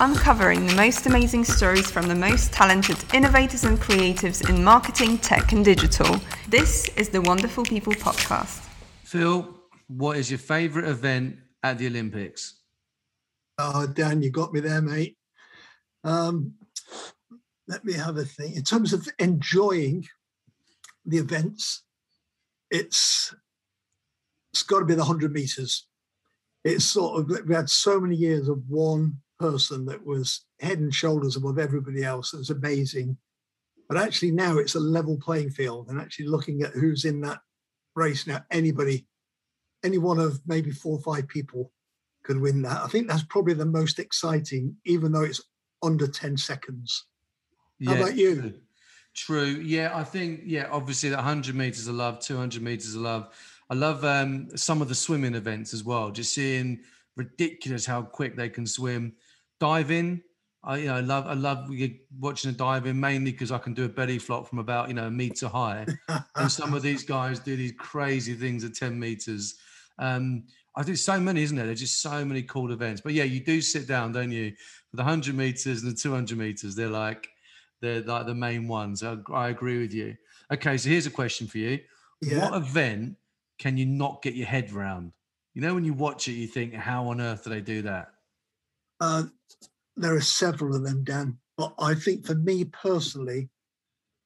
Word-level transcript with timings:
uncovering 0.00 0.66
the 0.66 0.74
most 0.74 1.04
amazing 1.04 1.44
stories 1.44 1.90
from 1.90 2.08
the 2.08 2.14
most 2.14 2.52
talented 2.52 2.96
innovators 3.12 3.64
and 3.64 3.78
creatives 3.78 4.48
in 4.48 4.64
marketing, 4.64 5.18
tech, 5.18 5.52
and 5.52 5.62
digital. 5.62 6.18
This 6.48 6.88
is 6.96 7.10
the 7.10 7.20
Wonderful 7.20 7.64
People 7.64 7.92
podcast. 7.92 8.66
Phil, 9.04 9.54
what 9.88 10.16
is 10.16 10.30
your 10.30 10.38
favourite 10.38 10.88
event 10.88 11.36
at 11.62 11.76
the 11.76 11.86
Olympics? 11.86 12.60
Oh, 13.58 13.86
Dan, 13.86 14.22
you 14.22 14.30
got 14.30 14.54
me 14.54 14.60
there, 14.60 14.80
mate. 14.80 15.18
Um, 16.02 16.54
let 17.68 17.84
me 17.84 17.92
have 17.92 18.16
a 18.16 18.24
think. 18.24 18.56
In 18.56 18.62
terms 18.62 18.94
of 18.94 19.06
enjoying 19.18 20.06
the 21.04 21.18
events, 21.18 21.82
it's 22.70 23.34
it's 24.52 24.62
got 24.62 24.78
to 24.78 24.86
be 24.86 24.94
the 24.94 25.04
hundred 25.04 25.32
meters. 25.32 25.86
It's 26.64 26.86
sort 26.86 27.20
of 27.20 27.46
we 27.46 27.54
had 27.54 27.68
so 27.68 28.00
many 28.00 28.16
years 28.16 28.48
of 28.48 28.62
one 28.66 29.18
person 29.40 29.86
that 29.86 30.04
was 30.04 30.44
head 30.60 30.78
and 30.78 30.94
shoulders 30.94 31.34
above 31.34 31.58
everybody 31.58 32.04
else. 32.04 32.34
It 32.34 32.38
was 32.38 32.50
amazing. 32.50 33.16
But 33.88 33.96
actually 33.96 34.30
now 34.30 34.58
it's 34.58 34.76
a 34.76 34.80
level 34.80 35.16
playing 35.16 35.50
field, 35.50 35.88
and 35.88 36.00
actually 36.00 36.26
looking 36.26 36.62
at 36.62 36.72
who's 36.72 37.04
in 37.04 37.22
that 37.22 37.40
race 37.96 38.26
now, 38.26 38.44
anybody, 38.50 39.06
any 39.82 39.98
one 39.98 40.20
of 40.20 40.40
maybe 40.46 40.70
four 40.70 40.98
or 40.98 41.02
five 41.02 41.26
people 41.26 41.72
could 42.22 42.40
win 42.40 42.62
that. 42.62 42.82
I 42.82 42.86
think 42.86 43.08
that's 43.08 43.24
probably 43.24 43.54
the 43.54 43.66
most 43.66 43.98
exciting, 43.98 44.76
even 44.84 45.10
though 45.10 45.24
it's 45.24 45.42
under 45.82 46.06
10 46.06 46.36
seconds. 46.36 47.06
How 47.84 47.94
about 47.94 48.14
you? 48.14 48.60
True. 49.16 49.44
Yeah, 49.44 49.90
I 49.94 50.04
think, 50.04 50.42
yeah, 50.44 50.68
obviously 50.70 51.08
the 51.08 51.16
100 51.16 51.54
meters 51.54 51.88
of 51.88 51.94
love, 51.94 52.20
200 52.20 52.62
meters 52.62 52.94
of 52.94 53.00
love. 53.00 53.34
I 53.70 53.74
love 53.74 54.04
um, 54.04 54.54
some 54.56 54.82
of 54.82 54.88
the 54.88 54.94
swimming 54.94 55.34
events 55.34 55.72
as 55.72 55.82
well, 55.82 56.10
just 56.10 56.34
seeing 56.34 56.80
ridiculous 57.16 57.86
how 57.86 58.02
quick 58.02 58.36
they 58.36 58.48
can 58.48 58.66
swim. 58.66 59.14
Diving, 59.60 60.22
I 60.62 60.76
you 60.78 60.86
know 60.86 60.96
I 60.96 61.00
love 61.00 61.26
I 61.26 61.34
love 61.34 61.70
watching 62.18 62.50
a 62.50 62.54
diving 62.54 62.98
mainly 62.98 63.32
because 63.32 63.52
I 63.52 63.58
can 63.58 63.72
do 63.72 63.84
a 63.84 63.88
belly 63.88 64.18
flop 64.18 64.48
from 64.48 64.58
about 64.58 64.88
you 64.88 64.94
know 64.94 65.06
a 65.06 65.10
meter 65.10 65.48
high, 65.48 65.86
and 66.36 66.50
some 66.50 66.74
of 66.74 66.82
these 66.88 67.04
guys 67.04 67.38
do 67.38 67.56
these 67.56 67.72
crazy 67.78 68.34
things 68.34 68.64
at 68.64 68.74
ten 68.74 68.98
meters. 68.98 69.56
Um, 69.98 70.44
I 70.76 70.82
think 70.82 70.98
so 70.98 71.18
many, 71.18 71.42
isn't 71.42 71.56
there? 71.56 71.66
There's 71.66 71.80
just 71.80 72.00
so 72.00 72.24
many 72.24 72.42
cool 72.42 72.72
events. 72.72 73.00
But 73.00 73.14
yeah, 73.14 73.24
you 73.24 73.40
do 73.40 73.60
sit 73.60 73.88
down, 73.88 74.12
don't 74.12 74.30
you? 74.30 74.52
For 74.90 74.96
the 74.96 75.04
hundred 75.04 75.34
meters 75.34 75.82
and 75.82 75.92
the 75.92 75.96
two 75.96 76.12
hundred 76.12 76.38
meters, 76.38 76.74
they're 76.74 76.88
like 76.88 77.28
they're 77.80 78.02
like 78.02 78.26
the 78.26 78.34
main 78.34 78.68
ones. 78.68 79.02
I, 79.02 79.16
I, 79.32 79.48
agree 79.48 79.80
with 79.80 79.94
you. 79.94 80.16
Okay, 80.52 80.76
so 80.76 80.90
here's 80.90 81.06
a 81.06 81.10
question 81.10 81.46
for 81.46 81.58
you: 81.58 81.80
yeah. 82.20 82.50
What 82.50 82.54
event 82.54 83.16
can 83.58 83.76
you 83.78 83.86
not 83.86 84.22
get 84.22 84.34
your 84.34 84.46
head 84.46 84.72
around? 84.72 85.12
You 85.54 85.62
know, 85.62 85.74
when 85.74 85.84
you 85.84 85.94
watch 85.94 86.28
it, 86.28 86.32
you 86.32 86.46
think, 86.46 86.74
"How 86.74 87.08
on 87.08 87.20
earth 87.20 87.44
do 87.44 87.50
they 87.50 87.60
do 87.60 87.82
that?" 87.82 88.12
Uh, 89.00 89.24
there 89.96 90.14
are 90.14 90.20
several 90.20 90.74
of 90.74 90.84
them, 90.84 91.04
Dan. 91.04 91.38
But 91.56 91.74
I 91.78 91.94
think 91.94 92.26
for 92.26 92.34
me 92.34 92.64
personally, 92.64 93.50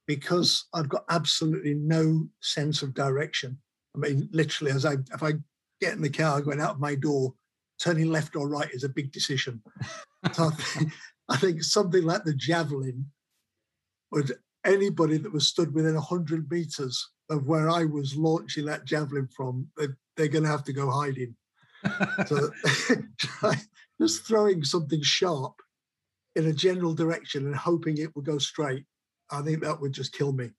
because 0.06 0.66
I've 0.74 0.88
got 0.88 1.04
absolutely 1.08 1.74
no 1.74 2.28
sense 2.40 2.82
of 2.82 2.94
direction. 2.94 3.58
I 3.94 3.98
mean, 3.98 4.28
literally, 4.32 4.72
as 4.72 4.84
I 4.84 4.94
if 5.12 5.22
I 5.22 5.32
get 5.80 5.94
in 5.94 6.02
the 6.02 6.10
car 6.10 6.40
going 6.40 6.60
out 6.60 6.72
of 6.72 6.80
my 6.80 6.94
door, 6.94 7.34
turning 7.80 8.10
left 8.10 8.36
or 8.36 8.48
right 8.48 8.70
is 8.72 8.84
a 8.84 8.88
big 8.88 9.12
decision. 9.12 9.62
so 10.32 10.46
I 10.46 10.50
think, 10.50 10.92
I 11.28 11.36
think 11.36 11.62
something 11.62 12.04
like 12.04 12.24
the 12.24 12.34
javelin 12.34 13.06
would 14.10 14.32
anybody 14.64 15.18
that 15.18 15.32
was 15.32 15.48
stood 15.48 15.74
within 15.74 15.94
100 15.94 16.50
meters 16.50 17.10
of 17.30 17.46
where 17.46 17.68
I 17.68 17.84
was 17.84 18.16
launching 18.16 18.66
that 18.66 18.84
javelin 18.84 19.28
from, 19.36 19.66
they're, 19.76 19.96
they're 20.16 20.28
going 20.28 20.44
to 20.44 20.50
have 20.50 20.64
to 20.64 20.72
go 20.72 20.90
hiding. 20.90 21.34
so 22.26 22.50
just 24.00 24.26
throwing 24.26 24.64
something 24.64 25.02
sharp 25.02 25.54
in 26.36 26.46
a 26.46 26.52
general 26.52 26.94
direction 26.94 27.46
and 27.46 27.54
hoping 27.54 27.98
it 27.98 28.14
would 28.14 28.24
go 28.24 28.38
straight, 28.38 28.84
I 29.30 29.42
think 29.42 29.62
that 29.62 29.80
would 29.80 29.92
just 29.92 30.12
kill 30.12 30.32
me. 30.32 30.50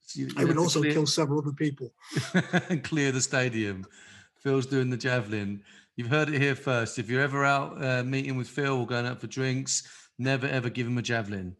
So 0.00 0.22
it 0.22 0.46
would 0.46 0.58
also 0.58 0.80
clear, 0.80 0.92
kill 0.92 1.06
several 1.06 1.40
other 1.40 1.52
people. 1.52 1.92
clear 2.82 3.12
the 3.12 3.20
stadium. 3.20 3.86
Phil's 4.36 4.66
doing 4.66 4.90
the 4.90 4.96
javelin. 4.96 5.62
You've 5.96 6.08
heard 6.08 6.28
it 6.30 6.40
here 6.40 6.54
first. 6.54 6.98
If 6.98 7.10
you're 7.10 7.20
ever 7.20 7.44
out 7.44 7.84
uh, 7.84 8.04
meeting 8.04 8.36
with 8.36 8.48
Phil 8.48 8.78
or 8.78 8.86
going 8.86 9.06
out 9.06 9.20
for 9.20 9.26
drinks, 9.26 9.86
never 10.18 10.46
ever 10.46 10.70
give 10.70 10.86
him 10.86 10.96
a 10.96 11.02
javelin. 11.02 11.56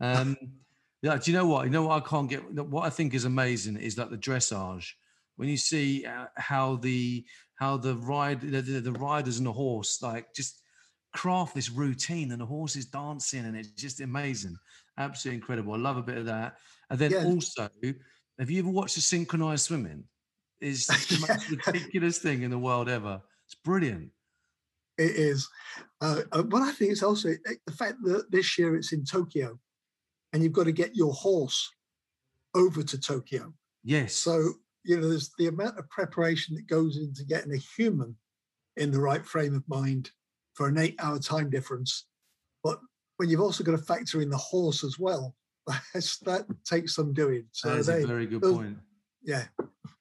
Um, 0.00 0.36
yeah, 1.02 1.18
do 1.18 1.30
you 1.30 1.36
know 1.36 1.46
what? 1.46 1.64
You 1.64 1.70
know 1.70 1.86
what 1.86 2.02
I 2.02 2.08
can't 2.08 2.28
get. 2.28 2.40
What 2.54 2.86
I 2.86 2.90
think 2.90 3.14
is 3.14 3.24
amazing 3.24 3.76
is 3.76 3.98
like 3.98 4.10
the 4.10 4.16
dressage. 4.16 4.92
When 5.40 5.48
you 5.48 5.56
see 5.56 6.04
uh, 6.04 6.26
how 6.36 6.76
the 6.76 7.24
how 7.54 7.78
the 7.78 7.96
ride 7.96 8.42
the, 8.42 8.60
the, 8.60 8.92
riders 8.92 9.38
and 9.38 9.46
the 9.46 9.52
horse 9.52 10.02
like 10.02 10.34
just 10.34 10.60
craft 11.14 11.54
this 11.54 11.70
routine 11.70 12.30
and 12.30 12.42
the 12.42 12.44
horse 12.44 12.76
is 12.76 12.84
dancing 12.84 13.46
and 13.46 13.56
it's 13.56 13.70
just 13.70 14.02
amazing, 14.02 14.54
absolutely 14.98 15.36
incredible. 15.36 15.72
I 15.72 15.78
love 15.78 15.96
a 15.96 16.02
bit 16.02 16.18
of 16.18 16.26
that. 16.26 16.58
And 16.90 16.98
then 16.98 17.12
yeah. 17.12 17.24
also, 17.24 17.70
have 18.38 18.50
you 18.50 18.58
ever 18.58 18.68
watched 18.68 18.96
the 18.96 19.00
synchronized 19.00 19.64
swimming? 19.64 20.04
Is 20.60 20.86
the 21.08 21.26
most 21.26 21.66
ridiculous 21.66 22.18
thing 22.18 22.42
in 22.42 22.50
the 22.50 22.58
world 22.58 22.90
ever. 22.90 23.22
It's 23.46 23.54
brilliant. 23.64 24.10
It 24.98 25.12
is. 25.12 25.48
Uh, 26.02 26.20
uh, 26.32 26.42
but 26.42 26.60
I 26.60 26.72
think 26.72 26.92
it's 26.92 27.02
also 27.02 27.30
eh, 27.30 27.54
the 27.66 27.72
fact 27.72 27.96
that 28.02 28.30
this 28.30 28.58
year 28.58 28.76
it's 28.76 28.92
in 28.92 29.06
Tokyo, 29.06 29.58
and 30.34 30.42
you've 30.42 30.52
got 30.52 30.64
to 30.64 30.72
get 30.72 30.94
your 30.94 31.14
horse 31.14 31.70
over 32.54 32.82
to 32.82 33.00
Tokyo. 33.00 33.54
Yes. 33.82 34.14
So 34.16 34.52
you 34.84 34.98
know, 34.98 35.08
there's 35.08 35.30
the 35.38 35.48
amount 35.48 35.78
of 35.78 35.88
preparation 35.90 36.54
that 36.56 36.66
goes 36.66 36.96
into 36.96 37.24
getting 37.24 37.52
a 37.52 37.56
human 37.56 38.16
in 38.76 38.90
the 38.90 39.00
right 39.00 39.24
frame 39.24 39.54
of 39.54 39.68
mind 39.68 40.10
for 40.54 40.68
an 40.68 40.78
eight-hour 40.78 41.18
time 41.18 41.50
difference. 41.50 42.06
But 42.62 42.80
when 43.16 43.28
you've 43.28 43.40
also 43.40 43.64
got 43.64 43.72
to 43.72 43.78
factor 43.78 44.20
in 44.20 44.30
the 44.30 44.36
horse 44.36 44.84
as 44.84 44.98
well, 44.98 45.34
that 45.66 46.46
takes 46.64 46.94
some 46.94 47.12
doing. 47.12 47.44
So 47.52 47.74
that's 47.74 47.88
a 47.88 48.06
very 48.06 48.26
good 48.26 48.42
point. 48.42 48.78
Yeah, 49.22 49.44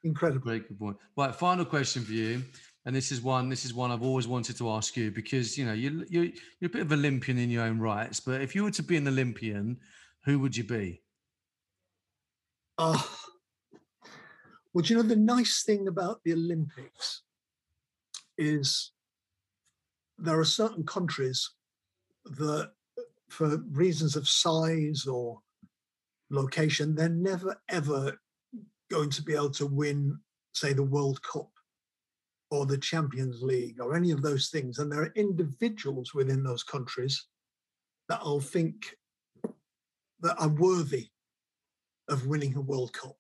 incredible. 0.03 0.45
Very 0.45 0.59
good 0.59 0.79
point. 0.79 0.97
Right, 1.17 1.35
final 1.35 1.65
question 1.65 2.03
for 2.03 2.13
you, 2.13 2.43
and 2.85 2.95
this 2.95 3.11
is 3.11 3.21
one. 3.21 3.49
This 3.49 3.65
is 3.65 3.73
one 3.73 3.91
I've 3.91 4.03
always 4.03 4.27
wanted 4.27 4.57
to 4.57 4.69
ask 4.71 4.95
you 4.95 5.11
because 5.11 5.57
you 5.57 5.65
know 5.65 5.73
you 5.73 6.05
you 6.09 6.33
you're 6.59 6.69
a 6.69 6.73
bit 6.73 6.81
of 6.81 6.91
Olympian 6.91 7.37
in 7.37 7.49
your 7.49 7.63
own 7.63 7.79
rights. 7.79 8.19
But 8.19 8.41
if 8.41 8.55
you 8.55 8.63
were 8.63 8.71
to 8.71 8.83
be 8.83 8.95
an 8.95 9.07
Olympian, 9.07 9.77
who 10.23 10.39
would 10.39 10.55
you 10.55 10.63
be? 10.63 11.01
Oh, 12.77 13.19
well, 14.79 14.85
you 14.85 14.95
know 14.95 15.01
the 15.01 15.15
nice 15.17 15.63
thing 15.63 15.89
about 15.89 16.21
the 16.23 16.31
Olympics 16.31 17.23
is 18.37 18.93
there 20.17 20.39
are 20.39 20.45
certain 20.45 20.85
countries 20.85 21.49
that, 22.23 22.71
for 23.27 23.57
reasons 23.71 24.15
of 24.15 24.25
size 24.25 25.05
or 25.05 25.41
location, 26.29 26.95
they're 26.95 27.09
never 27.09 27.61
ever 27.67 28.17
going 28.89 29.09
to 29.09 29.21
be 29.21 29.33
able 29.33 29.49
to 29.49 29.65
win, 29.65 30.17
say, 30.53 30.71
the 30.71 30.81
World 30.81 31.21
Cup 31.23 31.51
or 32.49 32.65
the 32.65 32.77
Champions 32.77 33.43
League 33.43 33.81
or 33.81 33.97
any 33.97 34.11
of 34.11 34.21
those 34.21 34.47
things. 34.47 34.79
And 34.79 34.89
there 34.89 35.01
are 35.01 35.13
individuals 35.17 36.13
within 36.13 36.41
those 36.41 36.63
countries 36.63 37.25
that 38.07 38.21
I'll 38.23 38.39
think 38.39 38.95
that 40.21 40.37
are 40.39 40.47
worthy 40.47 41.09
of 42.07 42.27
winning 42.27 42.55
a 42.55 42.61
World 42.61 42.93
Cup. 42.93 43.17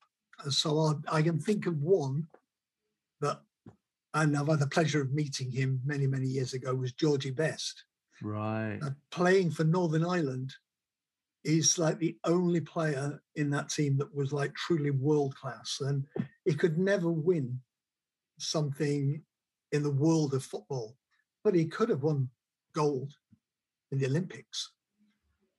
So 0.49 0.79
I, 1.11 1.17
I 1.17 1.21
can 1.21 1.39
think 1.39 1.65
of 1.65 1.81
one 1.81 2.27
that 3.21 3.41
and 4.13 4.35
I've 4.35 4.47
had 4.47 4.59
the 4.59 4.67
pleasure 4.67 5.01
of 5.01 5.13
meeting 5.13 5.51
him 5.51 5.81
many, 5.85 6.07
many 6.07 6.27
years 6.27 6.53
ago, 6.53 6.73
was 6.73 6.93
Georgie 6.93 7.31
Best. 7.31 7.83
Right. 8.21 8.79
Uh, 8.81 8.91
playing 9.11 9.51
for 9.51 9.63
Northern 9.63 10.03
Ireland, 10.03 10.53
he's 11.43 11.77
like 11.77 11.99
the 11.99 12.17
only 12.23 12.59
player 12.59 13.21
in 13.35 13.49
that 13.51 13.69
team 13.69 13.97
that 13.97 14.13
was 14.13 14.33
like 14.33 14.53
truly 14.55 14.91
world 14.91 15.35
class. 15.35 15.77
And 15.81 16.05
he 16.45 16.53
could 16.53 16.77
never 16.77 17.11
win 17.11 17.59
something 18.39 19.21
in 19.71 19.83
the 19.83 19.91
world 19.91 20.33
of 20.33 20.43
football, 20.43 20.97
but 21.43 21.53
he 21.53 21.65
could 21.65 21.89
have 21.89 22.03
won 22.03 22.29
gold 22.73 23.13
in 23.91 23.99
the 23.99 24.07
Olympics 24.07 24.71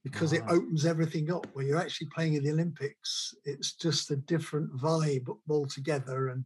because 0.05 0.32
it 0.32 0.43
opens 0.49 0.87
everything 0.87 1.31
up. 1.31 1.47
When 1.52 1.67
you're 1.67 1.79
actually 1.79 2.08
playing 2.08 2.35
in 2.35 2.44
the 2.44 2.52
Olympics, 2.52 3.35
it's 3.44 3.73
just 3.73 4.11
a 4.11 4.17
different 4.17 4.75
vibe 4.76 5.29
altogether. 5.49 6.29
And, 6.29 6.44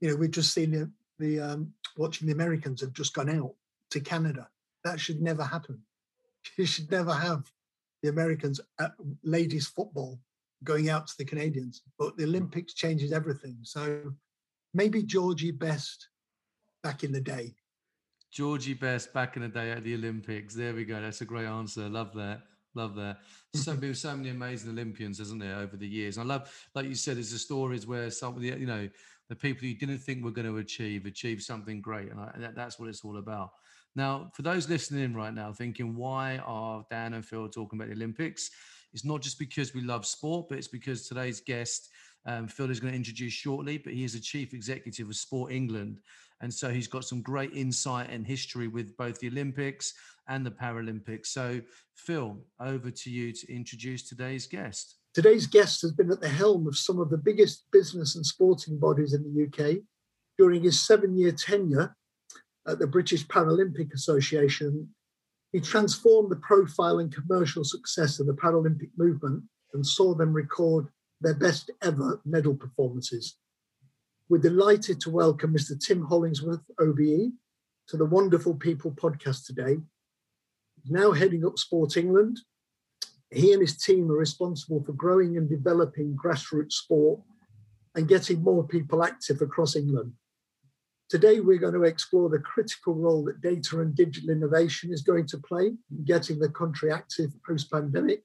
you 0.00 0.10
know, 0.10 0.16
we've 0.16 0.30
just 0.30 0.52
seen 0.52 0.92
the 1.18 1.40
um, 1.40 1.72
watching 1.96 2.26
the 2.26 2.34
Americans 2.34 2.80
have 2.80 2.92
just 2.92 3.14
gone 3.14 3.30
out 3.30 3.54
to 3.90 4.00
Canada. 4.00 4.48
That 4.84 5.00
should 5.00 5.20
never 5.20 5.44
happen. 5.44 5.80
You 6.56 6.64
should 6.64 6.88
never 6.92 7.12
have 7.12 7.50
the 8.04 8.08
Americans 8.08 8.60
at 8.78 8.92
ladies 9.24 9.66
football 9.66 10.20
going 10.62 10.88
out 10.90 11.08
to 11.08 11.14
the 11.18 11.24
Canadians. 11.24 11.82
But 11.98 12.16
the 12.16 12.22
Olympics 12.22 12.72
changes 12.72 13.10
everything. 13.10 13.58
So 13.62 14.12
maybe 14.72 15.02
Georgie 15.02 15.50
Best 15.50 16.08
back 16.84 17.02
in 17.02 17.10
the 17.10 17.20
day. 17.20 17.56
Georgie 18.30 18.74
Best 18.74 19.12
back 19.12 19.34
in 19.34 19.42
the 19.42 19.48
day 19.48 19.72
at 19.72 19.82
the 19.82 19.94
Olympics. 19.94 20.54
There 20.54 20.72
we 20.72 20.84
go. 20.84 21.00
That's 21.00 21.20
a 21.20 21.24
great 21.24 21.46
answer. 21.46 21.88
Love 21.88 22.14
that. 22.14 22.42
Love 22.76 22.94
that. 22.96 23.20
So 23.54 23.74
been 23.74 23.94
so 23.94 24.14
many 24.14 24.28
amazing 24.28 24.70
Olympians, 24.70 25.18
isn't 25.18 25.38
there, 25.38 25.56
over 25.56 25.78
the 25.78 25.88
years? 25.88 26.18
And 26.18 26.30
I 26.30 26.34
love, 26.34 26.52
like 26.74 26.84
you 26.84 26.94
said, 26.94 27.16
there's 27.16 27.32
the 27.32 27.38
stories 27.38 27.86
where 27.86 28.10
some, 28.10 28.36
of 28.36 28.42
the, 28.42 28.48
you 28.48 28.66
know, 28.66 28.86
the 29.30 29.34
people 29.34 29.66
you 29.66 29.78
didn't 29.78 29.98
think 29.98 30.22
were 30.22 30.30
going 30.30 30.46
to 30.46 30.58
achieve 30.58 31.06
achieve 31.06 31.40
something 31.40 31.80
great, 31.80 32.10
and, 32.10 32.20
I, 32.20 32.32
that, 32.36 32.54
that's 32.54 32.78
what 32.78 32.90
it's 32.90 33.02
all 33.02 33.16
about. 33.16 33.50
Now, 33.96 34.30
for 34.34 34.42
those 34.42 34.68
listening 34.68 35.04
in 35.04 35.14
right 35.14 35.32
now, 35.32 35.54
thinking, 35.54 35.96
why 35.96 36.36
are 36.44 36.84
Dan 36.90 37.14
and 37.14 37.24
Phil 37.24 37.48
talking 37.48 37.78
about 37.78 37.88
the 37.88 37.94
Olympics? 37.94 38.50
It's 38.92 39.06
not 39.06 39.22
just 39.22 39.38
because 39.38 39.74
we 39.74 39.80
love 39.80 40.04
sport, 40.04 40.50
but 40.50 40.58
it's 40.58 40.68
because 40.68 41.08
today's 41.08 41.40
guest, 41.40 41.88
um, 42.26 42.48
Phil, 42.48 42.70
is 42.70 42.80
going 42.80 42.92
to 42.92 42.96
introduce 42.96 43.32
shortly, 43.32 43.78
but 43.78 43.92
he 43.92 44.04
is 44.04 44.14
a 44.14 44.20
chief 44.20 44.52
executive 44.52 45.08
of 45.08 45.16
Sport 45.16 45.52
England. 45.52 46.00
And 46.40 46.52
so 46.52 46.70
he's 46.70 46.88
got 46.88 47.04
some 47.04 47.22
great 47.22 47.52
insight 47.54 48.10
and 48.10 48.26
history 48.26 48.68
with 48.68 48.96
both 48.96 49.18
the 49.20 49.28
Olympics 49.28 49.94
and 50.28 50.44
the 50.44 50.50
Paralympics. 50.50 51.26
So, 51.26 51.60
Phil, 51.94 52.36
over 52.60 52.90
to 52.90 53.10
you 53.10 53.32
to 53.32 53.52
introduce 53.52 54.08
today's 54.08 54.46
guest. 54.46 54.96
Today's 55.14 55.46
guest 55.46 55.80
has 55.82 55.92
been 55.92 56.10
at 56.10 56.20
the 56.20 56.28
helm 56.28 56.66
of 56.66 56.76
some 56.76 56.98
of 56.98 57.08
the 57.08 57.16
biggest 57.16 57.64
business 57.72 58.16
and 58.16 58.26
sporting 58.26 58.78
bodies 58.78 59.14
in 59.14 59.22
the 59.22 59.46
UK. 59.46 59.78
During 60.36 60.62
his 60.62 60.86
seven 60.86 61.16
year 61.16 61.32
tenure 61.32 61.96
at 62.66 62.78
the 62.78 62.86
British 62.86 63.26
Paralympic 63.26 63.94
Association, 63.94 64.88
he 65.52 65.60
transformed 65.60 66.30
the 66.30 66.36
profile 66.36 66.98
and 66.98 67.14
commercial 67.14 67.64
success 67.64 68.20
of 68.20 68.26
the 68.26 68.34
Paralympic 68.34 68.90
movement 68.98 69.42
and 69.72 69.86
saw 69.86 70.14
them 70.14 70.34
record 70.34 70.88
their 71.20 71.34
best 71.34 71.70
ever 71.82 72.20
medal 72.24 72.54
performances. 72.54 73.36
We're 74.28 74.38
delighted 74.38 75.00
to 75.02 75.10
welcome 75.10 75.54
Mr. 75.54 75.78
Tim 75.78 76.04
Hollingsworth, 76.04 76.64
OBE, 76.80 77.32
to 77.88 77.96
the 77.96 78.04
Wonderful 78.04 78.54
People 78.54 78.90
podcast 78.90 79.46
today. 79.46 79.78
Now 80.88 81.12
heading 81.12 81.46
up 81.46 81.58
Sport 81.58 81.96
England 81.96 82.38
he 83.30 83.52
and 83.52 83.60
his 83.60 83.76
team 83.76 84.10
are 84.10 84.16
responsible 84.16 84.82
for 84.84 84.92
growing 84.92 85.36
and 85.36 85.48
developing 85.48 86.16
grassroots 86.16 86.72
sport 86.72 87.20
and 87.94 88.08
getting 88.08 88.42
more 88.42 88.66
people 88.66 89.02
active 89.02 89.42
across 89.42 89.74
England. 89.74 90.12
Today, 91.08 91.40
we're 91.40 91.58
going 91.58 91.74
to 91.74 91.84
explore 91.84 92.28
the 92.28 92.38
critical 92.38 92.94
role 92.94 93.24
that 93.24 93.40
data 93.40 93.80
and 93.80 93.94
digital 93.94 94.30
innovation 94.30 94.92
is 94.92 95.02
going 95.02 95.26
to 95.28 95.38
play 95.38 95.66
in 95.66 96.04
getting 96.04 96.38
the 96.38 96.48
country 96.48 96.90
active 96.90 97.30
post 97.46 97.70
pandemic. 97.70 98.22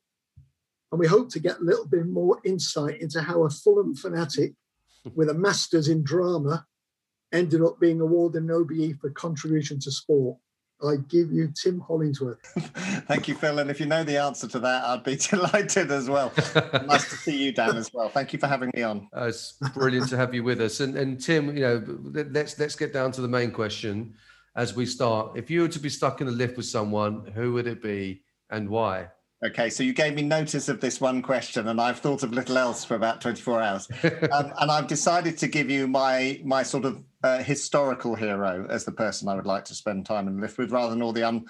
And 0.92 1.00
we 1.00 1.08
hope 1.08 1.30
to 1.32 1.40
get 1.40 1.60
a 1.60 1.64
little 1.64 1.88
bit 1.88 2.06
more 2.06 2.40
insight 2.44 3.02
into 3.02 3.22
how 3.22 3.44
a 3.44 3.50
Fulham 3.50 3.96
fanatic 3.96 4.54
with 5.16 5.30
a 5.30 5.34
master's 5.34 5.88
in 5.88 6.04
drama 6.04 6.66
ended 7.32 7.62
up 7.62 7.80
being 7.80 8.02
awarded 8.02 8.44
an 8.44 8.52
OBE 8.52 9.00
for 9.00 9.10
contribution 9.12 9.80
to 9.80 9.92
sport. 9.92 10.38
I 10.84 10.96
give 10.96 11.32
you 11.32 11.54
Tim 11.54 11.80
Hollingsworth. 11.80 12.40
Thank 13.08 13.28
you, 13.28 13.36
Phil. 13.36 13.60
And 13.60 13.70
if 13.70 13.80
you 13.80 13.86
know 13.86 14.04
the 14.04 14.18
answer 14.18 14.48
to 14.48 14.60
that, 14.60 14.84
I'd 14.84 15.04
be 15.04 15.16
delighted 15.30 15.92
as 15.92 16.10
well. 16.10 16.34
nice 16.56 17.10
to 17.10 17.16
see 17.18 17.38
you, 17.38 17.52
Dan, 17.52 17.78
as 17.78 17.94
well. 17.94 18.10
Thank 18.10 18.34
you 18.34 18.40
for 18.40 18.48
having 18.48 18.72
me 18.76 18.82
on. 18.82 19.08
Uh, 19.16 19.26
it's 19.26 19.54
brilliant 19.74 20.10
to 20.10 20.18
have 20.18 20.34
you 20.34 20.44
with 20.44 20.60
us. 20.60 20.80
And, 20.80 20.98
and 20.98 21.22
Tim, 21.22 21.56
you 21.56 21.62
know, 21.62 22.24
let's 22.32 22.58
let's 22.58 22.76
get 22.76 22.94
down 22.94 23.12
to 23.14 23.22
the 23.22 23.28
main 23.28 23.52
question 23.52 24.16
as 24.56 24.76
we 24.76 24.86
start. 24.86 25.38
If 25.38 25.50
you 25.52 25.62
were 25.62 25.68
to 25.68 25.80
be 25.80 25.90
stuck 25.90 26.22
in 26.22 26.28
a 26.28 26.32
lift 26.32 26.58
with 26.58 26.66
someone, 26.66 27.28
who 27.28 27.54
would 27.54 27.68
it 27.68 27.82
be 27.82 28.24
and 28.50 28.68
why? 28.70 29.10
Okay, 29.44 29.72
so 29.72 29.82
you 29.82 29.94
gave 29.94 30.14
me 30.14 30.22
notice 30.22 30.70
of 30.70 30.82
this 30.82 31.02
one 31.02 31.24
question, 31.24 31.68
and 31.68 31.82
I've 31.82 31.98
thought 31.98 32.22
of 32.22 32.32
little 32.32 32.60
else 32.60 32.86
for 32.86 32.94
about 32.94 33.22
24 33.22 33.62
hours. 33.62 33.88
um, 34.04 34.54
and 34.60 34.70
I've 34.70 34.86
decided 34.86 35.36
to 35.40 35.48
give 35.48 35.70
you 35.70 35.88
my 35.88 36.40
my 36.44 36.62
sort 36.62 36.86
of 36.86 37.04
uh, 37.24 37.42
historical 37.42 38.14
hero 38.14 38.68
as 38.70 38.86
the 38.86 38.92
person 38.92 39.28
I 39.28 39.36
would 39.36 39.48
like 39.48 39.66
to 39.66 39.76
spend 39.76 40.06
time 40.06 40.28
and 40.28 40.40
live 40.40 40.56
with, 40.60 40.72
rather 40.72 40.92
than 40.92 41.02
all 41.02 41.12
the 41.12 41.24
un, 41.24 41.46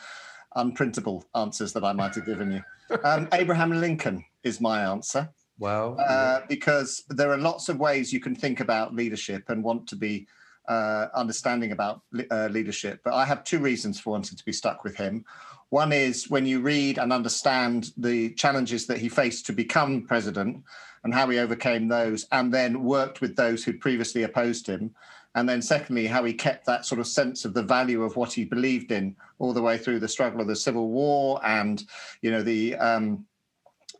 unprintable 0.56 1.24
answers 1.36 1.74
that 1.74 1.84
I 1.84 1.92
might 1.92 2.16
have 2.16 2.26
given 2.26 2.52
you. 2.52 2.62
Um, 3.06 3.30
Abraham 3.32 3.72
Lincoln 3.72 4.26
is 4.44 4.60
my 4.60 4.82
answer. 4.82 5.30
Wow. 5.58 5.94
Uh, 5.96 6.42
because 6.50 7.06
there 7.08 7.32
are 7.32 7.38
lots 7.38 7.70
of 7.70 7.80
ways 7.80 8.12
you 8.12 8.20
can 8.20 8.36
think 8.36 8.60
about 8.60 8.94
leadership 8.94 9.44
and 9.48 9.64
want 9.64 9.88
to 9.88 9.96
be 9.96 10.28
uh, 10.68 11.08
understanding 11.14 11.72
about 11.72 12.02
uh, 12.30 12.50
leadership. 12.52 13.00
But 13.06 13.14
I 13.14 13.24
have 13.24 13.46
two 13.46 13.60
reasons 13.60 13.98
for 13.98 14.12
wanting 14.12 14.38
to 14.38 14.44
be 14.44 14.52
stuck 14.52 14.84
with 14.84 14.98
him. 14.98 15.24
One 15.72 15.94
is 15.94 16.30
when 16.30 16.46
you 16.46 16.60
read 16.60 16.98
and 16.98 17.14
understand 17.14 17.92
the 17.96 18.34
challenges 18.34 18.88
that 18.88 18.98
he 18.98 19.08
faced 19.08 19.46
to 19.46 19.54
become 19.54 20.06
president 20.06 20.64
and 21.06 21.14
how 21.14 21.30
he 21.30 21.40
overcame 21.40 21.88
those, 21.88 22.28
and 22.34 22.54
then 22.54 22.84
worked 22.84 23.22
with 23.22 23.36
those 23.36 23.64
who 23.64 23.74
previously 23.74 24.24
opposed 24.24 24.68
him. 24.68 24.94
And 25.34 25.48
then, 25.48 25.62
secondly, 25.62 26.08
how 26.08 26.26
he 26.26 26.34
kept 26.34 26.66
that 26.66 26.86
sort 26.86 27.00
of 27.00 27.08
sense 27.08 27.46
of 27.46 27.54
the 27.54 27.64
value 27.64 28.04
of 28.04 28.18
what 28.18 28.34
he 28.34 28.44
believed 28.44 28.92
in 28.92 29.16
all 29.40 29.54
the 29.54 29.62
way 29.62 29.78
through 29.78 30.02
the 30.02 30.10
struggle 30.10 30.42
of 30.42 30.48
the 30.48 30.58
Civil 30.58 30.90
War 30.90 31.40
and, 31.44 31.84
you 32.22 32.32
know, 32.32 32.44
the 32.44 32.76
um, 32.76 33.26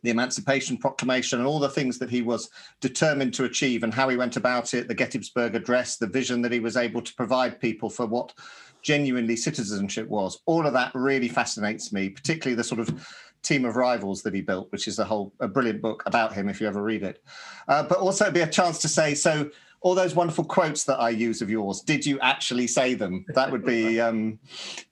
the 0.02 0.10
Emancipation 0.10 0.76
Proclamation 0.76 1.38
and 1.38 1.48
all 1.48 1.58
the 1.58 1.68
things 1.70 1.98
that 1.98 2.10
he 2.10 2.22
was 2.22 2.50
determined 2.80 3.32
to 3.34 3.44
achieve 3.44 3.82
and 3.82 3.94
how 3.94 4.08
he 4.08 4.16
went 4.16 4.36
about 4.36 4.74
it, 4.74 4.88
the 4.88 4.94
Gettysburg 4.94 5.54
Address, 5.54 5.96
the 5.96 6.06
vision 6.06 6.42
that 6.42 6.52
he 6.52 6.60
was 6.60 6.76
able 6.76 7.00
to 7.00 7.14
provide 7.14 7.60
people 7.60 7.88
for 7.88 8.04
what 8.04 8.34
genuinely 8.82 9.36
citizenship 9.36 10.08
was. 10.08 10.40
All 10.46 10.66
of 10.66 10.72
that 10.74 10.92
really 10.94 11.28
fascinates 11.28 11.92
me, 11.92 12.08
particularly 12.08 12.56
the 12.56 12.64
sort 12.64 12.80
of 12.80 13.06
team 13.42 13.64
of 13.64 13.76
rivals 13.76 14.22
that 14.22 14.34
he 14.34 14.40
built, 14.40 14.70
which 14.70 14.86
is 14.86 14.98
a 14.98 15.04
whole 15.04 15.32
a 15.40 15.48
brilliant 15.48 15.82
book 15.82 16.02
about 16.06 16.32
him 16.32 16.48
if 16.48 16.60
you 16.60 16.66
ever 16.66 16.82
read 16.82 17.02
it. 17.02 17.22
Uh, 17.68 17.82
but 17.82 17.98
also 17.98 18.30
be 18.30 18.40
a 18.40 18.46
chance 18.46 18.78
to 18.78 18.88
say 18.88 19.14
so. 19.14 19.50
All 19.82 19.94
those 19.94 20.14
wonderful 20.14 20.44
quotes 20.44 20.84
that 20.84 20.98
I 20.98 21.10
use 21.10 21.42
of 21.42 21.50
yours, 21.50 21.80
did 21.80 22.06
you 22.06 22.18
actually 22.20 22.66
say 22.66 22.94
them? 22.94 23.24
That 23.34 23.50
would 23.50 23.64
be, 23.64 24.00
um, 24.06 24.38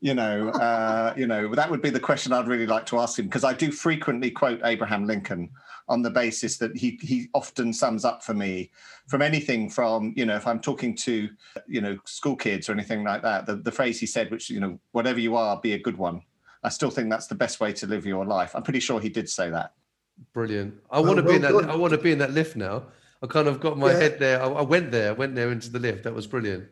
you 0.00 0.14
know, 0.14 0.48
uh, 0.50 1.14
you 1.16 1.26
know, 1.26 1.54
that 1.54 1.70
would 1.70 1.82
be 1.82 1.90
the 1.90 2.00
question 2.00 2.32
I'd 2.32 2.48
really 2.48 2.66
like 2.66 2.86
to 2.86 2.98
ask 2.98 3.18
him 3.18 3.26
because 3.26 3.44
I 3.44 3.54
do 3.54 3.70
frequently 3.70 4.30
quote 4.30 4.60
Abraham 4.64 5.06
Lincoln 5.06 5.50
on 5.90 6.02
the 6.02 6.10
basis 6.10 6.56
that 6.56 6.74
he 6.76 6.98
he 7.02 7.28
often 7.34 7.72
sums 7.72 8.04
up 8.04 8.22
for 8.22 8.32
me 8.32 8.70
from 9.08 9.20
anything 9.20 9.68
from 9.68 10.14
you 10.16 10.24
know 10.24 10.36
if 10.36 10.46
I'm 10.46 10.60
talking 10.60 10.94
to 10.98 11.28
you 11.66 11.80
know 11.80 11.98
school 12.04 12.36
kids 12.36 12.68
or 12.68 12.72
anything 12.72 13.02
like 13.02 13.22
that 13.22 13.44
the, 13.44 13.56
the 13.56 13.72
phrase 13.72 13.98
he 13.98 14.06
said 14.06 14.30
which 14.30 14.48
you 14.48 14.60
know 14.60 14.78
whatever 14.92 15.18
you 15.18 15.34
are 15.36 15.60
be 15.60 15.72
a 15.72 15.78
good 15.78 15.98
one. 15.98 16.22
I 16.62 16.68
still 16.68 16.90
think 16.90 17.10
that's 17.10 17.26
the 17.26 17.34
best 17.34 17.58
way 17.58 17.72
to 17.72 17.86
live 17.86 18.06
your 18.06 18.24
life. 18.24 18.54
I'm 18.54 18.62
pretty 18.62 18.80
sure 18.80 19.00
he 19.00 19.08
did 19.08 19.28
say 19.28 19.50
that. 19.50 19.72
Brilliant. 20.32 20.74
I 20.90 21.00
want 21.00 21.16
to 21.16 21.22
well, 21.22 21.32
be 21.32 21.36
in 21.36 21.42
that 21.42 21.70
I 21.70 21.74
want 21.74 21.92
to 21.92 21.98
be 21.98 22.12
in 22.12 22.18
that 22.18 22.32
lift 22.32 22.54
now 22.54 22.84
I 23.22 23.26
kind 23.26 23.48
of 23.48 23.60
got 23.60 23.78
my 23.78 23.92
yeah. 23.92 23.98
head 23.98 24.18
there 24.18 24.42
I, 24.42 24.46
I, 24.46 24.62
went 24.62 24.90
there 24.90 25.10
I 25.10 25.12
went 25.12 25.34
there 25.34 25.52
into 25.52 25.70
the 25.70 25.78
lift 25.78 26.04
that 26.04 26.14
was 26.14 26.26
brilliant 26.26 26.68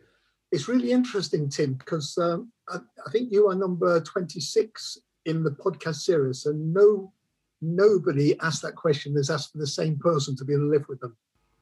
it's 0.51 0.67
really 0.67 0.91
interesting 0.91 1.49
Tim 1.49 1.73
because 1.73 2.17
um, 2.17 2.51
I, 2.67 2.77
I 3.05 3.11
think 3.11 3.31
you 3.31 3.49
are 3.49 3.55
number 3.55 3.99
26 4.01 4.97
in 5.25 5.43
the 5.43 5.51
podcast 5.51 5.97
series 5.97 6.45
and 6.45 6.73
no 6.73 7.13
nobody 7.61 8.39
asked 8.39 8.61
that 8.61 8.75
question 8.75 9.15
has 9.15 9.29
asked 9.29 9.51
for 9.51 9.57
the 9.57 9.67
same 9.67 9.97
person 9.97 10.35
to 10.37 10.45
be 10.45 10.53
able 10.53 10.63
to 10.63 10.69
live 10.69 10.87
with 10.87 10.99
them. 11.01 11.15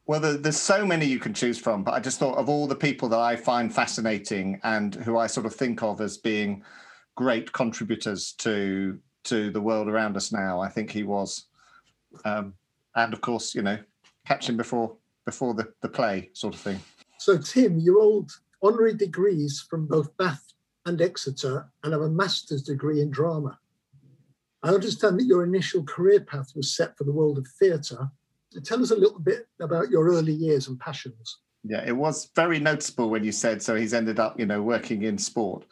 Well, 0.05 0.21
there's 0.21 0.59
so 0.59 0.85
many 0.85 1.05
you 1.05 1.19
can 1.19 1.33
choose 1.33 1.59
from, 1.59 1.83
but 1.83 1.93
I 1.93 1.99
just 1.99 2.17
thought 2.17 2.37
of 2.37 2.47
all 2.47 2.65
the 2.65 2.75
people 2.75 3.09
that 3.09 3.19
I 3.19 3.35
find 3.35 3.73
fascinating 3.73 4.59
and 4.63 4.95
who 4.95 5.17
I 5.17 5.27
sort 5.27 5.45
of 5.45 5.53
think 5.53 5.83
of 5.83 5.99
as 5.99 6.17
being 6.17 6.63
great 7.15 7.51
contributors 7.51 8.31
to 8.39 8.99
to 9.25 9.51
the 9.51 9.59
world 9.59 9.89
around 9.89 10.15
us 10.15 10.31
now. 10.31 10.61
I 10.61 10.69
think 10.69 10.91
he 10.91 11.03
was, 11.03 11.47
um, 12.23 12.53
and 12.95 13.13
of 13.13 13.19
course, 13.19 13.53
you 13.53 13.61
know, 13.61 13.79
catch 14.27 14.49
him 14.49 14.57
before 14.57 14.95
before 15.25 15.53
the, 15.53 15.71
the 15.81 15.89
play 15.89 16.29
sort 16.33 16.53
of 16.53 16.59
thing. 16.61 16.79
So, 17.19 17.37
Tim, 17.37 17.79
you 17.79 17.99
hold 17.99 18.31
honorary 18.63 18.93
degrees 18.93 19.65
from 19.69 19.85
both 19.85 20.15
Bath 20.17 20.53
and 20.85 21.01
Exeter 21.01 21.67
and 21.83 21.93
have 21.93 22.01
a 22.01 22.09
master's 22.09 22.63
degree 22.63 23.01
in 23.01 23.11
drama. 23.11 23.59
I 24.63 24.69
understand 24.69 25.19
that 25.19 25.25
your 25.25 25.43
initial 25.43 25.83
career 25.83 26.21
path 26.21 26.53
was 26.55 26.75
set 26.75 26.97
for 26.97 27.03
the 27.03 27.11
world 27.11 27.37
of 27.37 27.47
theatre. 27.59 28.09
Tell 28.63 28.81
us 28.81 28.91
a 28.91 28.95
little 28.95 29.19
bit 29.19 29.47
about 29.59 29.89
your 29.89 30.07
early 30.07 30.33
years 30.33 30.67
and 30.67 30.79
passions. 30.79 31.39
Yeah, 31.63 31.83
it 31.85 31.95
was 31.95 32.29
very 32.35 32.59
noticeable 32.59 33.09
when 33.09 33.23
you 33.23 33.31
said 33.31 33.61
so. 33.61 33.75
He's 33.75 33.93
ended 33.93 34.19
up, 34.19 34.39
you 34.39 34.45
know, 34.45 34.61
working 34.61 35.03
in 35.03 35.17
sport. 35.17 35.65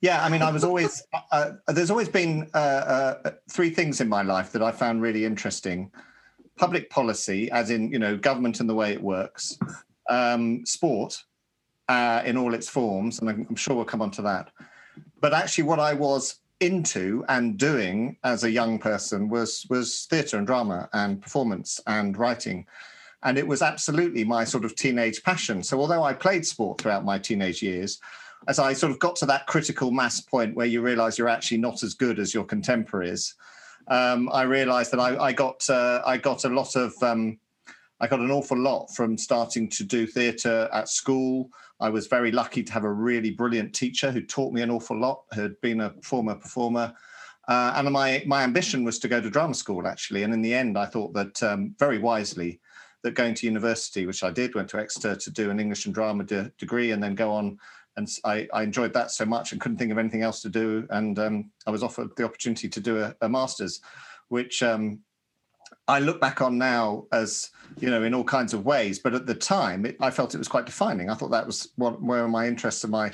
Yeah, 0.00 0.24
I 0.24 0.30
mean, 0.30 0.40
I 0.40 0.50
was 0.50 0.64
always 0.64 1.02
uh, 1.12 1.52
uh, 1.68 1.72
there's 1.72 1.90
always 1.90 2.08
been 2.08 2.48
uh, 2.54 2.56
uh, 3.24 3.30
three 3.50 3.70
things 3.70 4.00
in 4.00 4.08
my 4.08 4.22
life 4.22 4.52
that 4.52 4.62
I 4.62 4.72
found 4.72 5.02
really 5.02 5.24
interesting: 5.26 5.90
public 6.62 6.88
policy, 6.90 7.50
as 7.50 7.70
in 7.70 7.90
you 7.90 7.98
know, 7.98 8.16
government 8.16 8.60
and 8.60 8.70
the 8.70 8.74
way 8.82 8.92
it 8.92 9.02
works, 9.02 9.58
um, 10.08 10.64
sport 10.64 11.20
uh, 11.88 12.22
in 12.24 12.36
all 12.36 12.54
its 12.54 12.68
forms, 12.68 13.18
and 13.18 13.28
I'm, 13.28 13.56
sure 13.56 13.74
we'll 13.74 13.84
come 13.84 14.00
on 14.00 14.12
to 14.12 14.22
that. 14.22 14.52
But 15.20 15.34
actually, 15.34 15.64
what 15.64 15.80
I 15.80 15.92
was 15.92 16.36
into 16.60 17.24
and 17.28 17.58
doing 17.58 18.16
as 18.22 18.44
a 18.44 18.50
young 18.50 18.78
person 18.78 19.28
was 19.28 19.66
was 19.70 20.06
theatre 20.08 20.38
and 20.38 20.46
drama 20.46 20.88
and 20.92 21.20
performance 21.20 21.80
and 21.88 22.16
writing 22.16 22.64
and 23.24 23.36
it 23.36 23.48
was 23.48 23.62
absolutely 23.62 24.22
my 24.22 24.44
sort 24.44 24.64
of 24.64 24.76
teenage 24.76 25.20
passion 25.24 25.60
so 25.60 25.80
although 25.80 26.04
i 26.04 26.12
played 26.12 26.46
sport 26.46 26.80
throughout 26.80 27.04
my 27.04 27.18
teenage 27.18 27.60
years 27.64 27.98
as 28.46 28.60
i 28.60 28.72
sort 28.72 28.92
of 28.92 29.00
got 29.00 29.16
to 29.16 29.26
that 29.26 29.48
critical 29.48 29.90
mass 29.90 30.20
point 30.20 30.54
where 30.54 30.72
you 30.72 30.80
realize 30.80 31.18
you're 31.18 31.36
actually 31.36 31.58
not 31.58 31.82
as 31.82 31.94
good 31.94 32.20
as 32.20 32.32
your 32.32 32.44
contemporaries 32.44 33.34
um, 33.88 34.28
i 34.32 34.42
realized 34.42 34.92
that 34.92 35.00
i, 35.00 35.16
I 35.16 35.32
got 35.32 35.68
uh, 35.68 36.02
i 36.06 36.16
got 36.16 36.44
a 36.44 36.48
lot 36.48 36.76
of 36.76 36.92
um, 37.02 37.38
I 38.02 38.08
got 38.08 38.18
an 38.18 38.32
awful 38.32 38.58
lot 38.58 38.88
from 38.96 39.16
starting 39.16 39.68
to 39.68 39.84
do 39.84 40.08
theatre 40.08 40.68
at 40.72 40.88
school. 40.88 41.50
I 41.78 41.88
was 41.88 42.08
very 42.08 42.32
lucky 42.32 42.64
to 42.64 42.72
have 42.72 42.82
a 42.82 42.92
really 42.92 43.30
brilliant 43.30 43.74
teacher 43.74 44.10
who 44.10 44.22
taught 44.22 44.52
me 44.52 44.60
an 44.60 44.72
awful 44.72 44.98
lot, 44.98 45.22
who 45.32 45.42
had 45.42 45.60
been 45.60 45.82
a 45.82 45.94
former 46.02 46.34
performer. 46.34 46.92
Uh, 47.46 47.72
and 47.76 47.88
my, 47.92 48.24
my 48.26 48.42
ambition 48.42 48.82
was 48.82 48.98
to 48.98 49.08
go 49.08 49.20
to 49.20 49.30
drama 49.30 49.54
school, 49.54 49.86
actually. 49.86 50.24
And 50.24 50.34
in 50.34 50.42
the 50.42 50.52
end, 50.52 50.76
I 50.76 50.86
thought 50.86 51.14
that 51.14 51.40
um, 51.44 51.76
very 51.78 51.98
wisely 51.98 52.60
that 53.04 53.14
going 53.14 53.34
to 53.34 53.46
university, 53.46 54.04
which 54.04 54.24
I 54.24 54.30
did, 54.30 54.56
went 54.56 54.68
to 54.70 54.78
Exeter 54.78 55.14
to 55.14 55.30
do 55.30 55.50
an 55.50 55.60
English 55.60 55.86
and 55.86 55.94
drama 55.94 56.24
de- 56.24 56.50
degree 56.58 56.90
and 56.90 57.00
then 57.00 57.14
go 57.14 57.32
on 57.32 57.56
and 57.96 58.08
I, 58.24 58.48
I, 58.52 58.62
enjoyed 58.62 58.94
that 58.94 59.10
so 59.10 59.24
much 59.24 59.52
and 59.52 59.60
couldn't 59.60 59.76
think 59.78 59.92
of 59.92 59.98
anything 59.98 60.22
else 60.22 60.40
to 60.42 60.48
do. 60.48 60.86
And 60.90 61.18
um, 61.18 61.50
I 61.66 61.70
was 61.70 61.82
offered 61.82 62.10
the 62.16 62.24
opportunity 62.24 62.68
to 62.68 62.80
do 62.80 63.00
a, 63.00 63.14
a 63.20 63.28
master's, 63.28 63.80
which 64.28 64.62
um, 64.62 65.00
I 65.88 65.98
look 65.98 66.20
back 66.20 66.40
on 66.40 66.58
now 66.58 67.06
as 67.12 67.50
you 67.78 67.90
know 67.90 68.02
in 68.02 68.14
all 68.14 68.24
kinds 68.24 68.54
of 68.54 68.64
ways. 68.64 68.98
But 68.98 69.14
at 69.14 69.26
the 69.26 69.34
time, 69.34 69.84
it, 69.86 69.96
I 70.00 70.10
felt 70.10 70.34
it 70.34 70.38
was 70.38 70.48
quite 70.48 70.66
defining. 70.66 71.10
I 71.10 71.14
thought 71.14 71.30
that 71.30 71.46
was 71.46 71.68
what, 71.76 72.02
where 72.02 72.26
my 72.28 72.46
interests 72.46 72.84
and 72.84 72.92
my 72.92 73.10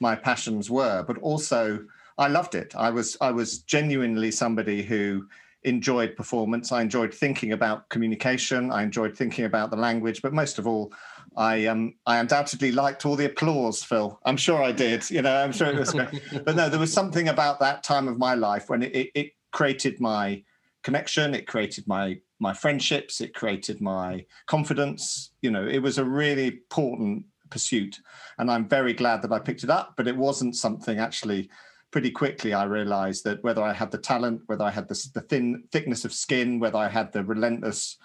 my 0.00 0.14
passions 0.14 0.70
were. 0.70 1.02
But 1.02 1.18
also, 1.18 1.84
I 2.18 2.28
loved 2.28 2.54
it. 2.54 2.74
I 2.76 2.90
was 2.90 3.16
I 3.20 3.30
was 3.30 3.58
genuinely 3.58 4.30
somebody 4.30 4.82
who 4.82 5.26
enjoyed 5.64 6.16
performance. 6.16 6.72
I 6.72 6.82
enjoyed 6.82 7.14
thinking 7.14 7.52
about 7.52 7.88
communication. 7.88 8.72
I 8.72 8.82
enjoyed 8.82 9.16
thinking 9.16 9.44
about 9.44 9.70
the 9.70 9.76
language. 9.76 10.22
But 10.22 10.32
most 10.32 10.58
of 10.58 10.66
all, 10.66 10.92
I 11.36 11.66
um 11.66 11.94
I 12.06 12.18
undoubtedly 12.18 12.72
liked 12.72 13.06
all 13.06 13.16
the 13.16 13.26
applause, 13.26 13.82
Phil. 13.82 14.18
I'm 14.24 14.36
sure 14.36 14.62
I 14.62 14.72
did. 14.72 15.08
You 15.10 15.22
know, 15.22 15.34
I'm 15.34 15.52
sure 15.52 15.68
it 15.68 15.78
was 15.78 15.92
great. 15.92 16.22
but 16.44 16.56
no, 16.56 16.68
there 16.68 16.80
was 16.80 16.92
something 16.92 17.28
about 17.28 17.60
that 17.60 17.82
time 17.82 18.08
of 18.08 18.18
my 18.18 18.34
life 18.34 18.68
when 18.68 18.82
it, 18.82 18.94
it, 18.94 19.10
it 19.14 19.32
created 19.50 20.00
my 20.00 20.42
connection. 20.82 21.34
It 21.34 21.46
created 21.46 21.86
my 21.86 22.18
my 22.38 22.52
friendships. 22.52 23.20
It 23.20 23.34
created 23.34 23.80
my 23.80 24.26
confidence. 24.46 25.32
You 25.40 25.50
know, 25.50 25.66
it 25.66 25.78
was 25.78 25.98
a 25.98 26.04
really 26.04 26.48
important 26.48 27.24
pursuit, 27.50 28.00
and 28.38 28.50
I'm 28.50 28.68
very 28.68 28.92
glad 28.92 29.22
that 29.22 29.32
I 29.32 29.38
picked 29.38 29.64
it 29.64 29.70
up. 29.70 29.94
But 29.96 30.08
it 30.08 30.16
wasn't 30.16 30.56
something 30.56 30.98
actually. 30.98 31.50
Pretty 31.90 32.10
quickly, 32.10 32.54
I 32.54 32.64
realised 32.64 33.22
that 33.24 33.44
whether 33.44 33.62
I 33.62 33.74
had 33.74 33.90
the 33.90 33.98
talent, 33.98 34.40
whether 34.46 34.64
I 34.64 34.70
had 34.70 34.88
the, 34.88 35.10
the 35.12 35.20
thin 35.20 35.64
thickness 35.72 36.06
of 36.06 36.14
skin, 36.14 36.58
whether 36.58 36.78
I 36.78 36.88
had 36.88 37.12
the 37.12 37.22
relentless 37.22 37.98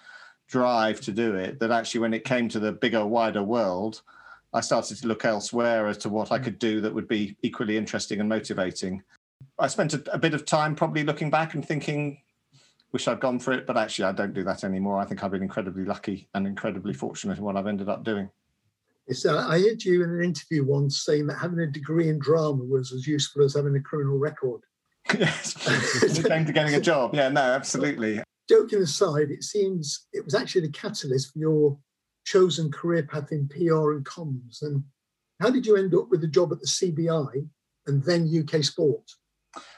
drive 0.48 1.00
to 1.02 1.12
do 1.12 1.34
it 1.34 1.60
that 1.60 1.70
actually 1.70 2.00
when 2.00 2.14
it 2.14 2.24
came 2.24 2.48
to 2.48 2.58
the 2.58 2.72
bigger 2.72 3.06
wider 3.06 3.42
world 3.42 4.00
i 4.54 4.60
started 4.60 4.96
to 4.96 5.06
look 5.06 5.24
elsewhere 5.24 5.86
as 5.86 5.98
to 5.98 6.08
what 6.08 6.32
i 6.32 6.38
could 6.38 6.58
do 6.58 6.80
that 6.80 6.92
would 6.92 7.06
be 7.06 7.36
equally 7.42 7.76
interesting 7.76 8.18
and 8.20 8.28
motivating. 8.28 9.02
I 9.58 9.68
spent 9.68 9.94
a, 9.94 10.02
a, 10.12 10.18
bit 10.18 10.34
of 10.34 10.44
time 10.44 10.74
probably 10.74 11.04
looking 11.04 11.30
back 11.30 11.54
and 11.54 11.66
thinking 11.66 12.18
wish 12.92 13.06
i'd 13.06 13.20
gone 13.20 13.38
for 13.38 13.52
it 13.52 13.66
but 13.66 13.76
actually 13.76 14.06
i 14.06 14.12
don't 14.12 14.32
do 14.32 14.42
that 14.44 14.64
anymore. 14.64 14.98
I 14.98 15.04
think 15.04 15.22
i've 15.22 15.30
been 15.30 15.42
incredibly 15.42 15.84
lucky 15.84 16.28
and 16.34 16.46
incredibly 16.46 16.94
fortunate 16.94 17.38
in 17.38 17.44
what 17.44 17.56
i've 17.56 17.66
ended 17.66 17.88
up 17.88 18.02
doing. 18.02 18.30
So 19.10 19.38
uh, 19.38 19.46
I 19.48 19.60
heard 19.60 19.82
you 19.84 20.02
in 20.02 20.10
an 20.10 20.22
interview 20.22 20.64
once 20.64 21.02
saying 21.02 21.26
that 21.28 21.38
having 21.38 21.60
a 21.60 21.66
degree 21.66 22.08
in 22.08 22.18
drama 22.18 22.64
was 22.64 22.92
as 22.92 23.06
useful 23.06 23.42
as 23.42 23.54
having 23.54 23.74
a 23.74 23.80
criminal 23.80 24.18
record. 24.18 24.60
yes, 25.18 25.54
came 26.26 26.44
to 26.44 26.52
getting 26.52 26.74
a 26.74 26.80
job. 26.80 27.14
Yeah, 27.14 27.30
no, 27.30 27.40
absolutely 27.40 28.22
joking 28.48 28.80
aside, 28.80 29.30
it 29.30 29.44
seems 29.44 30.06
it 30.12 30.24
was 30.24 30.34
actually 30.34 30.62
the 30.62 30.72
catalyst 30.72 31.32
for 31.32 31.38
your 31.38 31.78
chosen 32.24 32.70
career 32.70 33.02
path 33.02 33.32
in 33.32 33.48
PR 33.48 33.92
and 33.92 34.04
comms. 34.04 34.62
And 34.62 34.82
how 35.40 35.50
did 35.50 35.66
you 35.66 35.76
end 35.76 35.94
up 35.94 36.08
with 36.10 36.24
a 36.24 36.28
job 36.28 36.52
at 36.52 36.60
the 36.60 36.66
CBI 36.66 37.48
and 37.86 38.02
then 38.04 38.28
UK 38.28 38.64
Sport? 38.64 39.10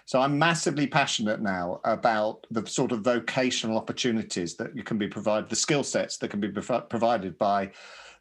So 0.04 0.20
I'm 0.20 0.38
massively 0.38 0.86
passionate 0.86 1.40
now 1.40 1.80
about 1.84 2.46
the 2.50 2.66
sort 2.66 2.90
of 2.90 3.02
vocational 3.02 3.76
opportunities 3.76 4.56
that 4.56 4.76
you 4.76 4.82
can 4.82 4.98
be 4.98 5.06
provided, 5.06 5.48
the 5.48 5.56
skill 5.56 5.84
sets 5.84 6.16
that 6.18 6.28
can 6.28 6.40
be 6.40 6.48
provided 6.48 7.38
by 7.38 7.70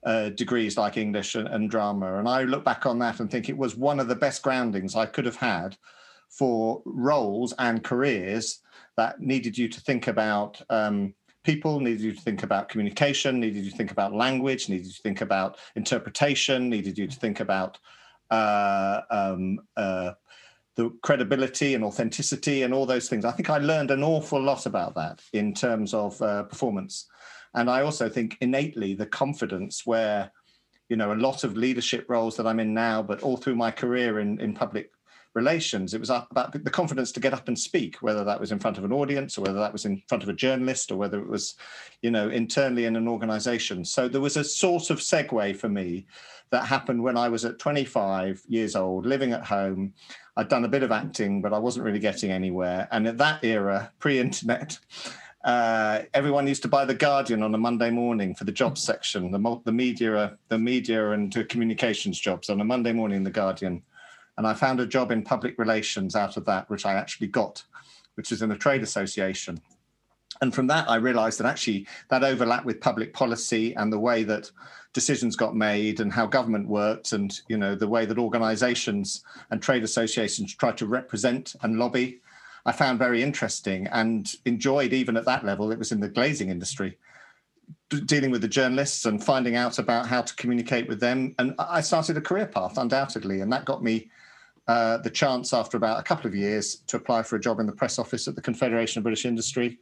uh, 0.03 0.29
degrees 0.29 0.77
like 0.77 0.97
English 0.97 1.35
and, 1.35 1.47
and, 1.47 1.69
drama. 1.69 2.19
And 2.19 2.29
I 2.29 2.43
look 2.43 2.63
back 2.63 2.85
on 2.85 2.99
that 2.99 3.19
and 3.19 3.29
think 3.29 3.49
it 3.49 3.57
was 3.57 3.75
one 3.75 3.99
of 3.99 4.07
the 4.07 4.15
best 4.15 4.43
groundings 4.43 4.95
I 4.95 5.07
could 5.07 5.25
have 5.25 5.35
had 5.35 5.75
for 6.29 6.81
roles 6.85 7.53
and 7.57 7.83
careers 7.83 8.59
that 8.99 9.21
needed 9.21 9.57
you 9.57 9.69
to 9.69 9.79
think 9.79 10.07
about 10.07 10.61
um, 10.69 11.13
people, 11.45 11.79
needed 11.79 12.01
you 12.01 12.11
to 12.11 12.21
think 12.21 12.43
about 12.43 12.67
communication, 12.67 13.39
needed 13.39 13.63
you 13.63 13.71
to 13.71 13.77
think 13.77 13.91
about 13.91 14.13
language, 14.13 14.67
needed 14.67 14.87
you 14.87 14.91
to 14.91 15.01
think 15.01 15.21
about 15.21 15.57
interpretation, 15.75 16.69
needed 16.69 16.97
you 16.97 17.07
to 17.07 17.17
think 17.17 17.39
about 17.39 17.77
uh, 18.29 18.99
um, 19.09 19.59
uh, 19.77 20.11
the 20.75 20.89
credibility 21.01 21.75
and 21.75 21.83
authenticity 21.83 22.63
and 22.63 22.73
all 22.73 22.85
those 22.85 23.07
things. 23.07 23.23
I 23.23 23.31
think 23.31 23.49
I 23.49 23.57
learned 23.59 23.91
an 23.91 24.03
awful 24.03 24.41
lot 24.41 24.65
about 24.65 24.95
that 24.95 25.21
in 25.31 25.53
terms 25.53 25.93
of 25.93 26.21
uh, 26.21 26.43
performance. 26.43 27.07
And 27.53 27.69
I 27.69 27.81
also 27.81 28.09
think 28.09 28.37
innately 28.41 28.95
the 28.95 29.05
confidence 29.05 29.85
where, 29.85 30.29
you 30.89 30.97
know, 30.97 31.13
a 31.13 31.23
lot 31.27 31.45
of 31.45 31.55
leadership 31.55 32.05
roles 32.09 32.35
that 32.35 32.45
I'm 32.45 32.59
in 32.59 32.73
now, 32.73 33.01
but 33.01 33.21
all 33.21 33.37
through 33.37 33.55
my 33.55 33.71
career 33.71 34.19
in, 34.19 34.39
in 34.41 34.53
public 34.53 34.91
relations. 35.33 35.93
It 35.93 35.99
was 35.99 36.09
about 36.09 36.51
the 36.51 36.69
confidence 36.69 37.11
to 37.13 37.19
get 37.19 37.33
up 37.33 37.47
and 37.47 37.57
speak, 37.57 37.97
whether 38.01 38.23
that 38.23 38.39
was 38.39 38.51
in 38.51 38.59
front 38.59 38.77
of 38.77 38.83
an 38.83 38.91
audience 38.91 39.37
or 39.37 39.41
whether 39.41 39.59
that 39.59 39.73
was 39.73 39.85
in 39.85 40.01
front 40.07 40.23
of 40.23 40.29
a 40.29 40.33
journalist 40.33 40.91
or 40.91 40.97
whether 40.97 41.19
it 41.19 41.29
was, 41.29 41.55
you 42.01 42.11
know, 42.11 42.29
internally 42.29 42.85
in 42.85 42.95
an 42.95 43.07
organization. 43.07 43.85
So 43.85 44.07
there 44.07 44.21
was 44.21 44.37
a 44.37 44.43
sort 44.43 44.89
of 44.89 44.99
segue 44.99 45.55
for 45.57 45.69
me 45.69 46.05
that 46.51 46.65
happened 46.65 47.03
when 47.03 47.17
I 47.17 47.29
was 47.29 47.45
at 47.45 47.59
25 47.59 48.41
years 48.47 48.75
old, 48.75 49.05
living 49.05 49.33
at 49.33 49.45
home. 49.45 49.93
I'd 50.35 50.49
done 50.49 50.65
a 50.65 50.69
bit 50.69 50.83
of 50.83 50.91
acting, 50.91 51.41
but 51.41 51.53
I 51.53 51.59
wasn't 51.59 51.85
really 51.85 51.99
getting 51.99 52.31
anywhere. 52.31 52.87
And 52.91 53.07
at 53.07 53.17
that 53.19 53.43
era, 53.43 53.91
pre 53.99 54.19
internet, 54.19 54.79
uh, 55.43 56.01
everyone 56.13 56.47
used 56.47 56.63
to 56.63 56.67
buy 56.67 56.85
the 56.85 56.93
Guardian 56.93 57.43
on 57.43 57.53
a 57.53 57.57
Monday 57.57 57.91
morning 57.91 58.35
for 58.35 58.43
the 58.43 58.51
jobs 58.51 58.81
section, 58.81 59.31
the, 59.31 59.61
the 59.63 59.71
media, 59.71 60.37
the 60.49 60.57
media 60.57 61.11
and 61.11 61.33
communications 61.49 62.19
jobs 62.19 62.49
on 62.49 62.59
a 62.61 62.65
Monday 62.65 62.91
morning. 62.91 63.23
The 63.23 63.31
Guardian, 63.31 63.81
and 64.39 64.47
I 64.47 64.53
found 64.53 64.79
a 64.79 64.87
job 64.87 65.11
in 65.11 65.21
public 65.21 65.59
relations 65.59 66.15
out 66.15 66.37
of 66.37 66.45
that, 66.45 66.69
which 66.69 66.85
I 66.85 66.93
actually 66.93 67.27
got, 67.27 67.61
which 68.15 68.31
was 68.31 68.41
in 68.41 68.53
a 68.53 68.57
trade 68.57 68.81
association. 68.81 69.59
And 70.41 70.55
from 70.55 70.67
that, 70.67 70.89
I 70.89 70.95
realized 70.95 71.39
that 71.39 71.45
actually 71.45 71.87
that 72.07 72.23
overlapped 72.23 72.65
with 72.65 72.79
public 72.79 73.11
policy 73.13 73.75
and 73.75 73.91
the 73.91 73.99
way 73.99 74.23
that 74.23 74.49
decisions 74.93 75.35
got 75.35 75.57
made 75.57 75.99
and 75.99 76.13
how 76.13 76.25
government 76.25 76.69
worked 76.69 77.11
and 77.11 77.41
you 77.49 77.57
know 77.57 77.75
the 77.75 77.87
way 77.87 78.05
that 78.05 78.17
organizations 78.17 79.25
and 79.51 79.61
trade 79.61 79.83
associations 79.83 80.55
try 80.55 80.71
to 80.71 80.87
represent 80.87 81.55
and 81.61 81.77
lobby 81.77 82.19
i 82.65 82.71
found 82.71 82.97
very 82.97 83.21
interesting 83.21 83.85
and 83.91 84.33
enjoyed 84.45 84.91
even 84.91 85.15
at 85.15 85.25
that 85.25 85.45
level 85.45 85.71
it 85.71 85.77
was 85.77 85.91
in 85.91 85.99
the 85.99 86.09
glazing 86.09 86.49
industry 86.49 86.97
dealing 88.05 88.31
with 88.31 88.41
the 88.41 88.47
journalists 88.47 89.05
and 89.05 89.23
finding 89.23 89.55
out 89.55 89.77
about 89.77 90.07
how 90.07 90.23
to 90.23 90.35
communicate 90.37 90.87
with 90.87 90.99
them 90.99 91.35
and 91.37 91.53
i 91.59 91.79
started 91.79 92.17
a 92.17 92.21
career 92.21 92.47
path 92.47 92.75
undoubtedly 92.79 93.41
and 93.41 93.53
that 93.53 93.65
got 93.65 93.83
me 93.83 94.09
uh, 94.69 94.97
the 94.97 95.09
chance 95.09 95.51
after 95.51 95.77
about 95.77 95.99
a 95.99 96.03
couple 96.03 96.27
of 96.27 96.35
years 96.35 96.81
to 96.85 96.95
apply 96.95 97.23
for 97.23 97.35
a 97.35 97.41
job 97.41 97.59
in 97.59 97.65
the 97.65 97.71
press 97.71 97.97
office 97.97 98.27
at 98.27 98.35
the 98.35 98.41
Confederation 98.41 98.99
of 98.99 99.03
British 99.03 99.25
Industry. 99.25 99.79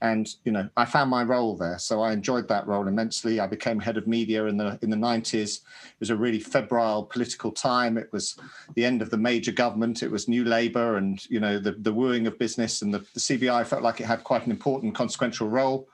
And 0.00 0.28
you 0.44 0.52
know, 0.52 0.68
I 0.76 0.84
found 0.84 1.10
my 1.10 1.24
role 1.24 1.56
there, 1.56 1.76
so 1.80 2.02
I 2.02 2.12
enjoyed 2.12 2.46
that 2.46 2.64
role 2.68 2.86
immensely. 2.86 3.40
I 3.40 3.48
became 3.48 3.80
head 3.80 3.96
of 3.96 4.06
media 4.06 4.44
in 4.44 4.56
the 4.56 4.78
in 4.80 4.90
the 4.90 4.96
nineties. 4.96 5.62
It 5.86 5.98
was 5.98 6.10
a 6.10 6.16
really 6.16 6.38
febrile 6.38 7.02
political 7.02 7.50
time. 7.50 7.98
It 7.98 8.12
was 8.12 8.38
the 8.74 8.84
end 8.84 9.02
of 9.02 9.10
the 9.10 9.16
major 9.16 9.50
government. 9.50 10.04
It 10.04 10.10
was 10.10 10.28
New 10.28 10.44
Labour, 10.44 10.98
and 10.98 11.18
you 11.28 11.40
know, 11.40 11.58
the 11.58 11.72
the 11.72 11.92
wooing 11.92 12.28
of 12.28 12.38
business. 12.38 12.82
And 12.82 12.94
the, 12.94 12.98
the 12.98 13.20
CBI 13.20 13.66
felt 13.66 13.82
like 13.82 14.00
it 14.00 14.06
had 14.06 14.22
quite 14.22 14.44
an 14.44 14.52
important, 14.52 14.94
consequential 14.94 15.48
role. 15.48 15.88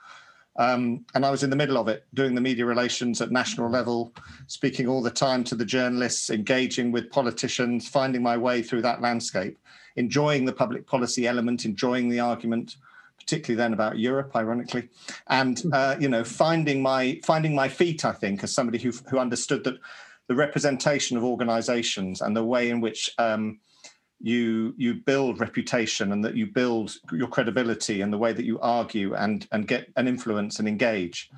Um, 0.57 1.05
and 1.13 1.25
I 1.25 1.31
was 1.31 1.43
in 1.43 1.49
the 1.49 1.55
middle 1.55 1.77
of 1.77 1.87
it, 1.87 2.05
doing 2.13 2.33
the 2.33 2.41
media 2.41 2.65
relations 2.65 3.21
at 3.21 3.31
national 3.31 3.69
level, 3.69 4.13
speaking 4.47 4.87
all 4.87 5.01
the 5.01 5.11
time 5.11 5.43
to 5.45 5.55
the 5.55 5.65
journalists, 5.65 6.29
engaging 6.29 6.91
with 6.91 7.11
politicians, 7.11 7.89
finding 7.89 8.23
my 8.23 8.37
way 8.37 8.61
through 8.61 8.81
that 8.83 9.01
landscape, 9.01 9.57
enjoying 9.97 10.45
the 10.45 10.53
public 10.53 10.87
policy 10.87 11.27
element, 11.27 11.65
enjoying 11.65 12.07
the 12.07 12.21
argument, 12.21 12.77
particularly 13.19 13.57
then 13.57 13.73
about 13.73 13.99
Europe, 13.99 14.35
ironically, 14.35 14.87
and 15.27 15.59
hmm. 15.59 15.69
uh, 15.73 15.95
you 15.99 16.07
know, 16.07 16.23
finding 16.23 16.81
my 16.81 17.19
finding 17.25 17.53
my 17.53 17.67
feet. 17.67 18.05
I 18.05 18.13
think 18.13 18.43
as 18.43 18.53
somebody 18.53 18.77
who 18.77 18.91
who 19.09 19.17
understood 19.17 19.63
that 19.65 19.77
the 20.27 20.35
representation 20.35 21.17
of 21.17 21.23
organisations 21.23 22.21
and 22.21 22.35
the 22.35 22.43
way 22.43 22.69
in 22.69 22.81
which 22.81 23.13
um, 23.17 23.59
you 24.21 24.73
you 24.77 24.95
build 24.95 25.39
reputation 25.39 26.11
and 26.11 26.23
that 26.23 26.35
you 26.35 26.47
build 26.47 26.95
your 27.11 27.27
credibility 27.27 28.01
and 28.01 28.11
the 28.11 28.17
way 28.17 28.33
that 28.33 28.45
you 28.45 28.59
argue 28.59 29.13
and 29.15 29.47
and 29.51 29.67
get 29.67 29.91
an 29.97 30.07
influence 30.07 30.59
and 30.59 30.67
engage. 30.67 31.29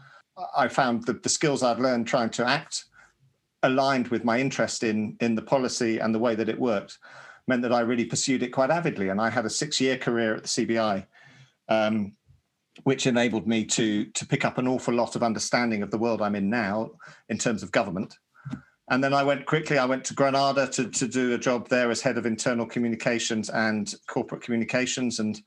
I 0.56 0.68
found 0.68 1.06
that 1.06 1.24
the 1.24 1.30
skills 1.30 1.64
i'd 1.64 1.80
learned 1.80 2.08
trying 2.08 2.30
to 2.32 2.46
act 2.46 2.86
aligned 3.64 4.10
with 4.10 4.24
my 4.24 4.40
interest 4.40 4.84
in 4.84 5.18
in 5.20 5.34
the 5.36 5.42
policy 5.42 5.98
and 5.98 6.14
the 6.14 6.20
way 6.20 6.36
that 6.36 6.50
it 6.50 6.60
worked 6.60 7.00
meant 7.48 7.64
that 7.64 7.74
i 7.74 7.80
really 7.80 8.06
pursued 8.06 8.44
it 8.44 8.50
quite 8.50 8.70
avidly. 8.70 9.10
And 9.10 9.20
i 9.20 9.30
had 9.30 9.46
a 9.46 9.50
six 9.50 9.82
year 9.82 9.98
career 9.98 10.36
at 10.36 10.44
the 10.44 10.48
cbi 10.48 11.06
um, 11.70 12.14
which 12.84 13.08
enabled 13.08 13.48
me 13.48 13.66
to 13.66 14.06
to 14.06 14.28
pick 14.28 14.46
up 14.46 14.60
an 14.60 14.68
awful 14.68 14.94
lot 14.94 15.16
of 15.16 15.24
understanding 15.24 15.82
of 15.82 15.90
the 15.90 15.98
world 15.98 16.22
i'm 16.22 16.36
in 16.36 16.50
now 16.50 16.92
in 17.30 17.40
terms 17.40 17.64
of 17.64 17.72
government 17.72 18.16
and 18.90 19.04
then 19.04 19.14
I 19.14 19.24
went 19.24 19.46
quickly, 19.46 19.78
I 19.78 19.86
went 19.86 20.06
to 20.06 20.14
Granada 20.14 20.68
to, 20.68 20.90
to 20.90 21.08
do 21.08 21.34
a 21.34 21.38
job 21.38 21.68
there 21.68 21.92
as 21.92 22.02
head 22.02 22.18
of 22.18 22.26
internal 22.26 22.66
communications 22.66 23.50
and 23.50 23.94
corporate 24.08 24.42
communications 24.42 25.20
and 25.20 25.42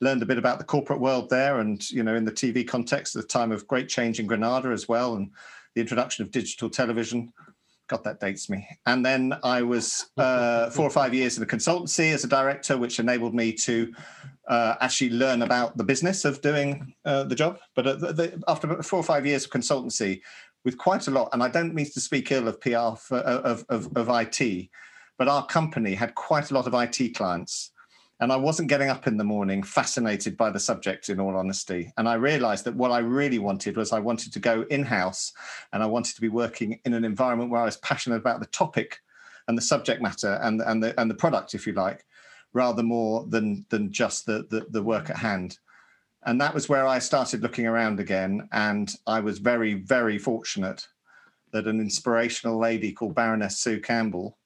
learned 0.00 0.22
a 0.22 0.26
bit 0.26 0.38
about 0.38 0.58
the 0.58 0.64
corporate 0.64 1.00
world 1.00 1.28
there 1.28 1.60
and, 1.60 1.90
you 1.90 2.02
know, 2.02 2.14
in 2.14 2.24
the 2.24 2.32
TV 2.32 2.66
context 2.66 3.12
the 3.12 3.22
time 3.22 3.52
of 3.52 3.66
great 3.66 3.88
change 3.88 4.18
in 4.18 4.26
Granada 4.26 4.70
as 4.70 4.88
well 4.88 5.16
and 5.16 5.30
the 5.74 5.80
introduction 5.80 6.24
of 6.24 6.30
digital 6.30 6.70
television. 6.70 7.32
God, 7.88 8.02
that 8.04 8.18
dates 8.18 8.50
me. 8.50 8.66
And 8.86 9.04
then 9.06 9.34
I 9.44 9.62
was 9.62 10.06
uh, 10.16 10.70
four 10.70 10.86
or 10.86 10.90
five 10.90 11.14
years 11.14 11.36
in 11.36 11.42
a 11.42 11.46
consultancy 11.46 12.12
as 12.12 12.24
a 12.24 12.28
director, 12.28 12.76
which 12.76 12.98
enabled 12.98 13.34
me 13.34 13.52
to 13.52 13.92
uh, 14.48 14.74
actually 14.80 15.10
learn 15.10 15.42
about 15.42 15.76
the 15.76 15.84
business 15.84 16.24
of 16.24 16.40
doing 16.40 16.94
uh, 17.04 17.24
the 17.24 17.34
job. 17.34 17.58
But 17.74 18.00
the, 18.00 18.42
after 18.48 18.82
four 18.82 18.98
or 18.98 19.04
five 19.04 19.24
years 19.24 19.44
of 19.44 19.50
consultancy, 19.50 20.22
with 20.66 20.76
quite 20.76 21.06
a 21.06 21.12
lot. 21.12 21.30
And 21.32 21.44
I 21.44 21.48
don't 21.48 21.74
mean 21.74 21.88
to 21.92 22.00
speak 22.00 22.32
ill 22.32 22.48
of 22.48 22.60
PR 22.60 22.96
for, 22.98 23.18
of, 23.18 23.64
of, 23.68 23.96
of 23.96 24.08
IT, 24.10 24.68
but 25.16 25.28
our 25.28 25.46
company 25.46 25.94
had 25.94 26.16
quite 26.16 26.50
a 26.50 26.54
lot 26.54 26.66
of 26.66 26.74
IT 26.74 27.14
clients. 27.14 27.70
And 28.18 28.32
I 28.32 28.36
wasn't 28.36 28.68
getting 28.68 28.88
up 28.88 29.06
in 29.06 29.16
the 29.16 29.24
morning 29.24 29.62
fascinated 29.62 30.36
by 30.36 30.50
the 30.50 30.58
subject, 30.58 31.08
in 31.08 31.20
all 31.20 31.36
honesty. 31.36 31.92
And 31.96 32.08
I 32.08 32.14
realized 32.14 32.64
that 32.64 32.74
what 32.74 32.90
I 32.90 32.98
really 32.98 33.38
wanted 33.38 33.76
was 33.76 33.92
I 33.92 34.00
wanted 34.00 34.32
to 34.32 34.40
go 34.40 34.66
in 34.68 34.82
house 34.82 35.32
and 35.72 35.84
I 35.84 35.86
wanted 35.86 36.16
to 36.16 36.20
be 36.20 36.30
working 36.30 36.80
in 36.84 36.94
an 36.94 37.04
environment 37.04 37.50
where 37.50 37.60
I 37.60 37.66
was 37.66 37.76
passionate 37.76 38.16
about 38.16 38.40
the 38.40 38.46
topic 38.46 38.98
and 39.46 39.56
the 39.56 39.62
subject 39.62 40.02
matter 40.02 40.40
and, 40.42 40.60
and, 40.62 40.82
the, 40.82 41.00
and 41.00 41.08
the 41.08 41.14
product, 41.14 41.54
if 41.54 41.68
you 41.68 41.74
like, 41.74 42.04
rather 42.54 42.82
more 42.82 43.24
than, 43.28 43.64
than 43.68 43.92
just 43.92 44.26
the, 44.26 44.46
the, 44.50 44.66
the 44.70 44.82
work 44.82 45.10
at 45.10 45.18
hand. 45.18 45.58
And 46.26 46.40
that 46.40 46.52
was 46.52 46.68
where 46.68 46.86
I 46.86 46.98
started 46.98 47.42
looking 47.42 47.66
around 47.66 48.00
again. 48.00 48.48
And 48.52 48.92
I 49.06 49.20
was 49.20 49.38
very, 49.38 49.74
very 49.74 50.18
fortunate 50.18 50.86
that 51.52 51.68
an 51.68 51.80
inspirational 51.80 52.58
lady 52.58 52.92
called 52.92 53.14
Baroness 53.14 53.60
Sue 53.60 53.80
Campbell 53.80 54.36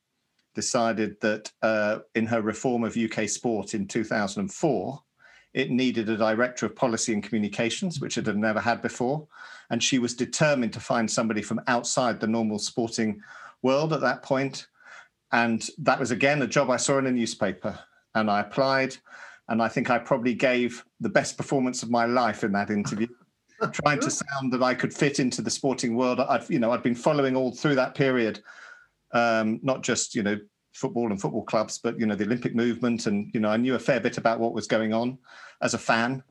decided 0.55 1.19
that 1.23 1.51
uh, 1.63 2.01
in 2.15 2.27
her 2.27 2.43
reform 2.43 2.85
of 2.85 2.99
UK 2.99 3.29
sport 3.29 3.73
in 3.73 3.89
2004, 3.89 5.03
it 5.55 5.71
needed 5.71 6.09
a 6.09 6.19
director 6.19 6.67
of 6.67 6.77
policy 6.77 7.15
and 7.15 7.23
communications, 7.23 7.99
which 7.99 8.19
it 8.19 8.27
had 8.27 8.37
never 8.37 8.61
had 8.61 8.83
before. 8.83 9.27
And 9.71 9.83
she 9.83 9.99
was 9.99 10.15
determined 10.15 10.75
to 10.75 10.81
find 10.81 11.11
somebody 11.11 11.41
from 11.41 11.63
outside 11.67 12.21
the 12.21 12.27
normal 12.27 12.59
sporting 12.59 13.23
world 13.63 13.95
at 13.95 14.03
that 14.03 14.23
point. 14.23 14.67
And 15.33 15.67
that 15.79 15.99
was 15.99 16.11
again 16.11 16.43
a 16.43 16.47
job 16.47 16.69
I 16.71 16.77
saw 16.77 16.99
in 16.99 17.07
a 17.07 17.11
newspaper. 17.11 17.79
And 18.15 18.31
I 18.31 18.41
applied. 18.41 18.97
And 19.51 19.63
I 19.63 19.69
think 19.69 19.91
I 19.91 19.99
probably 19.99 20.35
gave 20.35 20.85
the 21.01 21.09
best 21.09 21.37
performance 21.37 21.83
of 21.83 21.91
my 21.91 22.07
life 22.07 22.45
in 22.45 22.53
that 22.53 22.71
interview. 22.71 23.09
trying 23.73 24.01
to 24.01 24.11
sound 24.11 24.51
that 24.51 24.63
I 24.63 24.73
could 24.73 24.95
fit 24.95 25.21
into 25.21 25.43
the 25.43 25.51
sporting 25.51 25.95
world. 25.95 26.19
I've, 26.19 26.51
you 26.51 26.59
know, 26.59 26.71
I've 26.71 26.83
been 26.83 26.95
following 26.95 27.37
all 27.37 27.53
through 27.53 27.75
that 27.75 27.95
period 27.95 28.41
um, 29.13 29.61
not 29.63 29.83
just 29.83 30.15
you 30.15 30.23
know 30.23 30.39
football 30.73 31.11
and 31.11 31.21
football 31.21 31.43
clubs, 31.43 31.79
but 31.79 31.99
you 31.99 32.07
know 32.07 32.15
the 32.15 32.25
Olympic 32.25 32.55
movement, 32.55 33.07
and 33.07 33.31
you 33.35 33.41
know 33.41 33.49
I 33.49 33.57
knew 33.57 33.75
a 33.75 33.79
fair 33.79 34.01
bit 34.01 34.19
about 34.19 34.41
what 34.41 34.53
was 34.53 34.67
going 34.67 34.93
on 34.93 35.19
as 35.63 35.75
a 35.75 35.79
fan, 35.79 36.23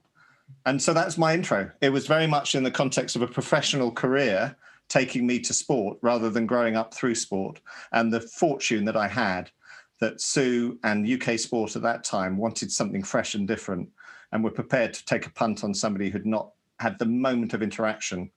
and 0.66 0.82
so 0.82 0.94
that's 0.94 1.18
my 1.18 1.34
intro. 1.34 1.70
It 1.82 1.90
was 1.90 2.08
very 2.08 2.28
much 2.28 2.56
in 2.56 2.64
the 2.64 2.72
context 2.72 3.16
of 3.16 3.22
a 3.22 3.28
professional 3.28 3.92
career 3.92 4.56
taking 4.88 5.28
me 5.28 5.40
to 5.40 5.54
sport 5.54 6.00
rather 6.02 6.32
than 6.32 6.48
growing 6.48 6.76
up 6.76 6.94
through 6.94 7.16
sport, 7.16 7.60
and 7.92 8.12
the 8.12 8.22
fortune 8.22 8.86
that 8.86 8.98
I 8.98 9.08
had 9.08 9.52
that 10.00 10.22
Sue 10.22 10.80
and 10.84 11.08
UK 11.08 11.38
Sport 11.38 11.76
at 11.76 11.82
that 11.82 12.04
time 12.04 12.38
wanted 12.38 12.72
something 12.72 13.04
fresh 13.04 13.36
and 13.36 13.48
different, 13.48 13.90
and 14.32 14.44
were 14.44 14.52
prepared 14.52 14.94
to 14.94 15.06
take 15.06 15.26
a 15.26 15.32
punt 15.32 15.64
on 15.64 15.74
somebody 15.74 16.10
who'd 16.10 16.26
not 16.26 16.52
had 16.80 16.98
the 17.00 17.06
moment 17.06 17.54
of 17.54 17.62
interaction 17.62 18.30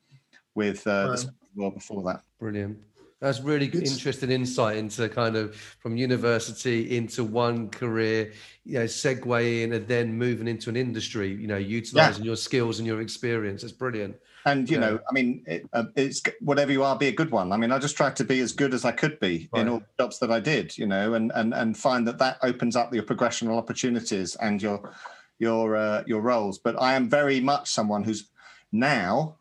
with 0.54 0.86
uh, 0.86 1.08
right. 1.10 1.18
the 1.18 1.32
world 1.54 1.74
before 1.74 2.02
that. 2.02 2.22
Brilliant. 2.38 2.78
That's 3.20 3.40
really 3.40 3.66
it's, 3.66 3.92
interesting 3.92 4.32
insight 4.32 4.78
into 4.78 5.08
kind 5.08 5.36
of 5.36 5.54
from 5.54 5.96
university 5.96 6.96
into 6.96 7.22
one 7.22 7.68
career, 7.68 8.32
you 8.64 8.80
know, 8.80 8.84
segueing 8.84 9.74
and 9.74 9.86
then 9.86 10.12
moving 10.12 10.48
into 10.48 10.68
an 10.68 10.76
industry, 10.76 11.28
you 11.28 11.46
know, 11.46 11.56
utilizing 11.56 12.24
yeah. 12.24 12.30
your 12.30 12.36
skills 12.36 12.80
and 12.80 12.86
your 12.86 13.00
experience. 13.00 13.62
It's 13.62 13.72
brilliant. 13.72 14.16
And, 14.44 14.68
you 14.68 14.80
yeah. 14.80 14.80
know, 14.80 15.00
I 15.08 15.12
mean, 15.12 15.44
it, 15.46 15.68
uh, 15.72 15.84
it's 15.94 16.20
whatever 16.40 16.72
you 16.72 16.82
are, 16.82 16.98
be 16.98 17.08
a 17.08 17.12
good 17.12 17.30
one. 17.30 17.52
I 17.52 17.56
mean, 17.56 17.70
I 17.70 17.78
just 17.78 17.96
tried 17.96 18.16
to 18.16 18.24
be 18.24 18.40
as 18.40 18.52
good 18.52 18.74
as 18.74 18.84
I 18.84 18.92
could 18.92 19.20
be 19.20 19.48
right. 19.52 19.60
in 19.60 19.68
all 19.68 19.78
the 19.78 20.04
jobs 20.04 20.18
that 20.18 20.32
I 20.32 20.40
did, 20.40 20.76
you 20.76 20.86
know, 20.86 21.14
and, 21.14 21.30
and, 21.34 21.54
and 21.54 21.76
find 21.76 22.06
that 22.08 22.18
that 22.18 22.38
opens 22.42 22.74
up 22.74 22.92
your 22.92 23.04
progressional 23.04 23.56
opportunities 23.56 24.34
and 24.36 24.60
your, 24.60 24.92
your, 25.38 25.76
uh, 25.76 26.02
your 26.06 26.20
roles. 26.20 26.58
But 26.58 26.80
I 26.80 26.94
am 26.94 27.08
very 27.08 27.40
much 27.40 27.70
someone 27.70 28.02
who's 28.02 28.30
now 28.72 29.36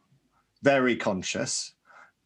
very 0.62 0.96
conscious 0.96 1.74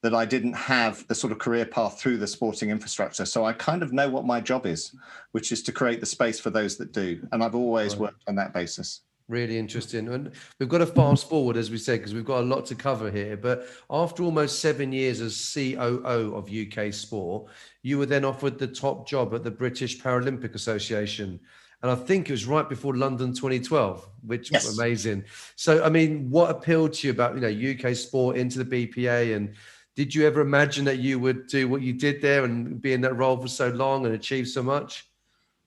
that 0.02 0.14
I 0.14 0.26
didn't 0.26 0.54
have 0.54 1.08
the 1.08 1.16
sort 1.16 1.32
of 1.32 1.40
career 1.40 1.66
path 1.66 2.00
through 2.00 2.18
the 2.18 2.28
sporting 2.28 2.70
infrastructure. 2.70 3.26
So 3.26 3.44
I 3.44 3.54
kind 3.54 3.82
of 3.82 3.92
know 3.92 4.08
what 4.08 4.24
my 4.26 4.40
job 4.40 4.68
is, 4.68 4.94
which 5.32 5.52
is 5.52 5.64
to 5.64 5.72
create 5.72 6.00
the 6.00 6.06
space 6.06 6.40
for 6.40 6.52
those 6.52 6.78
that 6.78 6.92
do. 6.92 7.26
And 7.32 7.44
I've 7.44 7.56
always 7.56 7.94
right. 7.94 8.02
worked 8.02 8.24
on 8.28 8.36
that 8.36 8.54
basis. 8.54 9.02
Really 9.28 9.58
interesting. 9.58 10.08
And 10.10 10.32
we've 10.60 10.70
got 10.70 10.80
to 10.80 10.86
fast 10.86 11.28
forward, 11.28 11.58
as 11.58 11.72
we 11.72 11.80
said, 11.80 12.00
because 12.00 12.14
we've 12.14 12.26
got 12.26 12.42
a 12.42 12.46
lot 12.46 12.66
to 12.68 12.76
cover 12.76 13.10
here. 13.10 13.36
But 13.36 13.68
after 13.90 14.22
almost 14.22 14.60
seven 14.60 14.92
years 14.92 15.20
as 15.20 15.52
COO 15.54 16.36
of 16.36 16.52
UK 16.52 16.94
Sport, 16.94 17.50
you 17.82 17.98
were 17.98 18.06
then 18.06 18.24
offered 18.24 18.60
the 18.60 18.68
top 18.68 19.08
job 19.08 19.34
at 19.34 19.44
the 19.44 19.50
British 19.50 20.00
Paralympic 20.00 20.54
Association. 20.54 21.40
And 21.82 21.92
I 21.92 21.96
think 21.96 22.30
it 22.30 22.34
was 22.34 22.46
right 22.46 22.68
before 22.68 22.96
London 22.96 23.34
2012, 23.34 24.08
which 24.26 24.52
yes. 24.52 24.66
was 24.66 24.78
amazing. 24.78 25.24
So, 25.56 25.84
I 25.84 25.90
mean, 25.90 26.30
what 26.30 26.52
appealed 26.52 26.94
to 26.94 27.08
you 27.08 27.14
about, 27.14 27.36
you 27.36 27.42
know, 27.42 27.90
UK 27.90 27.96
sport 27.96 28.38
into 28.38 28.64
the 28.64 28.88
BPA 28.88 29.36
and 29.36 29.56
did 29.96 30.14
you 30.14 30.28
ever 30.28 30.42
imagine 30.42 30.84
that 30.86 31.00
you 31.00 31.20
would 31.20 31.48
do 31.48 31.70
what 31.70 31.82
you 31.82 31.94
did 31.94 32.22
there 32.22 32.44
and 32.44 32.82
be 32.82 32.92
in 32.92 33.02
that 33.02 33.16
role 33.16 33.38
for 33.38 33.48
so 33.48 33.70
long 33.70 34.06
and 34.06 34.14
achieve 34.14 34.48
so 34.48 34.62
much? 34.62 35.08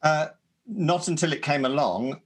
Uh, 0.03 0.29
not 0.66 1.09
until 1.09 1.33
it 1.33 1.40
came 1.40 1.64
along, 1.64 2.21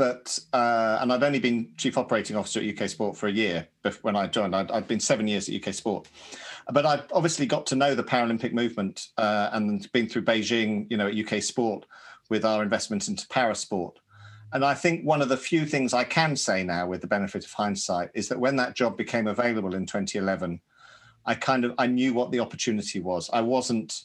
but 0.00 0.38
uh, 0.54 0.96
and 1.02 1.12
I've 1.12 1.22
only 1.22 1.40
been 1.40 1.74
chief 1.76 1.98
operating 1.98 2.34
officer 2.34 2.58
at 2.58 2.80
UK 2.80 2.88
Sport 2.88 3.18
for 3.18 3.26
a 3.26 3.30
year 3.30 3.68
when 4.00 4.16
I 4.16 4.28
joined. 4.28 4.56
i 4.56 4.64
had 4.72 4.88
been 4.88 4.98
seven 4.98 5.28
years 5.28 5.46
at 5.46 5.54
UK 5.54 5.74
Sport, 5.74 6.08
but 6.72 6.86
I've 6.86 7.04
obviously 7.12 7.44
got 7.44 7.66
to 7.66 7.76
know 7.76 7.94
the 7.94 8.02
Paralympic 8.02 8.54
movement 8.54 9.08
uh, 9.18 9.50
and 9.52 9.92
been 9.92 10.08
through 10.08 10.22
Beijing, 10.22 10.86
you 10.88 10.96
know, 10.96 11.08
at 11.08 11.18
UK 11.18 11.42
Sport 11.42 11.84
with 12.30 12.46
our 12.46 12.62
investment 12.62 13.08
into 13.08 13.26
parasport. 13.26 13.96
And 14.54 14.64
I 14.64 14.72
think 14.72 15.04
one 15.04 15.20
of 15.20 15.28
the 15.28 15.36
few 15.36 15.66
things 15.66 15.92
I 15.92 16.04
can 16.04 16.34
say 16.34 16.62
now, 16.62 16.86
with 16.86 17.02
the 17.02 17.06
benefit 17.06 17.44
of 17.44 17.52
hindsight, 17.52 18.08
is 18.14 18.26
that 18.30 18.40
when 18.40 18.56
that 18.56 18.74
job 18.74 18.96
became 18.96 19.26
available 19.26 19.74
in 19.74 19.84
2011, 19.84 20.62
I 21.26 21.34
kind 21.34 21.66
of 21.66 21.74
I 21.76 21.88
knew 21.88 22.14
what 22.14 22.30
the 22.30 22.40
opportunity 22.40 23.00
was. 23.00 23.28
I 23.34 23.42
wasn't 23.42 24.04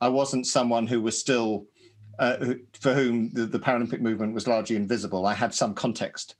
I 0.00 0.08
wasn't 0.08 0.46
someone 0.46 0.86
who 0.86 1.02
was 1.02 1.18
still 1.20 1.66
uh, 2.18 2.54
for 2.72 2.94
whom 2.94 3.30
the, 3.30 3.46
the, 3.46 3.58
Paralympic 3.58 4.00
movement 4.00 4.34
was 4.34 4.46
largely 4.46 4.76
invisible. 4.76 5.26
I 5.26 5.34
had 5.34 5.54
some 5.54 5.74
context, 5.74 6.36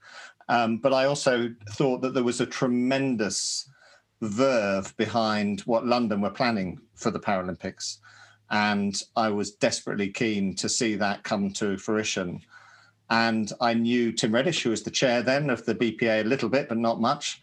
um, 0.48 0.78
but 0.78 0.92
I 0.92 1.06
also 1.06 1.50
thought 1.70 2.00
that 2.02 2.14
there 2.14 2.24
was 2.24 2.40
a 2.40 2.46
tremendous 2.46 3.68
verve 4.20 4.96
behind 4.96 5.60
what 5.62 5.86
London 5.86 6.20
were 6.20 6.30
planning 6.30 6.80
for 6.94 7.10
the 7.10 7.20
Paralympics, 7.20 7.98
and 8.50 9.00
I 9.16 9.30
was 9.30 9.52
desperately 9.52 10.08
keen 10.08 10.54
to 10.56 10.68
see 10.68 10.94
that 10.96 11.24
come 11.24 11.50
to 11.54 11.76
fruition. 11.78 12.40
And 13.10 13.52
I 13.60 13.74
knew 13.74 14.12
Tim 14.12 14.32
Reddish, 14.32 14.62
who 14.62 14.70
was 14.70 14.82
the 14.82 14.90
chair 14.90 15.22
then 15.22 15.50
of 15.50 15.64
the 15.66 15.74
BPA, 15.74 16.22
a 16.22 16.28
little 16.28 16.48
bit, 16.48 16.68
but 16.68 16.78
not 16.78 17.00
much. 17.00 17.42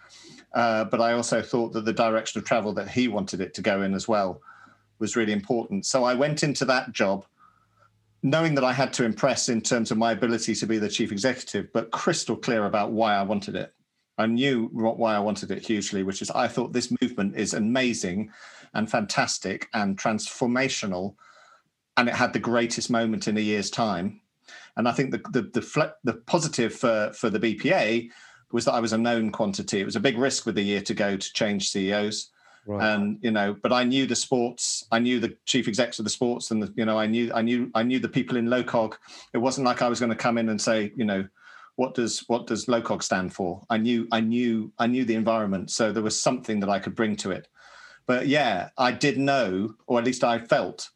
Uh, 0.54 0.84
but 0.86 1.00
I 1.00 1.14
also 1.14 1.42
thought 1.42 1.72
that 1.74 1.86
the 1.86 1.94
direction 1.94 2.40
of 2.40 2.46
travel 2.46 2.74
that 2.74 2.90
he 2.90 3.08
wanted 3.08 3.42
it 3.42 3.54
to 3.54 3.62
go 3.62 3.84
in 3.84 3.94
as 3.94 4.08
well 4.08 4.42
was 5.00 5.16
really 5.16 5.34
important. 5.34 5.86
So 5.86 6.04
I 6.04 6.14
went 6.14 6.44
into 6.44 6.66
that 6.66 6.92
job 6.92 7.26
knowing 8.24 8.56
that 8.56 8.64
I 8.64 8.74
had 8.74 8.94
to 8.94 9.06
impress 9.06 9.50
in 9.50 9.62
terms 9.62 9.92
of 9.92 9.98
my 9.98 10.12
ability 10.12 10.56
to 10.56 10.66
be 10.66 10.78
the 10.78 10.90
chief 10.90 11.12
executive, 11.12 11.72
but 11.74 11.92
crystal 11.92 12.36
clear 12.36 12.66
about 12.66 12.92
why 12.92 13.16
I 13.16 13.24
wanted 13.24 13.56
it. 13.56 13.74
I 14.18 14.28
knew 14.28 14.70
why 14.72 15.16
I 15.16 15.20
wanted 15.20 15.50
it 15.52 15.66
hugely, 15.66 16.04
which 16.04 16.22
is 16.22 16.30
I 16.32 16.48
thought 16.48 16.74
this 16.74 16.94
movement 17.02 17.36
is 17.36 17.54
amazing 17.54 18.32
and 18.74 18.90
fantastic 18.90 19.68
and 19.74 19.98
transformational, 19.98 21.16
and 21.98 22.08
it 22.08 22.16
had 22.16 22.34
the 22.34 22.40
greatest 22.40 22.92
moment 22.92 23.28
in 23.28 23.38
a 23.38 23.42
year's 23.42 23.72
time. 23.72 24.22
And 24.78 24.88
I 24.88 24.92
think 24.92 25.12
the 25.12 25.18
the 25.32 25.42
the, 25.42 25.94
the 26.04 26.14
positive 26.14 26.74
for 26.74 27.12
for 27.14 27.30
the 27.30 27.40
BPA 27.40 28.10
was 28.52 28.66
that 28.66 28.74
I 28.74 28.80
was 28.80 28.94
a 28.94 28.98
known 28.98 29.32
quantity. 29.32 29.80
It 29.80 29.86
was 29.86 29.96
a 29.96 30.02
big 30.02 30.18
risk 30.18 30.46
with 30.46 30.56
the 30.56 30.62
year 30.62 30.82
to 30.82 30.94
go 30.94 31.18
to 31.18 31.34
change 31.34 31.70
CEOs. 31.70 32.30
Right. 32.66 32.94
And 32.94 33.18
you 33.22 33.32
know, 33.32 33.56
but 33.62 33.74
I 33.74 33.84
knew 33.84 34.06
the 34.06 34.16
sports. 34.16 34.86
I 34.92 35.00
knew 35.00 35.20
the 35.20 35.36
chief 35.46 35.68
execs 35.68 36.00
of 36.00 36.06
the 36.06 36.12
sports, 36.12 36.52
and 36.52 36.62
the, 36.62 36.74
you 36.76 36.86
know, 36.86 36.98
I 37.00 37.08
knew, 37.08 37.32
I 37.34 37.42
knew, 37.42 37.72
I 37.74 37.84
knew 37.84 38.00
the 38.00 38.10
people 38.10 38.38
in 38.38 38.48
LOCOG. 38.48 38.94
It 39.34 39.40
wasn't 39.40 39.66
like 39.66 39.82
I 39.82 39.90
was 39.90 40.00
going 40.00 40.12
to 40.12 40.16
come 40.16 40.38
in 40.38 40.50
and 40.50 40.62
say, 40.62 40.92
you 40.96 41.06
know, 41.06 41.28
what 41.76 41.96
does 41.96 42.24
what 42.28 42.46
does 42.46 42.68
LOCOG 42.68 43.02
stand 43.02 43.34
for? 43.34 43.64
I 43.70 43.78
knew, 43.78 44.08
I 44.12 44.22
knew, 44.22 44.72
I 44.78 44.88
knew 44.88 45.06
the 45.06 45.16
environment, 45.16 45.72
so 45.72 45.92
there 45.92 46.04
was 46.04 46.22
something 46.22 46.60
that 46.60 46.70
I 46.70 46.80
could 46.80 46.96
bring 46.96 47.16
to 47.18 47.32
it. 47.32 47.48
But 48.06 48.28
yeah, 48.28 48.70
I 48.78 48.92
did 48.92 49.18
know, 49.18 49.76
or 49.88 49.98
at 50.00 50.06
least 50.06 50.24
I 50.24 50.40
felt 50.40 50.90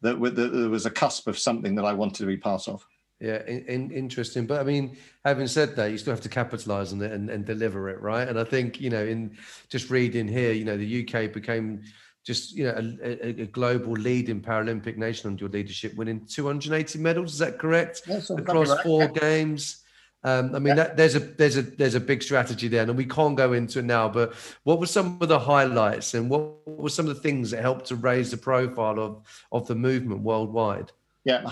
that, 0.00 0.20
that 0.20 0.34
there 0.34 0.68
was 0.68 0.86
a 0.86 0.90
cusp 0.90 1.26
of 1.26 1.38
something 1.38 1.74
that 1.74 1.84
I 1.84 1.92
wanted 1.92 2.20
to 2.20 2.26
be 2.26 2.36
part 2.36 2.68
of. 2.68 2.86
Yeah, 3.22 3.40
in, 3.46 3.64
in, 3.66 3.90
interesting. 3.92 4.46
But 4.46 4.60
I 4.60 4.64
mean, 4.64 4.96
having 5.24 5.46
said 5.46 5.76
that, 5.76 5.92
you 5.92 5.98
still 5.98 6.12
have 6.12 6.22
to 6.22 6.28
capitalize 6.28 6.92
on 6.92 7.00
it 7.02 7.12
and, 7.12 7.30
and 7.30 7.44
deliver 7.44 7.88
it, 7.88 8.00
right? 8.00 8.26
And 8.26 8.36
I 8.36 8.42
think 8.42 8.80
you 8.80 8.90
know, 8.90 9.04
in 9.04 9.36
just 9.68 9.90
reading 9.90 10.26
here, 10.26 10.50
you 10.50 10.64
know, 10.64 10.76
the 10.76 11.06
UK 11.06 11.32
became 11.32 11.84
just 12.24 12.52
you 12.56 12.64
know 12.64 12.96
a, 13.00 13.42
a, 13.42 13.46
global 13.46 13.92
leading 13.92 14.40
Paralympic 14.40 14.96
nation 14.96 15.28
under 15.30 15.44
your 15.44 15.50
leadership, 15.50 15.94
winning 15.94 16.26
280 16.26 16.98
medals. 16.98 17.34
Is 17.34 17.38
that 17.38 17.60
correct? 17.60 18.02
Across 18.08 18.70
right. 18.70 18.82
four 18.82 19.06
games. 19.06 19.84
Um, 20.24 20.52
I 20.52 20.58
mean, 20.58 20.76
yeah. 20.76 20.82
that, 20.82 20.96
there's 20.96 21.14
a 21.14 21.20
there's 21.20 21.56
a 21.56 21.62
there's 21.62 21.94
a 21.94 22.00
big 22.00 22.24
strategy 22.24 22.66
there, 22.66 22.82
and 22.82 22.96
we 22.96 23.04
can't 23.04 23.36
go 23.36 23.52
into 23.52 23.78
it 23.78 23.84
now. 23.84 24.08
But 24.08 24.34
what 24.64 24.80
were 24.80 24.86
some 24.86 25.16
of 25.20 25.28
the 25.28 25.38
highlights, 25.38 26.14
and 26.14 26.28
what 26.28 26.66
were 26.66 26.88
some 26.88 27.06
of 27.06 27.14
the 27.14 27.20
things 27.20 27.52
that 27.52 27.60
helped 27.60 27.86
to 27.86 27.94
raise 27.94 28.32
the 28.32 28.36
profile 28.36 28.98
of 28.98 29.22
of 29.52 29.68
the 29.68 29.76
movement 29.76 30.22
worldwide? 30.22 30.90
Yeah, 31.24 31.42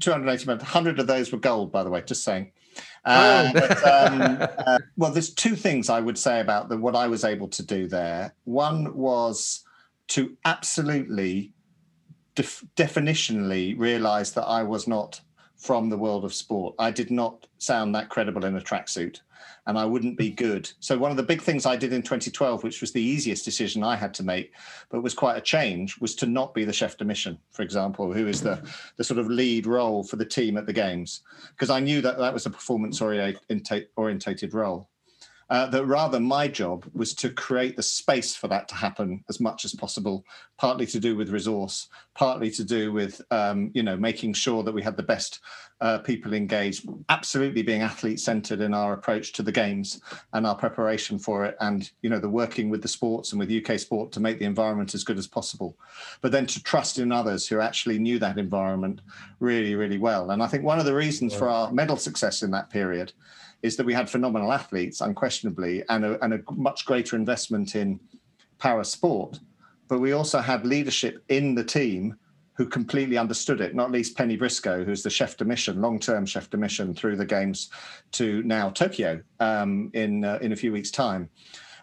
280 0.00 0.46
100 0.46 0.98
of 0.98 1.06
those 1.06 1.32
were 1.32 1.38
gold, 1.38 1.72
by 1.72 1.82
the 1.82 1.90
way, 1.90 2.02
just 2.02 2.24
saying. 2.24 2.52
Uh, 3.04 3.52
but, 3.54 3.86
um, 3.86 4.48
uh, 4.66 4.78
well, 4.96 5.12
there's 5.12 5.32
two 5.32 5.56
things 5.56 5.88
I 5.88 6.00
would 6.00 6.18
say 6.18 6.40
about 6.40 6.68
the, 6.68 6.76
what 6.76 6.96
I 6.96 7.06
was 7.06 7.24
able 7.24 7.48
to 7.48 7.62
do 7.62 7.86
there. 7.86 8.34
One 8.44 8.94
was 8.94 9.64
to 10.08 10.36
absolutely 10.44 11.52
def- 12.34 12.64
definitionally 12.76 13.78
realize 13.78 14.32
that 14.32 14.44
I 14.44 14.62
was 14.62 14.86
not 14.86 15.20
from 15.64 15.88
the 15.88 15.96
world 15.96 16.26
of 16.26 16.34
sport. 16.34 16.74
I 16.78 16.90
did 16.90 17.10
not 17.10 17.46
sound 17.56 17.94
that 17.94 18.10
credible 18.10 18.44
in 18.44 18.54
a 18.54 18.60
tracksuit 18.60 19.20
and 19.66 19.78
I 19.78 19.86
wouldn't 19.86 20.18
be 20.18 20.28
good. 20.28 20.70
So 20.80 20.98
one 20.98 21.10
of 21.10 21.16
the 21.16 21.22
big 21.22 21.40
things 21.40 21.64
I 21.64 21.74
did 21.74 21.94
in 21.94 22.02
2012, 22.02 22.62
which 22.62 22.82
was 22.82 22.92
the 22.92 23.00
easiest 23.00 23.46
decision 23.46 23.82
I 23.82 23.96
had 23.96 24.12
to 24.14 24.22
make, 24.22 24.52
but 24.90 25.02
was 25.02 25.14
quite 25.14 25.38
a 25.38 25.40
change, 25.40 25.98
was 26.02 26.14
to 26.16 26.26
not 26.26 26.52
be 26.52 26.66
the 26.66 26.72
chef 26.74 26.98
de 26.98 27.04
mission, 27.06 27.38
for 27.50 27.62
example, 27.62 28.12
who 28.12 28.26
is 28.26 28.42
the 28.42 28.62
the 28.96 29.04
sort 29.04 29.18
of 29.18 29.28
lead 29.28 29.66
role 29.66 30.04
for 30.04 30.16
the 30.16 30.26
team 30.26 30.58
at 30.58 30.66
the 30.66 30.72
games, 30.74 31.22
because 31.52 31.70
I 31.70 31.80
knew 31.80 32.02
that 32.02 32.18
that 32.18 32.34
was 32.34 32.44
a 32.44 32.50
performance 32.50 33.00
orientated 33.00 34.52
role 34.52 34.90
uh, 35.50 35.66
that 35.66 35.84
rather 35.84 36.18
my 36.18 36.48
job 36.48 36.84
was 36.94 37.14
to 37.14 37.30
create 37.30 37.76
the 37.76 37.82
space 37.82 38.34
for 38.34 38.48
that 38.48 38.68
to 38.68 38.74
happen 38.74 39.24
as 39.28 39.40
much 39.40 39.64
as 39.64 39.74
possible, 39.74 40.24
partly 40.56 40.86
to 40.86 40.98
do 40.98 41.16
with 41.16 41.30
resource, 41.30 41.88
partly 42.14 42.50
to 42.50 42.64
do 42.64 42.92
with, 42.92 43.20
um, 43.30 43.70
you 43.74 43.82
know, 43.82 43.96
making 43.96 44.32
sure 44.32 44.62
that 44.62 44.72
we 44.72 44.82
had 44.82 44.96
the 44.96 45.02
best 45.02 45.40
uh, 45.80 45.98
people 45.98 46.32
engaged, 46.32 46.88
absolutely 47.08 47.62
being 47.62 47.82
athlete 47.82 48.20
centered 48.20 48.60
in 48.60 48.72
our 48.72 48.94
approach 48.94 49.32
to 49.32 49.42
the 49.42 49.52
games 49.52 50.00
and 50.32 50.46
our 50.46 50.54
preparation 50.54 51.18
for 51.18 51.44
it. 51.44 51.56
And, 51.60 51.90
you 52.00 52.08
know, 52.08 52.20
the 52.20 52.28
working 52.28 52.70
with 52.70 52.80
the 52.80 52.88
sports 52.88 53.32
and 53.32 53.38
with 53.38 53.50
UK 53.50 53.78
sport 53.78 54.12
to 54.12 54.20
make 54.20 54.38
the 54.38 54.46
environment 54.46 54.94
as 54.94 55.04
good 55.04 55.18
as 55.18 55.26
possible. 55.26 55.76
But 56.20 56.32
then 56.32 56.46
to 56.46 56.62
trust 56.62 56.98
in 56.98 57.12
others 57.12 57.46
who 57.46 57.60
actually 57.60 57.98
knew 57.98 58.18
that 58.20 58.38
environment 58.38 59.02
really, 59.40 59.74
really 59.74 59.98
well. 59.98 60.30
And 60.30 60.42
I 60.42 60.46
think 60.46 60.64
one 60.64 60.78
of 60.78 60.86
the 60.86 60.94
reasons 60.94 61.34
for 61.34 61.48
our 61.50 61.70
medal 61.72 61.96
success 61.96 62.42
in 62.42 62.50
that 62.52 62.70
period 62.70 63.12
is 63.64 63.76
that 63.76 63.86
we 63.86 63.94
had 63.94 64.10
phenomenal 64.10 64.52
athletes, 64.52 65.00
unquestionably, 65.00 65.82
and 65.88 66.04
a, 66.04 66.22
and 66.22 66.34
a 66.34 66.40
much 66.52 66.84
greater 66.84 67.16
investment 67.16 67.74
in 67.74 67.98
para 68.58 68.84
sport. 68.84 69.40
But 69.88 70.00
we 70.00 70.12
also 70.12 70.40
had 70.40 70.66
leadership 70.66 71.24
in 71.30 71.54
the 71.54 71.64
team 71.64 72.14
who 72.58 72.66
completely 72.66 73.16
understood 73.16 73.62
it, 73.62 73.74
not 73.74 73.90
least 73.90 74.18
Penny 74.18 74.36
Briscoe, 74.36 74.84
who's 74.84 75.02
the 75.02 75.08
chef 75.08 75.38
de 75.38 75.46
mission, 75.46 75.80
long-term 75.80 76.26
chef 76.26 76.50
de 76.50 76.58
mission 76.58 76.94
through 76.94 77.16
the 77.16 77.24
games 77.24 77.70
to 78.12 78.42
now 78.42 78.68
Tokyo 78.68 79.22
um, 79.40 79.90
in 79.94 80.26
uh, 80.26 80.38
in 80.42 80.52
a 80.52 80.56
few 80.56 80.70
weeks' 80.70 80.90
time, 80.90 81.30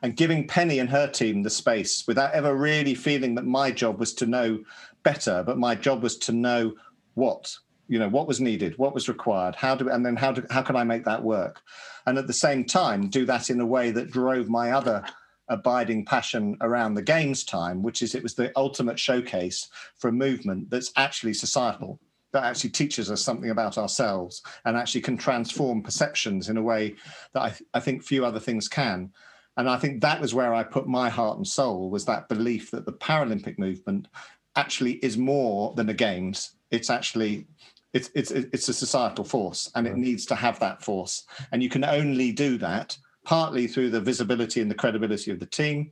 and 0.04 0.16
giving 0.16 0.48
Penny 0.48 0.78
and 0.78 0.90
her 0.90 1.08
team 1.08 1.42
the 1.42 1.50
space 1.50 2.06
without 2.08 2.32
ever 2.34 2.56
really 2.56 2.94
feeling 2.94 3.34
that 3.36 3.46
my 3.46 3.72
job 3.72 4.00
was 4.00 4.14
to 4.14 4.28
know 4.28 4.60
better, 5.02 5.42
but 5.44 5.58
my 5.58 5.74
job 5.74 6.04
was 6.04 6.16
to 6.20 6.32
know 6.32 6.74
what 7.16 7.58
you 7.92 8.00
know 8.00 8.08
what 8.08 8.26
was 8.26 8.40
needed 8.40 8.78
what 8.78 8.94
was 8.94 9.10
required 9.10 9.54
how 9.54 9.76
do 9.76 9.90
and 9.90 10.06
then 10.06 10.16
how 10.16 10.32
do 10.32 10.42
how 10.50 10.62
can 10.62 10.78
i 10.78 10.84
make 10.84 11.04
that 11.04 11.22
work? 11.22 11.62
And 12.08 12.18
at 12.18 12.26
the 12.26 12.34
same 12.34 12.64
time 12.64 13.10
do 13.10 13.26
that 13.26 13.50
in 13.50 13.60
a 13.60 13.66
way 13.66 13.92
that 13.92 14.10
drove 14.10 14.48
my 14.48 14.72
other 14.72 15.04
abiding 15.50 16.06
passion 16.06 16.56
around 16.62 16.94
the 16.94 17.02
games 17.02 17.44
time 17.44 17.84
which 17.84 18.02
is 18.02 18.16
it 18.16 18.24
was 18.24 18.34
the 18.34 18.52
ultimate 18.56 18.98
showcase 18.98 19.68
for 19.98 20.08
a 20.08 20.14
movement 20.14 20.70
that's 20.70 20.94
actually 20.96 21.34
societal 21.34 22.00
that 22.32 22.46
actually 22.46 22.70
teaches 22.70 23.12
us 23.12 23.22
something 23.22 23.50
about 23.50 23.78
ourselves 23.78 24.42
and 24.64 24.78
actually 24.78 25.02
can 25.02 25.18
transform 25.18 25.84
perceptions 25.84 26.48
in 26.48 26.56
a 26.56 26.64
way 26.64 26.96
that 27.34 27.42
I, 27.42 27.54
I 27.74 27.82
think 27.82 28.04
few 28.04 28.26
other 28.26 28.40
things 28.40 28.70
can. 28.70 29.12
And 29.58 29.70
i 29.70 29.78
think 29.78 30.00
that 30.00 30.22
was 30.22 30.34
where 30.34 30.54
i 30.54 30.64
put 30.64 30.88
my 30.88 31.10
heart 31.10 31.36
and 31.38 31.46
soul 31.46 31.90
was 31.90 32.06
that 32.06 32.30
belief 32.30 32.72
that 32.72 32.86
the 32.86 32.94
paralympic 32.94 33.60
movement 33.60 34.08
actually 34.56 34.94
is 34.94 35.18
more 35.18 35.74
than 35.76 35.90
a 35.90 35.94
games. 35.94 36.56
It's 36.72 36.90
actually 36.90 37.48
it's 37.94 38.10
it's 38.16 38.32
it's 38.32 38.70
a 38.70 38.74
societal 38.74 39.26
force 39.26 39.70
and 39.76 39.86
it 39.86 39.94
mm. 39.94 39.98
needs 39.98 40.26
to 40.28 40.36
have 40.36 40.60
that 40.60 40.82
force. 40.82 41.26
And 41.52 41.62
you 41.62 41.70
can 41.70 41.84
only 41.84 42.32
do 42.32 42.58
that 42.60 42.98
partly 43.26 43.68
through 43.68 43.90
the 43.90 44.02
visibility 44.02 44.62
and 44.62 44.72
the 44.72 44.76
credibility 44.76 45.32
of 45.32 45.40
the 45.40 45.46
team 45.46 45.92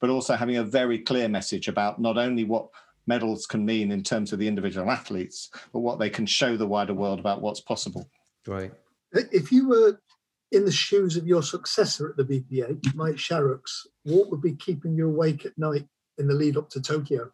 but 0.00 0.10
also 0.10 0.34
having 0.34 0.56
a 0.56 0.64
very 0.64 0.98
clear 0.98 1.28
message 1.28 1.68
about 1.68 2.00
not 2.00 2.18
only 2.18 2.44
what 2.44 2.68
medals 3.06 3.46
can 3.46 3.64
mean 3.64 3.92
in 3.92 4.02
terms 4.02 4.32
of 4.32 4.38
the 4.38 4.48
individual 4.48 4.90
athletes 4.90 5.50
but 5.72 5.80
what 5.80 5.98
they 5.98 6.10
can 6.10 6.26
show 6.26 6.56
the 6.56 6.66
wider 6.66 6.94
world 6.94 7.20
about 7.20 7.40
what's 7.40 7.60
possible. 7.60 8.08
Right. 8.46 8.72
If 9.12 9.50
you 9.50 9.68
were 9.68 10.00
in 10.52 10.64
the 10.64 10.72
shoes 10.72 11.16
of 11.16 11.26
your 11.26 11.42
successor 11.42 12.10
at 12.10 12.16
the 12.16 12.24
BPA, 12.24 12.94
Mike 12.94 13.16
Sharrocks, 13.16 13.86
what 14.04 14.30
would 14.30 14.42
be 14.42 14.54
keeping 14.54 14.94
you 14.94 15.08
awake 15.08 15.44
at 15.46 15.56
night 15.58 15.86
in 16.18 16.26
the 16.26 16.34
lead 16.34 16.56
up 16.56 16.70
to 16.70 16.80
Tokyo? 16.80 17.30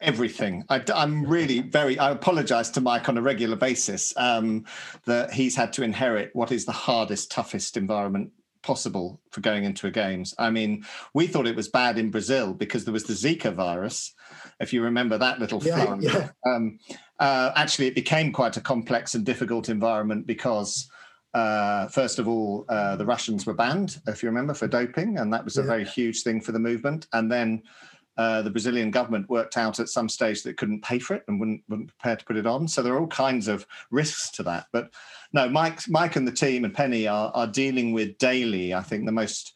Everything. 0.00 0.64
I, 0.68 0.80
am 0.94 1.26
really 1.26 1.60
very. 1.60 1.98
I 1.98 2.12
apologise 2.12 2.70
to 2.70 2.80
Mike 2.80 3.08
on 3.08 3.18
a 3.18 3.22
regular 3.22 3.56
basis 3.56 4.14
um, 4.16 4.64
that 5.06 5.32
he's 5.32 5.56
had 5.56 5.72
to 5.72 5.82
inherit 5.82 6.30
what 6.34 6.52
is 6.52 6.64
the 6.64 6.72
hardest, 6.72 7.32
toughest 7.32 7.76
environment 7.76 8.30
possible 8.62 9.20
for 9.32 9.40
going 9.40 9.64
into 9.64 9.88
a 9.88 9.90
games. 9.90 10.34
I 10.38 10.50
mean, 10.50 10.84
we 11.14 11.26
thought 11.26 11.48
it 11.48 11.56
was 11.56 11.68
bad 11.68 11.98
in 11.98 12.12
Brazil 12.12 12.54
because 12.54 12.84
there 12.84 12.92
was 12.92 13.04
the 13.04 13.14
Zika 13.14 13.52
virus. 13.52 14.14
If 14.60 14.72
you 14.72 14.82
remember 14.82 15.18
that 15.18 15.40
little 15.40 15.62
yeah, 15.64 15.84
fun, 15.84 16.02
yeah. 16.02 16.28
Um, 16.46 16.78
uh, 17.18 17.50
actually, 17.56 17.88
it 17.88 17.96
became 17.96 18.32
quite 18.32 18.56
a 18.56 18.60
complex 18.60 19.16
and 19.16 19.24
difficult 19.24 19.68
environment 19.68 20.26
because. 20.26 20.88
Uh, 21.34 21.86
first 21.88 22.18
of 22.18 22.26
all, 22.26 22.64
uh, 22.70 22.96
the 22.96 23.04
Russians 23.04 23.44
were 23.44 23.52
banned, 23.52 24.00
if 24.06 24.22
you 24.22 24.30
remember, 24.30 24.54
for 24.54 24.66
doping, 24.66 25.18
and 25.18 25.30
that 25.32 25.44
was 25.44 25.58
a 25.58 25.62
very 25.62 25.84
huge 25.84 26.22
thing 26.22 26.40
for 26.40 26.52
the 26.52 26.58
movement. 26.58 27.06
And 27.12 27.30
then 27.30 27.62
uh, 28.18 28.42
the 28.42 28.50
Brazilian 28.50 28.90
government 28.90 29.30
worked 29.30 29.56
out 29.56 29.78
at 29.78 29.88
some 29.88 30.08
stage 30.08 30.42
that 30.42 30.56
couldn't 30.56 30.82
pay 30.82 30.98
for 30.98 31.14
it 31.14 31.22
and 31.28 31.38
wouldn't, 31.38 31.62
wouldn't 31.68 31.88
prepare 31.88 32.16
to 32.16 32.24
put 32.24 32.36
it 32.36 32.46
on. 32.46 32.66
So 32.66 32.82
there 32.82 32.92
are 32.94 33.00
all 33.00 33.06
kinds 33.06 33.46
of 33.46 33.64
risks 33.90 34.30
to 34.32 34.42
that. 34.42 34.66
But 34.72 34.90
no, 35.32 35.48
Mike, 35.48 35.88
Mike 35.88 36.16
and 36.16 36.26
the 36.26 36.32
team 36.32 36.64
and 36.64 36.74
Penny 36.74 37.06
are, 37.06 37.30
are 37.32 37.46
dealing 37.46 37.92
with 37.92 38.18
daily, 38.18 38.74
I 38.74 38.82
think, 38.82 39.06
the 39.06 39.12
most 39.12 39.54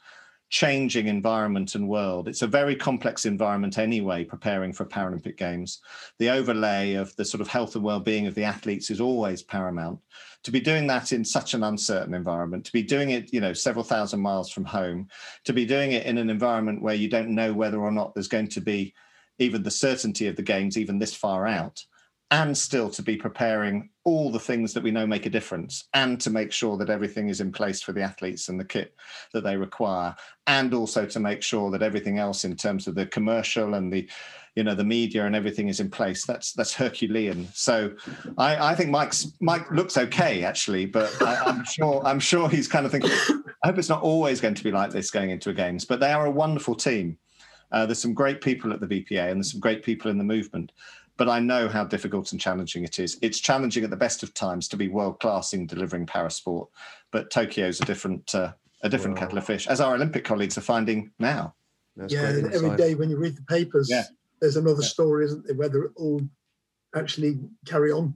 changing 0.53 1.07
environment 1.09 1.75
and 1.75 1.89
world. 1.89 2.29
It's 2.29 2.43
a 2.43 2.47
very 2.47 2.77
complex 2.77 3.25
environment 3.25 3.79
anyway, 3.79 4.23
preparing 4.23 4.75
for 4.75 4.85
Paralympic 4.85 5.39
Games. 5.39 5.81
The 6.19 6.29
overlay 6.29 6.93
of 6.93 7.17
the 7.17 7.25
sort 7.25 7.41
of 7.41 7.49
health 7.49 7.75
and 7.75 7.83
well-being 7.83 8.27
of 8.27 8.35
the 8.35 8.45
athletes 8.45 8.91
is 8.91 9.01
always 9.01 9.43
paramount. 9.43 9.99
To 10.45 10.51
be 10.51 10.61
doing 10.61 10.87
that 10.89 11.13
in 11.13 11.25
such 11.25 11.55
an 11.55 11.63
uncertain 11.63 12.13
environment, 12.13 12.67
to 12.67 12.73
be 12.73 12.83
doing 12.83 13.11
it, 13.11 13.33
you 13.33 13.41
know, 13.41 13.55
several 13.55 13.83
thousand 13.83 14.21
miles 14.21 14.51
from 14.51 14.67
home, 14.67 15.09
to 15.45 15.55
be 15.55 15.65
doing 15.65 15.93
it 15.93 16.05
in 16.05 16.19
an 16.19 16.29
environment 16.29 16.83
where 16.83 16.95
you 16.95 17.09
don't 17.09 17.35
know 17.35 17.55
whether 17.55 17.81
or 17.81 17.91
not 17.91 18.13
there's 18.13 18.29
going 18.29 18.49
to 18.49 18.61
be 18.61 18.93
even 19.39 19.63
the 19.63 19.71
certainty 19.71 20.27
of 20.27 20.37
the 20.37 20.43
games, 20.43 20.77
even 20.77 20.99
this 20.99 21.15
far 21.15 21.47
out, 21.47 21.83
and 22.31 22.59
still 22.59 22.91
to 22.91 23.01
be 23.01 23.17
preparing 23.17 23.89
all 24.05 24.33
the 24.33 24.39
things 24.39 24.73
that 24.73 24.83
we 24.83 24.91
know 24.91 25.07
make 25.07 25.27
a 25.27 25.31
difference 25.31 25.89
and 25.95 26.21
to 26.21 26.31
make 26.31 26.53
sure 26.53 26.77
that 26.77 26.91
everything 26.91 27.29
is 27.29 27.41
in 27.41 27.53
place 27.53 27.81
for 27.81 27.93
the 27.93 28.03
athletes 28.03 28.49
and 28.49 28.59
the 28.59 28.65
kit 28.65 28.95
that 29.33 29.45
they 29.45 29.57
require 29.57 30.15
and 30.47 30.75
also 30.75 31.07
to 31.07 31.21
make 31.21 31.43
sure 31.43 31.71
that 31.71 31.83
everything 31.83 32.19
else 32.19 32.45
in 32.45 32.57
terms 32.57 32.87
of 32.87 32.95
the 32.95 33.07
commercial 33.07 33.75
and 33.75 33.93
the 33.93 34.09
you 34.55 34.63
know 34.63 34.75
the 34.75 34.85
media 34.85 35.25
and 35.25 35.35
everything 35.35 35.69
is 35.69 35.81
in 35.81 35.91
place. 35.91 36.27
That's 36.27 36.53
that's 36.53 36.75
herculean. 36.75 37.49
So 37.55 37.93
i 38.39 38.73
i 38.73 38.75
think 38.75 38.91
mike's 38.91 39.33
mike 39.41 39.71
looks 39.71 39.97
okay 39.97 40.45
actually 40.45 40.87
but 40.87 41.11
I, 41.23 41.49
am 41.49 41.65
sure 41.65 42.03
i'm 42.05 42.21
sure 42.21 42.49
he's 42.49 42.69
kind 42.69 42.87
of 42.87 42.93
thinking 42.93 43.11
i 43.63 43.69
hope 43.69 43.79
it's 43.79 43.89
not 43.89 44.03
always 44.03 44.41
going 44.41 44.55
to 44.55 44.65
be 44.65 44.71
like 44.71 44.91
this 44.91 45.11
going 45.11 45.31
into 45.31 45.51
a 45.51 45.55
games 45.55 45.85
but 45.85 46.01
they 46.01 46.13
are 46.13 46.27
a 46.27 46.31
wonderful 46.31 46.75
team. 46.75 47.19
Uh, 47.71 47.87
there's 47.87 48.03
some 48.03 48.13
great 48.13 48.43
people 48.43 48.73
at 48.73 48.81
the 48.81 48.87
bpa 48.87 49.31
and 49.31 49.39
there's 49.39 49.53
some 49.53 49.61
great 49.61 49.83
people 49.83 50.11
in 50.11 50.19
the 50.19 50.25
movement 50.25 50.73
but 51.17 51.29
I 51.29 51.39
know 51.41 51.69
how 51.69 51.85
difficult 51.85 52.33
and 52.33 52.41
challenging 52.41 52.85
it 52.85 52.99
is. 52.99 53.19
It's 53.23 53.39
challenging 53.41 53.85
at 53.85 53.91
the 53.91 53.97
best 53.97 54.23
of 54.23 54.35
times 54.35 54.69
to 54.69 54.77
be 54.77 54.89
world 54.89 55.21
class 55.21 55.53
in 55.53 55.67
delivering 55.67 56.07
parasport, 56.07 56.69
but 57.11 57.31
Tokyo's 57.31 57.81
a 57.81 57.85
different 57.85 58.35
uh, 58.35 58.53
a 58.83 58.89
different 58.89 59.17
wow. 59.17 59.23
kettle 59.23 59.39
of 59.39 59.45
fish, 59.45 59.67
as 59.67 59.81
our 59.81 59.95
Olympic 59.95 60.25
colleagues 60.25 60.59
are 60.59 60.63
finding 60.63 61.11
now. 61.19 61.55
That's 61.97 62.13
yeah, 62.13 62.43
every 62.53 62.77
day 62.77 62.95
when 62.95 63.11
you 63.11 63.19
read 63.19 63.37
the 63.37 63.43
papers, 63.43 63.89
yeah. 63.91 64.05
there's 64.41 64.57
another 64.57 64.83
yeah. 64.83 64.89
story, 64.89 65.27
isn't 65.27 65.47
there? 65.47 65.57
Whether 65.57 65.85
it 65.85 65.93
all 65.97 66.23
actually 66.97 67.39
carry 67.67 67.93
on. 67.93 68.15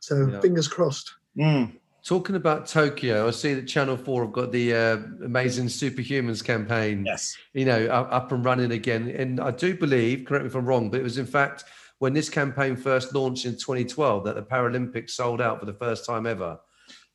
So 0.00 0.28
yeah. 0.28 0.40
fingers 0.40 0.68
crossed. 0.68 1.14
Mm. 1.36 1.72
Talking 2.04 2.36
about 2.36 2.66
Tokyo, 2.66 3.26
I 3.26 3.30
see 3.30 3.54
that 3.54 3.66
Channel 3.66 3.96
Four 3.96 4.24
have 4.24 4.32
got 4.32 4.52
the 4.52 4.74
uh, 4.74 4.96
amazing 5.24 5.66
Superhumans 5.66 6.44
campaign. 6.44 7.04
Yes, 7.06 7.34
you 7.54 7.64
know, 7.64 7.86
up, 7.86 8.12
up 8.12 8.32
and 8.32 8.44
running 8.44 8.72
again, 8.72 9.08
and 9.08 9.40
I 9.40 9.50
do 9.50 9.74
believe, 9.74 10.26
correct 10.26 10.44
me 10.44 10.48
if 10.48 10.54
I'm 10.54 10.66
wrong, 10.66 10.90
but 10.90 11.00
it 11.00 11.02
was 11.02 11.16
in 11.16 11.24
fact 11.24 11.64
when 12.04 12.12
this 12.12 12.28
campaign 12.28 12.76
first 12.76 13.14
launched 13.14 13.46
in 13.46 13.52
2012 13.52 14.24
that 14.24 14.34
the 14.34 14.42
Paralympics 14.42 15.12
sold 15.12 15.40
out 15.40 15.58
for 15.58 15.64
the 15.64 15.72
first 15.72 16.04
time 16.04 16.26
ever. 16.26 16.60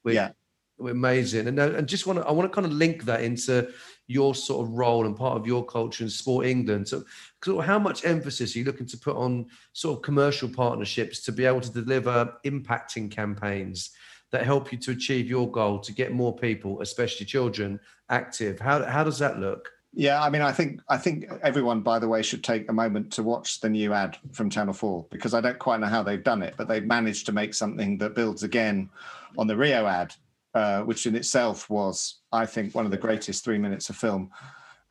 We're, 0.03 0.15
yeah. 0.15 0.31
Amazing. 0.79 1.47
And, 1.47 1.59
uh, 1.59 1.73
and 1.73 1.87
just 1.87 2.07
want 2.07 2.17
to, 2.17 2.25
I 2.25 2.31
want 2.31 2.51
to 2.51 2.55
kind 2.55 2.65
of 2.65 2.73
link 2.73 3.03
that 3.03 3.21
into 3.21 3.69
your 4.07 4.33
sort 4.33 4.65
of 4.65 4.73
role 4.73 5.05
and 5.05 5.15
part 5.15 5.37
of 5.37 5.45
your 5.45 5.63
culture 5.63 6.03
in 6.03 6.09
Sport 6.09 6.47
England. 6.47 6.87
So, 6.87 7.03
so 7.45 7.59
how 7.59 7.77
much 7.77 8.03
emphasis 8.03 8.55
are 8.55 8.59
you 8.59 8.65
looking 8.65 8.87
to 8.87 8.97
put 8.97 9.15
on 9.15 9.45
sort 9.73 9.99
of 9.99 10.01
commercial 10.01 10.49
partnerships 10.49 11.21
to 11.25 11.31
be 11.31 11.45
able 11.45 11.61
to 11.61 11.71
deliver 11.71 12.33
impacting 12.43 13.11
campaigns 13.11 13.91
that 14.31 14.43
help 14.43 14.71
you 14.71 14.79
to 14.79 14.91
achieve 14.91 15.29
your 15.29 15.51
goal 15.51 15.77
to 15.81 15.93
get 15.93 16.13
more 16.13 16.35
people, 16.35 16.81
especially 16.81 17.27
children, 17.27 17.79
active? 18.09 18.59
How, 18.59 18.83
how 18.85 19.03
does 19.03 19.19
that 19.19 19.39
look? 19.39 19.69
Yeah, 19.91 20.21
I 20.21 20.29
mean, 20.29 20.43
I 20.43 20.51
think 20.51 20.81
I 20.87 20.97
think 20.97 21.25
everyone, 21.41 21.81
by 21.81 21.97
the 21.97 22.07
way, 22.07 22.21
should 22.21 22.43
take 22.43 22.69
a 22.69 22.73
moment 22.73 23.11
to 23.13 23.23
watch 23.23 23.59
the 23.59 23.69
new 23.69 23.91
ad 23.91 24.17
from 24.31 24.49
Channel 24.49 24.73
Four 24.73 25.07
because 25.09 25.33
I 25.33 25.41
don't 25.41 25.57
quite 25.57 25.79
know 25.79 25.87
how 25.87 26.03
they've 26.03 26.23
done 26.23 26.43
it, 26.43 26.53
but 26.57 26.67
they've 26.67 26.85
managed 26.85 27.25
to 27.25 27.31
make 27.31 27.53
something 27.55 27.97
that 27.97 28.13
builds 28.13 28.43
again 28.43 28.89
on 29.37 29.47
the 29.47 29.57
Rio 29.57 29.87
ad 29.87 30.13
uh, 30.53 30.81
which 30.81 31.05
in 31.05 31.15
itself 31.15 31.69
was, 31.69 32.19
I 32.31 32.45
think, 32.45 32.73
one 32.73 32.85
of 32.85 32.91
the 32.91 32.97
greatest 32.97 33.43
three 33.43 33.57
minutes 33.57 33.89
of 33.89 33.95
film 33.95 34.31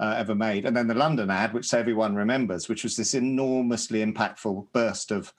uh, 0.01 0.15
ever 0.17 0.35
made. 0.35 0.65
And 0.65 0.77
then 0.77 0.87
the 0.87 0.95
London 0.95 1.31
ad, 1.31 1.53
which 1.53 1.75
everyone 1.75 2.15
remembers, 2.15 2.69
which 2.69 2.85
was 2.85 2.97
this 2.97 3.15
enormously 3.15 4.05
impactful 4.05 4.69
burst 4.73 5.11
of 5.11 5.33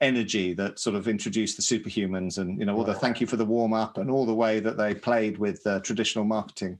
energy 0.00 0.52
that 0.54 0.78
sort 0.78 0.96
of 0.96 1.08
introduced 1.08 1.56
the 1.56 1.62
superhumans 1.62 2.38
and 2.38 2.58
you 2.58 2.66
know 2.66 2.76
all 2.76 2.84
the 2.84 2.92
thank 2.92 3.20
you 3.20 3.26
for 3.26 3.36
the 3.36 3.44
warm 3.44 3.72
up 3.72 3.96
and 3.96 4.10
all 4.10 4.26
the 4.26 4.34
way 4.34 4.58
that 4.60 4.76
they 4.76 4.92
played 4.92 5.38
with 5.38 5.64
uh, 5.66 5.80
traditional 5.80 6.24
marketing. 6.24 6.78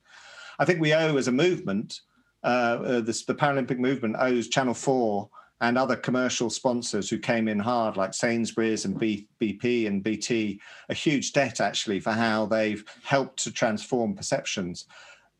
I 0.59 0.65
think 0.65 0.81
we 0.81 0.93
owe 0.93 1.17
as 1.17 1.29
a 1.29 1.33
movement, 1.33 2.01
uh, 2.45 2.83
uh, 2.85 3.01
this, 3.01 3.25
the 3.25 3.35
Paralympic 3.35 3.79
movement 3.79 4.17
owes 4.19 4.49
Channel 4.49 4.75
Four 4.75 5.31
and 5.61 5.79
other 5.79 5.97
commercial 5.97 6.51
sponsors 6.51 7.09
who 7.09 7.19
came 7.19 7.49
in 7.49 7.59
hard, 7.59 7.97
like 7.97 8.13
Sainsbury's 8.13 8.85
and 8.85 8.99
B, 8.99 9.27
BP 9.41 9.87
and 9.87 10.03
BT, 10.03 10.61
a 10.89 10.95
huge 10.95 11.33
debt 11.33 11.61
actually 11.61 12.01
for 12.01 12.13
how 12.13 12.45
they've 12.45 12.85
helped 13.03 13.43
to 13.45 13.53
transform 13.53 14.15
perceptions. 14.15 14.87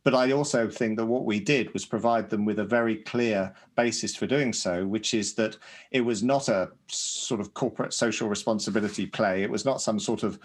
But 0.05 0.15
I 0.15 0.33
also 0.33 0.69
think 0.69 0.99
that 0.99 1.07
what 1.07 1.25
we 1.25 1.41
did 1.41 1.73
was 1.73 1.87
provide 1.87 2.29
them 2.29 2.45
with 2.45 2.59
a 2.59 2.65
very 2.65 2.97
clear 2.97 3.55
basis 3.75 4.15
for 4.15 4.27
doing 4.27 4.53
so, 4.53 4.87
which 4.87 5.15
is 5.15 5.35
that 5.35 5.57
it 5.91 6.03
was 6.03 6.23
not 6.23 6.49
a 6.49 6.71
sort 6.89 7.41
of 7.41 7.55
corporate 7.55 7.93
social 7.93 8.29
responsibility 8.29 9.07
play. 9.07 9.43
It 9.43 9.51
was 9.51 9.65
not 9.65 9.81
some 9.81 9.99
sort 9.99 10.23
of 10.23 10.39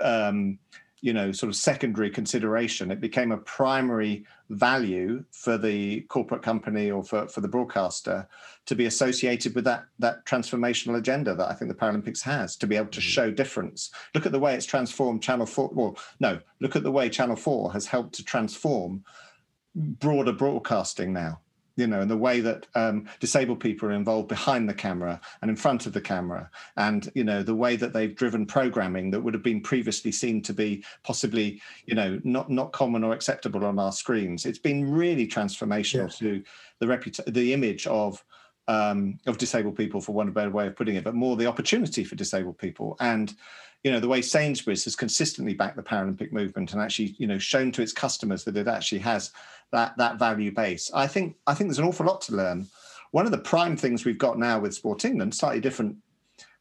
um, 0.00 0.58
you 1.06 1.12
know 1.12 1.30
sort 1.30 1.48
of 1.48 1.54
secondary 1.54 2.10
consideration. 2.10 2.90
It 2.90 3.00
became 3.00 3.30
a 3.30 3.38
primary 3.38 4.24
value 4.50 5.24
for 5.30 5.56
the 5.56 6.00
corporate 6.02 6.42
company 6.42 6.90
or 6.90 7.04
for, 7.04 7.28
for 7.28 7.40
the 7.40 7.46
broadcaster 7.46 8.26
to 8.66 8.74
be 8.74 8.86
associated 8.86 9.54
with 9.54 9.62
that 9.64 9.84
that 10.00 10.26
transformational 10.26 10.98
agenda 10.98 11.32
that 11.36 11.48
i 11.48 11.54
think 11.54 11.70
the 11.70 11.78
paralympics 11.78 12.22
has 12.22 12.56
to 12.56 12.66
be 12.66 12.74
able 12.74 12.90
to 12.90 12.98
mm-hmm. 12.98 13.08
show 13.08 13.30
difference. 13.30 13.90
Look 14.16 14.26
at 14.26 14.32
the 14.32 14.40
way 14.40 14.54
it's 14.54 14.66
transformed 14.66 15.22
channel 15.22 15.46
4 15.46 15.70
well 15.74 15.96
no 16.18 16.40
look 16.58 16.74
at 16.74 16.82
the 16.82 16.90
way 16.90 17.08
channel 17.08 17.36
4 17.36 17.72
has 17.72 17.86
helped 17.86 18.14
to 18.16 18.24
transform 18.24 19.04
broader 19.76 20.32
broadcasting 20.32 21.12
now 21.12 21.38
you 21.76 21.86
know, 21.86 22.00
and 22.00 22.10
the 22.10 22.16
way 22.16 22.40
that 22.40 22.66
um, 22.74 23.06
disabled 23.20 23.60
people 23.60 23.88
are 23.88 23.92
involved 23.92 24.28
behind 24.28 24.68
the 24.68 24.74
camera 24.74 25.20
and 25.42 25.50
in 25.50 25.56
front 25.56 25.86
of 25.86 25.92
the 25.92 26.00
camera, 26.00 26.50
and 26.76 27.10
you 27.14 27.22
know, 27.22 27.42
the 27.42 27.54
way 27.54 27.76
that 27.76 27.92
they've 27.92 28.14
driven 28.14 28.46
programming 28.46 29.10
that 29.10 29.20
would 29.20 29.34
have 29.34 29.42
been 29.42 29.60
previously 29.60 30.10
seen 30.10 30.42
to 30.42 30.54
be 30.54 30.82
possibly, 31.04 31.60
you 31.84 31.94
know, 31.94 32.18
not 32.24 32.50
not 32.50 32.72
common 32.72 33.04
or 33.04 33.12
acceptable 33.12 33.64
on 33.64 33.78
our 33.78 33.92
screens. 33.92 34.46
It's 34.46 34.58
been 34.58 34.90
really 34.90 35.28
transformational 35.28 36.14
to 36.18 36.42
the 36.78 36.86
reputation, 36.86 37.32
the 37.32 37.52
image 37.52 37.86
of 37.86 38.24
um, 38.68 39.18
of 39.26 39.38
disabled 39.38 39.76
people, 39.76 40.00
for 40.00 40.12
one 40.12 40.30
better 40.32 40.50
way 40.50 40.66
of 40.66 40.76
putting 40.76 40.96
it, 40.96 41.04
but 41.04 41.14
more 41.14 41.36
the 41.36 41.46
opportunity 41.46 42.04
for 42.04 42.16
disabled 42.16 42.58
people 42.58 42.96
and 43.00 43.34
you 43.86 43.92
know 43.92 44.00
the 44.00 44.08
way 44.08 44.20
Sainsbury's 44.20 44.84
has 44.84 44.96
consistently 44.96 45.54
backed 45.54 45.76
the 45.76 45.82
Paralympic 45.82 46.32
movement 46.32 46.72
and 46.72 46.82
actually 46.82 47.14
you 47.18 47.26
know 47.28 47.38
shown 47.38 47.70
to 47.70 47.82
its 47.82 47.92
customers 47.92 48.42
that 48.42 48.56
it 48.56 48.66
actually 48.66 48.98
has 48.98 49.30
that 49.72 49.96
that 49.98 50.18
value 50.18 50.52
base. 50.52 50.90
I 50.94 51.06
think 51.06 51.36
I 51.46 51.54
think 51.54 51.68
there's 51.68 51.78
an 51.78 51.84
awful 51.84 52.06
lot 52.06 52.20
to 52.22 52.36
learn. 52.36 52.66
One 53.12 53.26
of 53.26 53.32
the 53.32 53.38
prime 53.38 53.76
things 53.76 54.04
we've 54.04 54.18
got 54.18 54.38
now 54.38 54.58
with 54.58 54.74
Sport 54.74 55.04
England, 55.04 55.34
slightly 55.34 55.60
different 55.60 55.96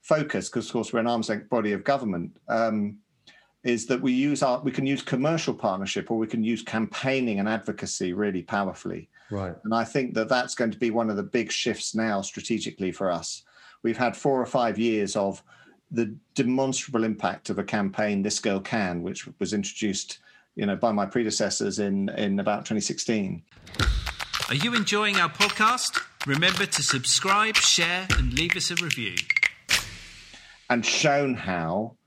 focus, 0.02 0.50
because 0.50 0.68
of 0.68 0.74
course 0.74 0.94
we're 0.94 1.00
an 1.00 1.08
arm's 1.08 1.30
length 1.30 1.50
body 1.50 1.74
of 1.74 1.84
government, 1.84 2.38
um, 2.48 2.98
is 3.64 3.88
that 3.88 4.02
we 4.02 4.14
use 4.14 4.44
our 4.44 4.62
we 4.62 4.72
can 4.72 4.86
use 4.86 5.02
commercial 5.02 5.54
partnership 5.54 6.12
or 6.12 6.18
we 6.18 6.28
can 6.28 6.44
use 6.44 6.62
campaigning 6.62 7.40
and 7.40 7.50
advocacy 7.50 8.14
really 8.14 8.44
powerfully. 8.44 9.10
Right. 9.32 9.56
And 9.64 9.74
I 9.74 9.84
think 9.84 10.14
that 10.14 10.30
that's 10.30 10.54
going 10.54 10.72
to 10.72 10.78
be 10.78 10.92
one 10.92 11.10
of 11.10 11.16
the 11.16 11.24
big 11.24 11.52
shifts 11.52 11.96
now 11.96 12.22
strategically 12.22 12.92
for 12.92 13.12
us. 13.12 13.44
We've 13.82 13.98
had 13.98 14.16
four 14.16 14.40
or 14.40 14.46
five 14.46 14.78
years 14.78 15.16
of 15.16 15.44
the 15.92 16.16
demonstrable 16.36 17.04
impact 17.04 17.50
of 17.50 17.60
a 17.60 17.64
campaign, 17.64 18.22
This 18.22 18.40
Girl 18.40 18.60
Can, 18.60 19.02
which 19.02 19.28
was 19.40 19.54
introduced 19.54 20.20
you 20.56 20.66
know, 20.66 20.76
by 20.76 20.92
my 20.92 21.06
predecessors 21.06 21.80
in, 21.80 22.10
in 22.10 22.40
about 22.40 22.66
2016. 22.66 23.44
Are 24.50 24.56
you 24.56 24.74
enjoying 24.76 25.18
our 25.18 25.30
podcast? 25.30 26.02
Remember 26.26 26.66
to 26.66 26.84
subscribe, 26.84 27.56
share, 27.56 28.08
and 28.18 28.34
leave 28.34 28.56
us 28.56 28.72
a 28.72 28.76
review. 28.76 29.16
And 30.70 30.86
shown 30.86 31.36
how 31.36 31.98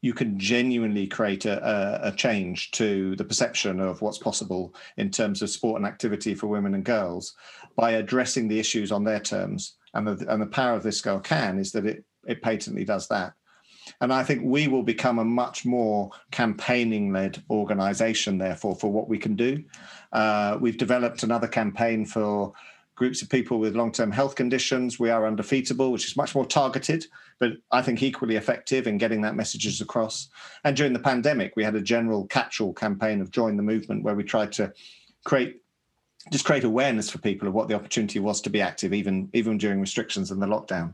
you 0.00 0.14
can 0.14 0.38
genuinely 0.38 1.06
create 1.06 1.44
a, 1.44 2.00
a, 2.06 2.12
change 2.12 2.70
to 2.70 3.16
the 3.16 3.24
perception 3.24 3.80
of 3.80 4.00
what's 4.00 4.18
possible 4.18 4.74
in 4.96 5.10
terms 5.10 5.42
of 5.42 5.50
sport 5.50 5.80
and 5.80 5.86
activity 5.86 6.34
for 6.34 6.46
women 6.46 6.74
and 6.74 6.84
girls 6.84 7.34
by 7.74 7.92
addressing 7.92 8.46
the 8.46 8.60
issues 8.60 8.92
on 8.92 9.02
their 9.02 9.18
terms. 9.18 9.74
And 9.94 10.06
the, 10.06 10.32
and 10.32 10.40
the 10.40 10.46
power 10.46 10.76
of 10.76 10.84
this 10.84 11.00
girl 11.00 11.18
can 11.18 11.58
is 11.58 11.72
that 11.72 11.84
it, 11.84 12.04
it 12.26 12.42
patently 12.42 12.84
does 12.84 13.08
that. 13.08 13.32
And 14.00 14.12
I 14.12 14.24
think 14.24 14.42
we 14.44 14.68
will 14.68 14.82
become 14.82 15.18
a 15.18 15.24
much 15.24 15.64
more 15.64 16.10
campaigning 16.30 17.12
led 17.12 17.42
organization, 17.50 18.38
therefore, 18.38 18.76
for 18.76 18.90
what 18.90 19.08
we 19.08 19.18
can 19.18 19.36
do. 19.36 19.62
Uh, 20.12 20.58
we've 20.60 20.78
developed 20.78 21.22
another 21.22 21.48
campaign 21.48 22.04
for 22.06 22.52
groups 22.98 23.22
of 23.22 23.30
people 23.30 23.60
with 23.60 23.76
long 23.76 23.92
term 23.92 24.10
health 24.10 24.34
conditions. 24.34 24.98
We 24.98 25.10
are 25.10 25.26
undefeatable, 25.26 25.92
which 25.92 26.06
is 26.06 26.16
much 26.16 26.34
more 26.34 26.44
targeted, 26.44 27.06
but 27.38 27.52
I 27.70 27.80
think 27.80 28.02
equally 28.02 28.36
effective 28.36 28.86
in 28.86 28.98
getting 28.98 29.22
that 29.22 29.36
messages 29.36 29.80
across. 29.80 30.28
And 30.64 30.76
during 30.76 30.92
the 30.92 30.98
pandemic, 30.98 31.54
we 31.54 31.64
had 31.64 31.76
a 31.76 31.80
general 31.80 32.26
catch 32.26 32.60
all 32.60 32.74
campaign 32.74 33.20
of 33.20 33.30
Join 33.30 33.56
the 33.56 33.62
Movement, 33.62 34.02
where 34.02 34.16
we 34.16 34.24
tried 34.24 34.52
to 34.52 34.72
create 35.24 35.62
just 36.32 36.44
create 36.44 36.64
awareness 36.64 37.08
for 37.08 37.18
people 37.18 37.48
of 37.48 37.54
what 37.54 37.68
the 37.68 37.74
opportunity 37.74 38.18
was 38.18 38.40
to 38.40 38.50
be 38.50 38.60
active 38.60 38.92
even 38.92 39.30
even 39.32 39.56
during 39.56 39.80
restrictions 39.80 40.30
and 40.30 40.42
the 40.42 40.46
lockdown 40.46 40.92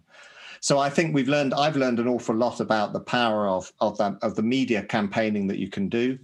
so 0.65 0.79
I 0.79 0.89
think 0.89 1.15
we've 1.15 1.29
learned. 1.29 1.53
I've 1.53 1.77
learned 1.77 2.01
an 2.01 2.09
awful 2.09 2.35
lot 2.35 2.59
about 2.59 2.95
the 2.95 3.01
power 3.01 3.47
of 3.47 3.71
of 3.83 3.99
that 3.99 4.15
of 4.23 4.35
the 4.35 4.43
media 4.43 4.83
campaigning 4.83 5.47
that 5.49 5.59
you 5.59 5.69
can 5.69 5.91
do, 5.91 6.19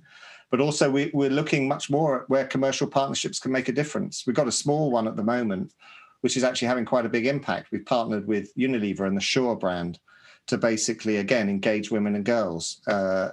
but 0.50 0.62
also 0.62 0.90
we, 0.90 1.10
we're 1.12 1.28
looking 1.28 1.68
much 1.68 1.90
more 1.90 2.22
at 2.22 2.30
where 2.30 2.46
commercial 2.46 2.86
partnerships 2.86 3.38
can 3.38 3.52
make 3.52 3.68
a 3.68 3.72
difference. 3.72 4.24
We've 4.26 4.34
got 4.34 4.48
a 4.48 4.62
small 4.64 4.90
one 4.90 5.06
at 5.06 5.16
the 5.16 5.22
moment, 5.22 5.74
which 6.22 6.38
is 6.38 6.42
actually 6.42 6.68
having 6.68 6.86
quite 6.86 7.04
a 7.04 7.10
big 7.10 7.26
impact. 7.26 7.70
We've 7.70 7.84
partnered 7.84 8.26
with 8.26 8.56
Unilever 8.56 9.06
and 9.06 9.14
the 9.14 9.20
Sure 9.20 9.56
brand 9.56 9.98
to 10.46 10.56
basically 10.56 11.18
again 11.18 11.50
engage 11.50 11.90
women 11.90 12.14
and 12.14 12.24
girls 12.24 12.80
uh, 12.86 13.32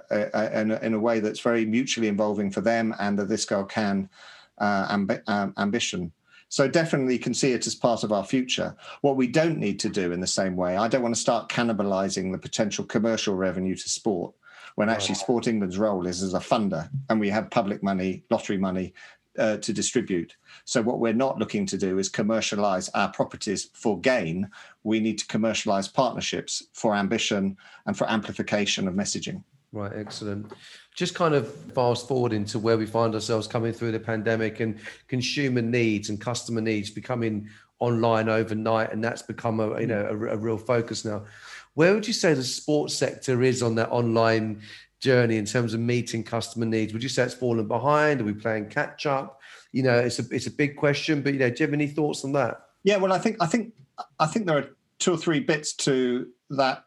in, 0.52 0.72
in, 0.72 0.92
a 0.92 1.00
way 1.00 1.20
that's 1.20 1.40
very 1.40 1.64
mutually 1.64 2.08
involving 2.08 2.50
for 2.50 2.60
them 2.60 2.94
and 3.00 3.18
the 3.18 3.24
This 3.24 3.46
Girl 3.46 3.64
Can 3.64 4.10
uh, 4.58 4.94
amb- 4.94 5.22
um, 5.26 5.54
ambition. 5.56 6.12
So 6.48 6.66
definitely 6.66 7.18
can 7.18 7.34
see 7.34 7.52
it 7.52 7.66
as 7.66 7.74
part 7.74 8.04
of 8.04 8.12
our 8.12 8.24
future. 8.24 8.74
What 9.02 9.16
we 9.16 9.26
don't 9.26 9.58
need 9.58 9.78
to 9.80 9.88
do 9.88 10.12
in 10.12 10.20
the 10.20 10.26
same 10.26 10.56
way, 10.56 10.76
I 10.76 10.88
don't 10.88 11.02
want 11.02 11.14
to 11.14 11.20
start 11.20 11.50
cannibalizing 11.50 12.32
the 12.32 12.38
potential 12.38 12.84
commercial 12.84 13.34
revenue 13.34 13.74
to 13.74 13.88
sport 13.88 14.34
when 14.78 14.88
actually 14.88 15.16
Sport 15.16 15.48
England's 15.48 15.76
role 15.76 16.06
is 16.06 16.22
as 16.22 16.34
a 16.34 16.38
funder 16.38 16.88
and 17.10 17.18
we 17.18 17.28
have 17.30 17.50
public 17.50 17.82
money, 17.82 18.22
lottery 18.30 18.58
money 18.58 18.94
uh, 19.36 19.56
to 19.56 19.72
distribute. 19.72 20.36
So 20.64 20.82
what 20.82 21.00
we're 21.00 21.12
not 21.12 21.38
looking 21.38 21.66
to 21.66 21.76
do 21.76 21.98
is 21.98 22.08
commercialize 22.08 22.88
our 22.90 23.10
properties 23.10 23.70
for 23.72 24.00
gain. 24.00 24.48
We 24.84 25.00
need 25.00 25.18
to 25.18 25.26
commercialize 25.26 25.88
partnerships 25.88 26.62
for 26.72 26.94
ambition 26.94 27.56
and 27.86 27.98
for 27.98 28.08
amplification 28.08 28.86
of 28.86 28.94
messaging. 28.94 29.42
Right, 29.70 29.92
excellent. 29.94 30.52
Just 30.94 31.14
kind 31.14 31.34
of 31.34 31.52
fast 31.72 32.08
forward 32.08 32.32
into 32.32 32.58
where 32.58 32.78
we 32.78 32.86
find 32.86 33.14
ourselves 33.14 33.46
coming 33.46 33.72
through 33.72 33.92
the 33.92 34.00
pandemic 34.00 34.60
and 34.60 34.78
consumer 35.08 35.60
needs 35.60 36.08
and 36.08 36.18
customer 36.18 36.62
needs 36.62 36.90
becoming 36.90 37.48
online 37.80 38.28
overnight 38.28 38.92
and 38.92 39.04
that's 39.04 39.22
become 39.22 39.60
a 39.60 39.80
you 39.80 39.86
know 39.86 40.04
a, 40.06 40.12
a, 40.12 40.36
real 40.36 40.56
focus 40.56 41.04
now. 41.04 41.24
Where 41.74 41.94
would 41.94 42.06
you 42.06 42.14
say 42.14 42.34
the 42.34 42.42
sports 42.42 42.94
sector 42.94 43.42
is 43.42 43.62
on 43.62 43.74
that 43.76 43.90
online 43.90 44.62
journey 45.00 45.36
in 45.36 45.44
terms 45.44 45.74
of 45.74 45.80
meeting 45.80 46.24
customer 46.24 46.66
needs? 46.66 46.92
Would 46.92 47.02
you 47.02 47.08
say 47.08 47.24
it's 47.24 47.34
fallen 47.34 47.68
behind? 47.68 48.20
Are 48.20 48.24
we 48.24 48.32
playing 48.32 48.70
catch 48.70 49.04
up? 49.04 49.40
You 49.72 49.82
know 49.82 49.98
it's 49.98 50.18
a 50.18 50.24
it's 50.30 50.46
a 50.46 50.50
big 50.50 50.76
question 50.76 51.20
but 51.20 51.34
you 51.34 51.38
know 51.38 51.50
do 51.50 51.56
you 51.58 51.66
have 51.66 51.74
any 51.74 51.88
thoughts 51.88 52.24
on 52.24 52.32
that? 52.32 52.68
Yeah 52.84 52.96
well 52.96 53.12
i 53.12 53.18
think 53.18 53.36
i 53.40 53.46
think 53.46 53.74
i 54.18 54.26
think 54.26 54.46
there 54.46 54.58
are 54.58 54.70
two 54.98 55.12
or 55.12 55.18
three 55.18 55.40
bits 55.40 55.74
to 55.74 56.28
that 56.50 56.84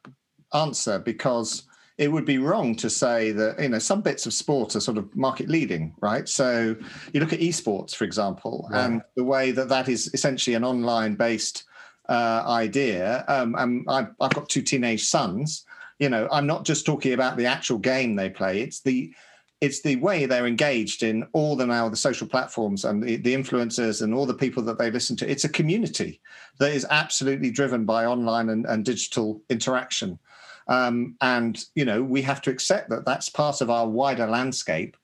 answer 0.54 0.98
because 0.98 1.64
it 2.02 2.12
would 2.12 2.26
be 2.26 2.40
wrong 2.40 2.76
to 2.78 2.90
say 2.90 3.32
that 3.32 3.62
you 3.62 3.70
know 3.70 3.78
some 3.78 4.02
bits 4.02 4.26
of 4.26 4.34
sport 4.34 4.76
are 4.76 4.80
sort 4.80 4.98
of 4.98 5.16
market 5.16 5.48
leading, 5.48 5.94
right? 6.02 6.28
So 6.28 6.76
you 7.14 7.20
look 7.20 7.32
at 7.32 7.40
esports, 7.40 7.96
for 7.96 8.06
example, 8.06 8.68
right. 8.72 8.86
and 8.86 9.02
the 9.16 9.24
way 9.24 9.52
that 9.52 9.70
that 9.70 9.88
is 9.88 10.10
essentially 10.16 10.56
an 10.56 10.64
online 10.64 11.14
based 11.14 11.66
uh, 12.10 12.44
idea. 12.48 13.24
Um, 13.28 13.54
and 13.56 13.86
I've, 13.88 14.08
I've 14.20 14.34
got 14.34 14.50
two 14.50 14.64
teenage 14.64 15.06
sons. 15.06 15.64
You 16.00 16.10
know, 16.10 16.28
I'm 16.32 16.48
not 16.48 16.66
just 16.66 16.88
talking 16.88 17.14
about 17.14 17.38
the 17.38 17.46
actual 17.46 17.78
game 17.78 18.16
they 18.16 18.32
play. 18.32 18.62
It's 18.62 18.82
the 18.82 19.14
it's 19.62 19.84
the 19.84 19.98
way 19.98 20.26
they're 20.26 20.48
engaged 20.48 21.04
in 21.04 21.24
all 21.34 21.56
the 21.56 21.68
now 21.68 21.88
the 21.88 21.96
social 21.96 22.28
platforms 22.28 22.84
and 22.84 23.04
the, 23.04 23.18
the, 23.18 23.36
influencers 23.36 24.02
and 24.02 24.12
all 24.12 24.26
the 24.26 24.34
people 24.34 24.64
that 24.64 24.80
they 24.80 24.90
listen 24.90 25.16
to. 25.18 25.30
It's 25.30 25.44
a 25.44 25.50
community 25.50 26.20
that 26.58 26.72
is 26.72 26.88
absolutely 26.90 27.52
driven 27.52 27.86
by 27.86 28.06
online 28.08 28.50
and, 28.50 28.66
and 28.66 28.84
digital 28.84 29.40
interaction. 29.52 30.18
Um, 30.68 31.16
and, 31.22 31.64
you 31.76 31.86
know, 31.86 32.04
we 32.04 32.22
have 32.22 32.42
to 32.44 32.50
accept 32.50 32.90
that 32.90 33.06
that's 33.06 33.30
part 33.30 33.62
of 33.62 33.70
our 33.70 33.88
wider 33.88 34.28
landscape 34.28 34.98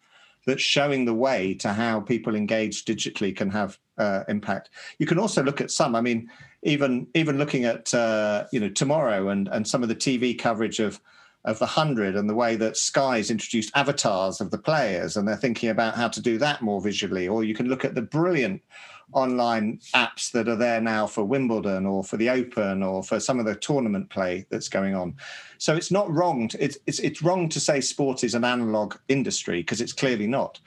that's 0.46 0.62
showing 0.62 1.06
the 1.06 1.14
way 1.14 1.54
to 1.56 1.74
how 1.74 2.00
people 2.00 2.36
engage 2.36 2.86
digitally 2.86 3.36
can 3.36 3.50
have 3.50 3.78
uh, 3.98 4.24
impact. 4.30 4.70
You 4.98 5.06
can 5.06 5.20
also 5.20 5.44
look 5.44 5.60
at 5.60 5.72
some, 5.72 5.96
I 5.96 6.02
mean, 6.02 6.30
even 6.64 7.08
even 7.14 7.38
looking 7.38 7.66
at, 7.66 7.94
uh, 7.94 8.46
you 8.52 8.60
know, 8.60 8.70
tomorrow 8.70 9.30
and, 9.30 9.48
and 9.50 9.68
some 9.68 9.84
of 9.84 9.90
the 9.90 9.96
TV 9.96 10.38
coverage 10.38 10.80
of 10.80 11.00
of 11.48 11.60
the 11.60 11.66
100 11.66 12.16
and 12.16 12.30
the 12.30 12.36
way 12.36 12.58
that 12.58 12.76
Sky's 12.76 13.32
introduced 13.32 13.72
avatars 13.74 14.42
of 14.42 14.52
the 14.52 14.58
players 14.58 15.16
and 15.16 15.26
they're 15.26 15.38
thinking 15.38 15.70
about 15.70 15.96
how 15.96 16.10
to 16.10 16.22
do 16.22 16.38
that 16.38 16.62
more 16.62 16.82
visually. 16.82 17.26
Or 17.26 17.42
you 17.42 17.56
can 17.56 17.70
look 17.70 17.86
at 17.86 17.96
the 17.96 18.02
brilliant 18.02 18.62
online 19.14 19.80
apps 19.96 20.30
that 20.32 20.50
are 20.50 20.58
there 20.58 20.82
now 20.82 21.08
for 21.08 21.24
Wimbledon 21.24 21.86
or 21.86 22.04
for 22.04 22.18
the 22.18 22.30
Open 22.30 22.84
or 22.84 23.02
for 23.02 23.22
some 23.22 23.40
of 23.40 23.46
the 23.46 23.56
tournament 23.56 24.10
play 24.10 24.46
that's 24.50 24.68
going 24.68 24.94
on. 24.94 25.16
So 25.58 25.74
it's 25.74 25.90
not 25.90 26.12
wrong. 26.12 26.50
To, 26.50 26.62
it's, 26.62 26.78
it's, 26.86 27.00
it's 27.00 27.24
wrong 27.24 27.48
to 27.48 27.62
say 27.62 27.80
sport 27.80 28.26
is 28.26 28.36
an 28.36 28.44
analog 28.44 28.96
industry 29.08 29.62
because 29.62 29.80
it's 29.80 29.94
clearly 29.94 30.28
not. 30.28 30.60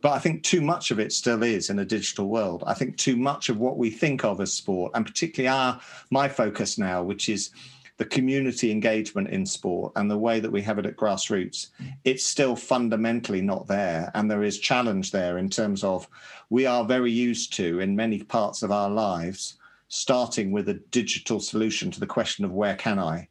But 0.00 0.14
I 0.14 0.18
think 0.18 0.42
too 0.42 0.60
much 0.60 0.90
of 0.90 0.98
it 0.98 1.12
still 1.12 1.44
is 1.44 1.70
in 1.70 1.78
a 1.78 1.84
digital 1.84 2.28
world. 2.28 2.64
I 2.66 2.74
think 2.74 2.96
too 2.96 3.16
much 3.16 3.48
of 3.48 3.58
what 3.58 3.78
we 3.78 3.88
think 3.88 4.24
of 4.24 4.40
as 4.40 4.52
sport, 4.52 4.92
and 4.94 5.06
particularly 5.06 5.48
our 5.48 5.80
my 6.10 6.28
focus 6.28 6.76
now, 6.76 7.02
which 7.02 7.28
is 7.30 7.50
the 7.96 8.04
community 8.04 8.70
engagement 8.70 9.28
in 9.28 9.46
sport 9.46 9.92
and 9.96 10.10
the 10.10 10.18
way 10.18 10.40
that 10.40 10.50
we 10.50 10.62
have 10.62 10.78
it 10.78 10.86
at 10.86 10.96
grassroots, 10.96 11.68
mm. 11.80 11.92
it's 12.04 12.26
still 12.26 12.56
fundamentally 12.56 13.40
not 13.40 13.66
there. 13.66 14.10
And 14.14 14.30
there 14.30 14.42
is 14.42 14.58
challenge 14.58 15.12
there 15.12 15.38
in 15.38 15.48
terms 15.48 15.84
of 15.84 16.08
we 16.50 16.66
are 16.66 16.84
very 16.84 17.12
used 17.12 17.52
to, 17.54 17.80
in 17.80 17.94
many 17.94 18.22
parts 18.22 18.62
of 18.62 18.72
our 18.72 18.90
lives, 18.90 19.54
starting 19.88 20.50
with 20.50 20.68
a 20.68 20.80
digital 20.90 21.38
solution 21.38 21.90
to 21.92 22.00
the 22.00 22.06
question 22.06 22.44
of 22.44 22.52
where 22.52 22.74
can 22.74 22.98
I? 22.98 23.28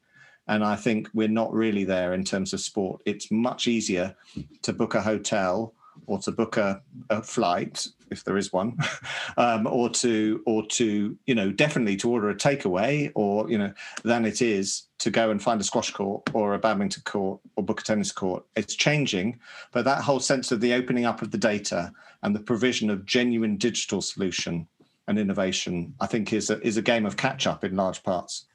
And 0.48 0.64
I 0.64 0.76
think 0.76 1.10
we're 1.14 1.28
not 1.28 1.54
really 1.54 1.84
there 1.84 2.14
in 2.14 2.24
terms 2.24 2.54
of 2.54 2.60
sport. 2.60 3.02
It's 3.06 3.32
much 3.32 3.68
easier 3.68 4.16
to 4.62 4.74
book 4.74 4.96
a 4.96 5.02
hotel 5.02 5.74
or 6.06 6.20
to 6.20 6.32
book 6.32 6.58
a, 6.58 6.82
a 7.10 7.22
flight 7.22 7.88
if 8.14 8.24
there 8.24 8.38
is 8.38 8.54
one, 8.54 8.78
um, 9.38 9.68
or 9.68 9.90
to 9.90 10.42
or 10.46 10.66
to 10.68 11.18
you 11.26 11.36
know 11.36 11.52
definitely 11.52 11.98
to 11.98 12.10
order 12.10 12.30
a 12.30 12.36
takeaway, 12.36 13.12
or 13.16 13.50
you 13.50 13.58
know 13.58 13.74
than 14.04 14.26
it 14.26 14.42
is 14.42 14.84
to 15.00 15.12
go 15.12 15.32
and 15.32 15.44
find 15.44 15.60
a 15.60 15.64
squash 15.66 15.92
court 15.92 16.24
or 16.34 16.54
a 16.54 16.60
badminton 16.60 17.04
court 17.04 17.42
or 17.58 17.64
book 17.64 17.82
a 17.82 17.84
tennis 17.84 18.14
court. 18.14 18.46
It's 18.56 18.76
changing, 18.76 19.38
but 19.74 19.84
that 19.84 20.02
whole 20.02 20.22
sense 20.22 20.54
of 20.54 20.62
the 20.62 20.74
opening 20.74 21.04
up 21.04 21.22
of 21.22 21.32
the 21.32 21.38
data 21.38 21.92
and 22.22 22.34
the 22.34 22.40
provision 22.40 22.90
of 22.90 23.06
genuine 23.06 23.58
digital 23.58 24.02
solution 24.02 24.66
and 25.08 25.20
innovation, 25.20 25.94
I 26.00 26.08
think, 26.08 26.32
is 26.32 26.50
a, 26.50 26.66
is 26.66 26.78
a 26.78 26.82
game 26.82 27.06
of 27.06 27.18
catch 27.18 27.46
up 27.46 27.64
in 27.64 27.76
large 27.76 28.02
parts. 28.04 28.46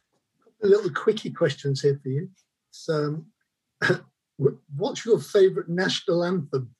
A 0.62 0.66
little 0.66 0.90
quickie 0.90 1.31
questions 1.31 1.83
here 1.83 2.01
for 2.03 2.09
you. 2.09 2.31
So, 2.71 3.25
what's 4.77 5.05
your 5.05 5.21
favourite 5.21 5.68
national 5.68 6.25
anthem 6.25 6.71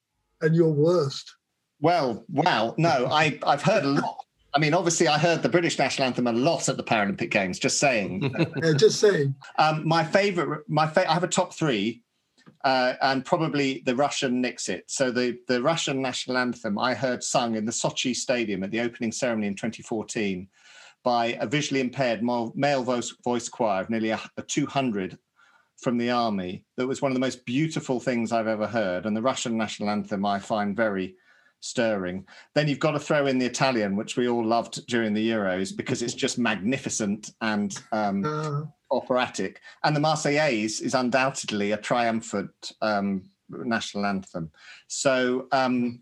and 0.41 0.55
your 0.55 0.73
worst? 0.73 1.35
Well, 1.81 2.25
wow. 2.29 2.75
No, 2.77 3.07
I, 3.11 3.39
I've 3.45 3.63
heard 3.63 3.85
a 3.85 3.89
lot. 3.89 4.25
I 4.55 4.59
mean, 4.59 4.75
obviously, 4.75 5.09
I 5.09 5.19
heard 5.19 5.43
the 5.43 5.49
British 5.49 5.79
national 5.79 6.07
anthem 6.07 6.27
a 6.27 6.33
lot 6.33 6.69
at 6.69 6.77
the 6.77 6.83
Paralympic 6.83 7.31
Games. 7.31 7.59
Just 7.59 7.79
saying. 7.79 8.35
yeah, 8.63 8.73
just 8.73 8.99
saying. 8.99 9.35
Um, 9.59 9.87
my 9.87 10.03
favorite, 10.03 10.65
my 10.69 10.87
fa- 10.87 11.09
I 11.09 11.15
have 11.15 11.25
a 11.25 11.29
top 11.29 11.55
three, 11.55 12.03
uh, 12.65 12.95
and 13.03 13.25
probably 13.25 13.83
the 13.85 13.95
Russian 13.95 14.41
Nixit. 14.41 14.85
So 14.87 15.11
the 15.11 15.39
the 15.49 15.63
Russian 15.63 16.01
national 16.01 16.39
anthem 16.39 16.79
I 16.79 16.95
heard 16.95 17.23
sung 17.23 17.57
in 17.57 17.67
the 17.67 17.73
Sochi 17.73 18.17
Stadium 18.17 18.65
at 18.65 18.71
the 18.71 18.81
opening 18.81 19.13
ceremony 19.13 19.49
in 19.49 19.55
2014 19.55 20.49
by 21.05 21.39
a 21.41 21.47
visually 21.47 21.81
impaired 21.81 22.23
male 22.23 22.83
voice, 22.83 23.15
voice 23.23 23.49
choir 23.49 23.83
of 23.83 23.91
nearly 23.91 24.11
a, 24.11 24.21
a 24.37 24.43
200 24.43 25.19
from 25.81 25.97
the 25.97 26.11
army. 26.11 26.65
That 26.77 26.89
was 26.89 27.01
one 27.01 27.13
of 27.13 27.15
the 27.15 27.21
most 27.21 27.45
beautiful 27.47 28.01
things 28.01 28.33
I've 28.33 28.49
ever 28.49 28.67
heard. 28.67 29.07
And 29.07 29.17
the 29.17 29.23
Russian 29.23 29.57
national 29.57 29.91
anthem 29.91 30.27
I 30.27 30.41
find 30.41 30.77
very 30.77 31.15
stirring. 31.61 32.27
Then 32.55 32.69
you've 32.69 32.79
got 32.79 32.93
to 32.93 33.01
throw 33.01 33.27
in 33.27 33.39
the 33.39 33.47
Italian, 33.47 33.97
which 33.97 34.17
we 34.17 34.29
all 34.29 34.45
loved 34.45 34.87
during 34.87 35.15
the 35.15 35.31
Euros 35.31 35.77
because 35.77 36.03
it's 36.03 36.15
just 36.15 36.39
magnificent 36.39 37.31
and 37.41 37.81
um, 37.93 38.25
uh. 38.25 38.63
operatic. 38.95 39.61
And 39.85 39.95
the 39.95 40.01
Marseillaise 40.01 40.81
is 40.81 40.95
undoubtedly 40.95 41.73
a 41.73 41.77
triumphant 41.77 42.73
um, 42.81 43.31
national 43.51 44.07
anthem. 44.07 44.51
So, 44.87 45.49
um, 45.53 46.01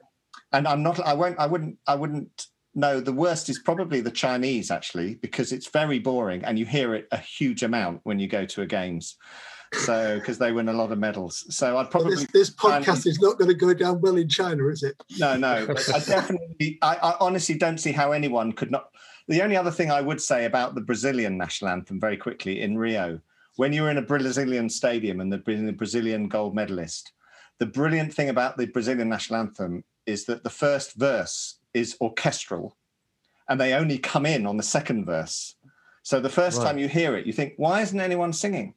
and 0.53 0.67
I'm 0.67 0.83
not, 0.83 1.01
I 1.01 1.15
won't, 1.15 1.39
I 1.39 1.47
wouldn't, 1.47 1.79
I 1.87 1.95
wouldn't. 1.95 2.47
No, 2.79 3.01
the 3.01 3.13
worst 3.13 3.49
is 3.49 3.59
probably 3.61 4.03
the 4.03 4.11
Chinese 4.11 4.71
actually, 4.71 5.15
because 5.15 5.51
it's 5.51 5.69
very 5.69 5.99
boring 5.99 6.45
and 6.45 6.59
you 6.59 6.67
hear 6.67 6.95
it 6.95 7.09
a 7.11 7.17
huge 7.17 7.63
amount 7.63 8.01
when 8.05 8.19
you 8.19 8.29
go 8.29 8.45
to 8.45 8.63
a 8.63 8.67
games 8.67 9.17
so 9.73 10.19
because 10.19 10.39
they 10.39 10.53
win 10.53 10.69
a 10.69 10.73
lot 10.73 10.93
of 10.93 10.99
medals. 10.99 11.45
So 11.55 11.79
I'd 11.79 11.91
probably 11.91 12.17
this, 12.17 12.27
this, 12.33 12.51
podcast 12.51 13.07
is 13.07 13.21
not 13.21 13.39
going 13.39 13.49
to 13.49 13.55
go 13.55 13.75
down 13.75 14.01
well 14.01 14.17
in 14.17 14.29
China, 14.29 14.69
is 14.69 14.83
it? 14.83 15.03
No, 15.19 15.37
no. 15.37 15.67
I 15.95 15.99
definitely, 16.01 16.79
I, 16.83 16.97
I, 16.97 17.17
honestly 17.21 17.57
don't 17.57 17.79
see 17.79 17.93
how 17.93 18.13
anyone 18.13 18.53
could 18.53 18.71
not. 18.71 18.91
The 19.29 19.43
only 19.43 19.57
other 19.57 19.71
thing 19.71 19.91
I 19.91 20.01
would 20.01 20.21
say 20.21 20.45
about 20.45 20.75
the 20.75 20.81
Brazilian 20.81 21.37
national 21.37 21.71
anthem, 21.71 22.01
very 22.01 22.17
quickly 22.17 22.63
in 22.63 22.79
Rio, 22.79 23.21
when 23.57 23.73
you 23.73 23.83
were 23.83 23.91
in 23.91 23.99
a 23.99 24.03
Brazilian 24.03 24.69
stadium 24.69 25.21
and 25.21 25.33
the, 25.33 25.39
the 25.39 25.73
Brazilian 25.73 26.29
gold 26.29 26.55
medalist, 26.55 27.13
the 27.59 27.67
brilliant 27.67 28.13
thing 28.13 28.29
about 28.29 28.57
the 28.57 28.67
Brazilian 28.67 29.09
national 29.09 29.41
anthem 29.41 29.83
is 30.05 30.27
that 30.27 30.45
the 30.45 30.51
first 30.51 30.93
verse 30.95 31.57
is 31.75 31.97
orchestral, 32.01 32.77
and 33.49 33.61
they 33.61 33.75
only 33.75 33.99
come 33.99 34.27
in 34.27 34.47
on 34.47 34.57
the 34.57 34.63
second 34.63 35.05
verse. 35.05 35.57
So 36.03 36.21
the 36.21 36.29
first 36.29 36.59
right. 36.59 36.67
time 36.67 36.79
you 36.79 36.89
hear 36.89 37.17
it, 37.17 37.27
you 37.27 37.33
think, 37.33 37.55
why 37.57 37.81
isn't 37.81 37.99
anyone 37.99 38.33
singing? 38.33 38.75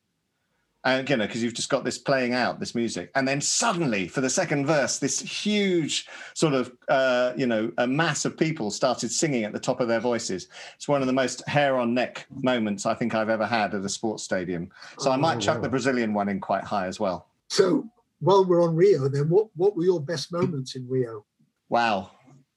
And 0.86 1.10
you 1.10 1.18
know 1.18 1.26
because 1.26 1.44
you've 1.44 1.54
just 1.54 1.70
got 1.70 1.84
this 1.84 1.98
playing 1.98 2.34
out 2.34 2.60
this 2.60 2.74
music. 2.74 3.12
And 3.16 3.28
then 3.28 3.42
suddenly 3.42 4.08
for 4.08 4.22
the 4.22 4.30
second 4.30 4.66
verse 4.66 5.00
this 5.00 5.20
huge 5.20 6.08
sort 6.34 6.54
of 6.54 6.72
uh, 6.88 7.34
you 7.36 7.46
know 7.46 7.72
a 7.78 7.88
mass 7.88 8.26
of 8.26 8.38
people 8.38 8.72
started 8.72 9.12
singing 9.12 9.44
at 9.44 9.54
the 9.54 9.60
top 9.60 9.82
of 9.82 9.88
their 9.88 10.00
voices. 10.00 10.48
It's 10.76 10.88
one 10.88 11.02
of 11.02 11.08
the 11.08 11.14
most 11.14 11.48
hair 11.48 11.78
on 11.78 11.94
neck 11.94 12.26
moments 12.30 12.86
i 12.86 12.94
think 12.94 13.14
i've 13.16 13.30
ever 13.30 13.46
had 13.46 13.74
at 13.74 13.84
a 13.84 13.90
sports 13.90 14.24
stadium. 14.24 14.70
So 15.00 15.10
oh, 15.10 15.14
i 15.14 15.18
might 15.18 15.38
oh, 15.38 15.42
chuck 15.42 15.62
the 15.62 15.70
brazilian 15.70 16.14
one 16.14 16.30
in 16.30 16.40
quite 16.40 16.64
high 16.64 16.88
as 16.88 17.00
well. 17.00 17.28
So 17.50 17.88
while 18.20 18.46
we're 18.46 18.64
on 18.64 18.76
rio 18.76 19.08
then 19.10 19.30
what 19.30 19.48
what 19.56 19.76
were 19.76 19.84
your 19.84 20.02
best 20.02 20.32
moments 20.32 20.76
in 20.76 20.88
rio? 20.88 21.26
Wow. 21.68 22.12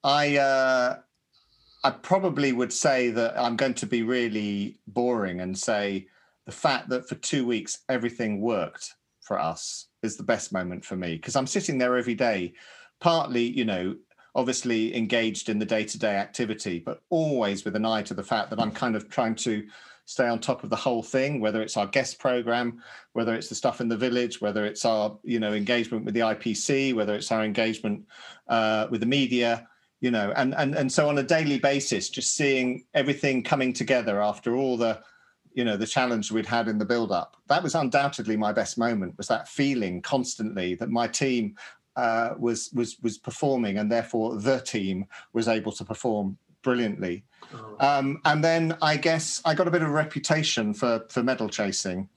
I 0.05 0.37
uh 0.37 0.99
i 1.85 1.91
probably 1.91 2.53
would 2.53 2.73
say 2.73 3.11
that 3.11 3.37
i'm 3.37 3.57
going 3.57 3.75
to 3.75 3.87
be 3.87 4.03
really 4.05 4.79
boring 4.87 5.41
and 5.41 5.59
say 5.59 6.07
the 6.47 6.53
fact 6.53 6.89
that 6.89 7.09
for 7.09 7.15
two 7.17 7.47
weeks 7.47 7.79
everything 7.89 8.41
worked 8.41 8.95
for 9.21 9.39
us 9.39 9.89
is 10.03 10.17
the 10.17 10.23
best 10.23 10.53
moment 10.53 10.85
for 10.85 10.97
me 10.97 11.15
because 11.15 11.37
I'm 11.37 11.47
sitting 11.47 11.79
there 11.79 11.97
every 11.97 12.15
day, 12.15 12.55
partly, 13.01 13.45
you 13.45 13.65
know, 13.65 13.97
obviously 14.35 14.97
engaged 14.97 15.49
in 15.49 15.59
the 15.59 15.65
day 15.65 15.85
to 15.85 15.99
day 15.99 16.17
activity, 16.17 16.79
but 16.79 17.03
always 17.11 17.65
with 17.65 17.77
an 17.77 17.85
eye 17.85 18.03
to 18.03 18.15
the 18.15 18.23
fact 18.23 18.51
that 18.51 18.61
I'm 18.61 18.73
kind 18.73 18.97
of 18.97 19.09
trying 19.09 19.35
to 19.37 19.67
stay 20.05 20.27
on 20.27 20.39
top 20.39 20.65
of 20.65 20.71
the 20.71 20.77
whole 20.77 21.03
thing, 21.03 21.41
whether 21.41 21.63
it's 21.63 21.77
our 21.77 21.87
guest 21.87 22.19
program, 22.19 22.83
whether 23.13 23.35
it's 23.35 23.49
the 23.49 23.55
stuff 23.55 23.81
in 23.81 23.89
the 23.89 23.97
village, 23.97 24.41
whether 24.41 24.65
it's 24.65 24.85
our, 24.85 25.17
you 25.23 25.39
know, 25.39 25.53
engagement 25.53 26.05
with 26.05 26.15
the 26.15 26.21
IPC, 26.21 26.95
whether 26.95 27.15
it's 27.15 27.31
our 27.31 27.45
engagement 27.45 28.05
uh, 28.49 28.89
with 28.91 29.01
the 29.01 29.07
media, 29.07 29.69
you 30.01 30.11
know, 30.11 30.33
and, 30.35 30.55
and, 30.57 30.75
and 30.75 30.91
so 30.91 31.09
on 31.09 31.19
a 31.19 31.23
daily 31.23 31.59
basis, 31.59 32.09
just 32.09 32.35
seeing 32.35 32.85
everything 32.95 33.43
coming 33.43 33.73
together 33.73 34.21
after 34.21 34.57
all 34.57 34.77
the, 34.77 35.01
you 35.55 35.65
know 35.65 35.77
the 35.77 35.87
challenge 35.87 36.31
we'd 36.33 36.47
had 36.47 36.69
in 36.69 36.79
the 36.79 36.85
build 36.85 37.13
up 37.13 37.37
that 37.49 37.63
was 37.63 37.75
undoubtedly 37.75 38.37
my 38.37 38.53
best 38.53 38.79
moment 38.79 39.17
was 39.17 39.29
that 39.29 39.49
feeling 39.49 40.01
constantly 40.01 40.75
that 40.75 40.91
my 40.91 41.07
team 41.07 41.57
uh, 41.97 42.31
was 42.39 42.71
was 42.73 42.99
was 43.01 43.19
performing 43.19 43.79
and 43.79 43.91
therefore 43.91 44.37
the 44.37 44.61
team 44.61 45.07
was 45.33 45.49
able 45.49 45.73
to 45.73 45.85
perform 45.85 46.37
brilliantly 46.63 47.25
oh. 47.55 47.77
um, 47.81 48.21
and 48.25 48.43
then 48.43 48.77
i 48.81 48.97
guess 48.97 49.43
i 49.45 49.55
got 49.55 49.69
a 49.69 49.71
bit 49.71 49.83
of 49.83 49.89
a 49.89 49.93
reputation 49.93 50.73
for 50.73 51.05
for 51.09 51.23
medal 51.23 51.49
chasing 51.49 52.09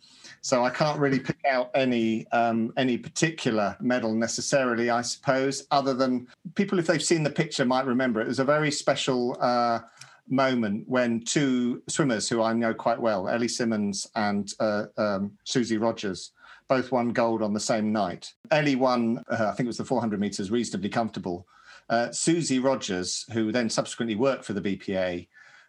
so 0.45 0.63
I 0.63 0.69
can't 0.69 0.99
really 0.99 1.19
pick 1.19 1.39
out 1.49 1.71
any 1.73 2.27
um, 2.27 2.71
any 2.77 2.99
particular 2.99 3.75
medal 3.79 4.13
necessarily, 4.13 4.91
I 4.91 5.01
suppose, 5.01 5.65
other 5.71 5.95
than 5.95 6.27
people, 6.53 6.77
if 6.77 6.85
they've 6.85 7.01
seen 7.01 7.23
the 7.23 7.31
picture, 7.31 7.65
might 7.65 7.87
remember 7.87 8.21
it. 8.21 8.25
It 8.25 8.27
was 8.27 8.37
a 8.37 8.45
very 8.45 8.69
special 8.69 9.37
uh, 9.41 9.79
moment 10.27 10.83
when 10.87 11.21
two 11.21 11.81
swimmers 11.87 12.27
who 12.27 12.41
I 12.41 12.53
know 12.53 12.73
quite 12.73 12.99
well, 12.99 13.27
Ellie 13.27 13.47
Simmonds 13.47 14.09
and 14.15 14.51
uh, 14.59 14.85
um, 14.97 15.31
Susie 15.43 15.77
Rodgers, 15.77 16.31
both 16.67 16.91
won 16.91 17.09
gold 17.09 17.41
on 17.41 17.53
the 17.53 17.59
same 17.59 17.91
night. 17.91 18.33
Ellie 18.51 18.75
won, 18.75 19.23
uh, 19.29 19.47
I 19.47 19.51
think 19.51 19.65
it 19.65 19.67
was 19.67 19.77
the 19.77 19.85
400 19.85 20.19
meters, 20.19 20.49
reasonably 20.49 20.89
comfortable. 20.89 21.47
Uh, 21.89 22.11
Susie 22.11 22.59
Rodgers, 22.59 23.25
who 23.31 23.51
then 23.51 23.69
subsequently 23.69 24.15
worked 24.15 24.45
for 24.45 24.53
the 24.53 24.61
BPA, 24.61 25.27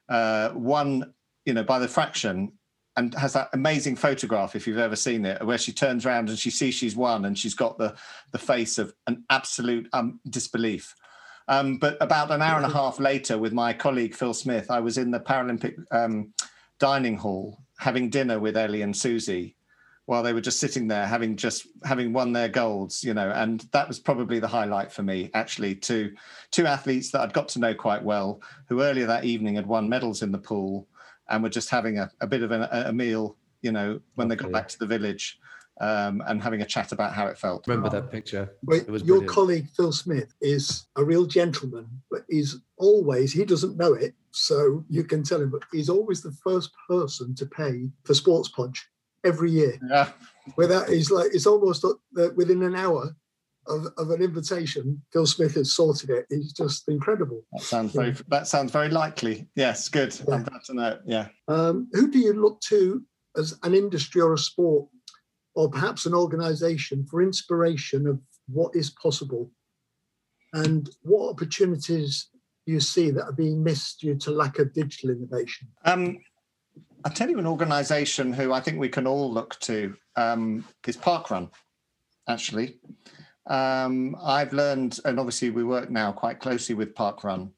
uh, 0.08 0.50
won, 0.54 1.12
you 1.44 1.52
know, 1.52 1.64
by 1.64 1.78
the 1.78 1.88
fraction 1.88 2.52
and 2.96 3.14
has 3.14 3.34
that 3.34 3.50
amazing 3.52 3.94
photograph 3.94 4.56
if 4.56 4.66
you've 4.66 4.78
ever 4.78 4.96
seen 4.96 5.26
it 5.26 5.44
where 5.44 5.58
she 5.58 5.72
turns 5.72 6.06
around 6.06 6.28
and 6.28 6.38
she 6.38 6.50
sees 6.50 6.74
she's 6.74 6.96
won 6.96 7.26
and 7.26 7.38
she's 7.38 7.54
got 7.54 7.76
the 7.76 7.94
the 8.32 8.38
face 8.38 8.78
of 8.78 8.94
an 9.06 9.22
absolute 9.28 9.86
um, 9.92 10.18
disbelief 10.30 10.94
um, 11.48 11.78
but 11.78 11.96
about 12.00 12.30
an 12.30 12.42
hour 12.42 12.56
and 12.56 12.66
a 12.66 12.74
half 12.74 12.98
later, 12.98 13.38
with 13.38 13.52
my 13.52 13.72
colleague 13.72 14.14
Phil 14.14 14.34
Smith, 14.34 14.70
I 14.70 14.80
was 14.80 14.98
in 14.98 15.10
the 15.10 15.20
Paralympic 15.20 15.76
um, 15.90 16.32
dining 16.78 17.16
hall 17.16 17.58
having 17.78 18.10
dinner 18.10 18.38
with 18.38 18.56
Ellie 18.56 18.82
and 18.82 18.96
Susie 18.96 19.56
while 20.06 20.22
they 20.22 20.32
were 20.32 20.40
just 20.40 20.60
sitting 20.60 20.88
there 20.88 21.06
having 21.06 21.36
just 21.36 21.66
having 21.84 22.12
won 22.12 22.32
their 22.32 22.48
golds 22.48 23.04
you 23.04 23.12
know 23.12 23.30
and 23.30 23.66
that 23.72 23.86
was 23.86 23.98
probably 23.98 24.38
the 24.38 24.48
highlight 24.48 24.90
for 24.90 25.02
me 25.02 25.30
actually 25.34 25.74
to 25.74 26.12
two 26.50 26.66
athletes 26.66 27.10
that 27.10 27.20
i'd 27.20 27.32
got 27.32 27.48
to 27.48 27.58
know 27.58 27.74
quite 27.74 28.02
well 28.02 28.40
who 28.68 28.82
earlier 28.82 29.06
that 29.06 29.24
evening 29.24 29.56
had 29.56 29.66
won 29.66 29.88
medals 29.88 30.22
in 30.22 30.32
the 30.32 30.38
pool 30.38 30.88
and 31.28 31.42
were 31.42 31.50
just 31.50 31.68
having 31.68 31.98
a, 31.98 32.10
a 32.20 32.26
bit 32.26 32.42
of 32.42 32.52
a, 32.52 32.84
a 32.86 32.92
meal 32.92 33.36
you 33.62 33.72
know 33.72 34.00
when 34.14 34.26
okay. 34.26 34.36
they 34.36 34.42
got 34.42 34.52
back 34.52 34.68
to 34.68 34.78
the 34.78 34.86
village 34.86 35.38
um, 35.80 36.22
and 36.26 36.42
having 36.42 36.62
a 36.62 36.66
chat 36.66 36.92
about 36.92 37.12
how 37.12 37.26
it 37.26 37.38
felt. 37.38 37.66
Remember 37.66 37.88
that 37.90 38.10
picture? 38.10 38.50
But 38.62 38.76
It 38.78 38.88
was 38.88 39.02
your 39.02 39.18
brilliant. 39.18 39.30
colleague 39.34 39.68
Phil 39.76 39.92
Smith 39.92 40.32
is 40.40 40.86
a 40.96 41.04
real 41.04 41.26
gentleman, 41.26 41.86
but 42.10 42.24
he's 42.28 42.56
always 42.78 43.32
he 43.32 43.44
doesn't 43.44 43.76
know 43.76 43.92
it, 43.94 44.14
so 44.30 44.84
you 44.88 45.04
can 45.04 45.22
tell 45.22 45.40
him. 45.40 45.50
But 45.50 45.62
he's 45.72 45.88
always 45.88 46.22
the 46.22 46.32
first 46.44 46.70
person 46.88 47.34
to 47.36 47.46
pay 47.46 47.90
for 48.04 48.14
Sports 48.14 48.48
Punch 48.48 48.88
every 49.24 49.50
year. 49.50 49.78
Yeah, 49.88 50.08
Without 50.56 50.88
he's 50.88 51.10
like 51.10 51.30
it's 51.34 51.46
almost 51.46 51.84
uh, 51.84 51.94
within 52.36 52.62
an 52.62 52.74
hour 52.74 53.14
of, 53.66 53.86
of 53.98 54.10
an 54.10 54.22
invitation. 54.22 55.02
Phil 55.12 55.26
Smith 55.26 55.54
has 55.56 55.72
sorted 55.74 56.08
it. 56.10 56.26
He's 56.30 56.52
just 56.52 56.88
incredible. 56.88 57.42
that 57.52 57.62
sounds 57.62 57.92
very 57.92 58.14
that 58.28 58.46
sounds 58.46 58.70
very 58.72 58.88
likely. 58.88 59.48
Yes, 59.56 59.88
good. 59.88 60.18
I'm 60.32 60.44
glad 60.44 60.64
to 60.66 60.74
know. 60.74 60.98
Yeah. 61.04 61.28
Um, 61.48 61.88
who 61.92 62.10
do 62.10 62.18
you 62.18 62.32
look 62.32 62.60
to 62.68 63.02
as 63.36 63.58
an 63.64 63.74
industry 63.74 64.22
or 64.22 64.32
a 64.32 64.38
sport, 64.38 64.88
or 65.56 65.70
perhaps 65.70 66.04
an 66.06 66.14
organisation 66.14 67.04
for 67.06 67.22
inspiration 67.22 68.06
of 68.06 68.20
what 68.46 68.76
is 68.76 68.90
possible, 68.90 69.50
and 70.52 70.90
what 71.02 71.30
opportunities 71.30 72.28
do 72.66 72.72
you 72.72 72.80
see 72.80 73.10
that 73.10 73.24
are 73.24 73.32
being 73.32 73.64
missed 73.64 74.00
due 74.00 74.16
to 74.16 74.30
lack 74.30 74.58
of 74.58 74.72
digital 74.72 75.10
innovation? 75.10 75.66
Um, 75.84 76.18
I'll 77.04 77.12
tell 77.12 77.30
you 77.30 77.38
an 77.38 77.46
organisation 77.46 78.32
who 78.32 78.52
I 78.52 78.60
think 78.60 78.78
we 78.78 78.88
can 78.88 79.06
all 79.06 79.32
look 79.32 79.58
to 79.60 79.96
um, 80.16 80.64
is 80.86 80.96
Parkrun. 80.96 81.50
Actually, 82.28 82.78
um, 83.46 84.16
I've 84.22 84.52
learned, 84.52 84.98
and 85.04 85.18
obviously 85.18 85.50
we 85.50 85.64
work 85.64 85.90
now 85.90 86.12
quite 86.12 86.40
closely 86.40 86.74
with 86.74 86.94
Parkrun, 86.94 87.50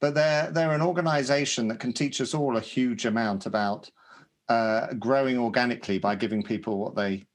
but 0.00 0.14
they're 0.14 0.50
they're 0.50 0.72
an 0.72 0.82
organisation 0.82 1.68
that 1.68 1.80
can 1.80 1.92
teach 1.92 2.20
us 2.20 2.32
all 2.32 2.56
a 2.56 2.60
huge 2.60 3.04
amount 3.04 3.44
about 3.44 3.90
uh, 4.48 4.94
growing 4.94 5.38
organically 5.38 5.98
by 5.98 6.14
giving 6.14 6.42
people 6.42 6.78
what 6.78 6.94
they 6.94 7.26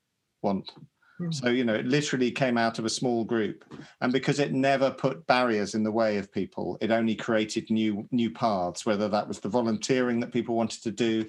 want. 0.41 0.71
Hmm. 1.17 1.31
So 1.31 1.49
you 1.49 1.63
know, 1.63 1.75
it 1.75 1.85
literally 1.85 2.31
came 2.31 2.57
out 2.57 2.79
of 2.79 2.85
a 2.85 2.89
small 2.89 3.23
group, 3.23 3.63
and 4.01 4.11
because 4.11 4.39
it 4.39 4.51
never 4.51 4.89
put 4.89 5.25
barriers 5.27 5.75
in 5.75 5.83
the 5.83 5.91
way 5.91 6.17
of 6.17 6.31
people, 6.31 6.77
it 6.81 6.91
only 6.91 7.15
created 7.15 7.69
new 7.69 8.07
new 8.11 8.31
paths. 8.31 8.85
Whether 8.85 9.07
that 9.09 9.27
was 9.27 9.39
the 9.39 9.49
volunteering 9.49 10.19
that 10.21 10.33
people 10.33 10.55
wanted 10.55 10.81
to 10.83 10.91
do, 10.91 11.25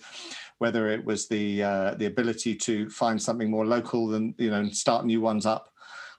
whether 0.59 0.89
it 0.89 1.05
was 1.05 1.29
the 1.29 1.63
uh, 1.63 1.95
the 1.95 2.07
ability 2.07 2.55
to 2.57 2.89
find 2.89 3.21
something 3.21 3.51
more 3.51 3.67
local 3.67 4.07
than 4.09 4.35
you 4.39 4.51
know 4.51 4.61
and 4.61 4.75
start 4.75 5.05
new 5.05 5.21
ones 5.21 5.47
up. 5.47 5.71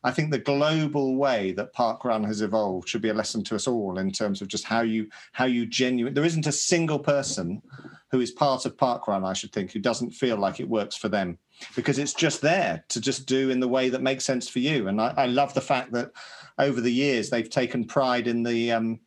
I 0.04 0.12
think 0.12 0.30
the 0.30 0.38
global 0.38 1.16
way 1.16 1.52
that 1.54 1.74
Parkrun 1.74 2.28
has 2.28 2.44
evolved 2.44 2.88
should 2.88 3.02
be 3.02 3.10
a 3.10 3.14
lesson 3.14 3.44
to 3.46 3.56
us 3.56 3.68
all 3.68 3.98
in 3.98 4.12
terms 4.12 4.40
of 4.40 4.48
just 4.48 4.64
how 4.64 4.82
you 4.82 5.08
how 5.32 5.46
you 5.46 5.66
genuine. 5.66 6.14
There 6.14 6.24
isn't 6.24 6.46
a 6.46 6.52
single 6.52 7.00
person 7.00 7.64
who 8.16 8.22
is 8.22 8.32
part 8.32 8.66
of 8.66 8.78
Parkrun, 8.78 9.26
I 9.26 9.34
should 9.34 9.52
think, 9.52 9.74
who 9.74 9.80
doesn't 9.80 10.12
feel 10.12 10.38
like 10.38 10.62
it 10.62 10.70
works 10.70 10.96
for 10.96 11.10
them 11.10 11.38
because 11.76 12.00
it's 12.00 12.14
just 12.14 12.42
there 12.42 12.82
to 12.88 13.02
just 13.02 13.26
do 13.26 13.50
in 13.50 13.60
the 13.60 13.68
way 13.68 13.90
that 13.90 14.02
makes 14.02 14.24
sense 14.24 14.48
for 14.48 14.60
you. 14.60 14.88
And 14.88 15.02
I, 15.02 15.14
I 15.18 15.26
love 15.26 15.54
the 15.54 15.60
fact 15.60 15.92
that 15.92 16.12
over 16.58 16.80
the 16.80 16.94
years 16.94 17.30
they've 17.30 17.50
taken 17.50 17.84
pride 17.84 18.28
in 18.28 18.42
the 18.42 18.72
um, 18.72 19.02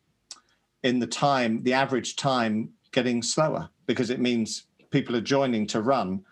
in 0.83 0.99
the 0.99 1.07
time, 1.07 1.63
the 1.63 1.73
average 1.73 2.17
time 2.17 2.69
getting 2.93 3.23
slower 3.23 3.71
because 3.87 4.11
it 4.11 4.21
means 4.21 4.65
people 4.91 5.17
are 5.17 5.23
joining 5.23 5.67
to 5.69 5.81
run 5.81 6.23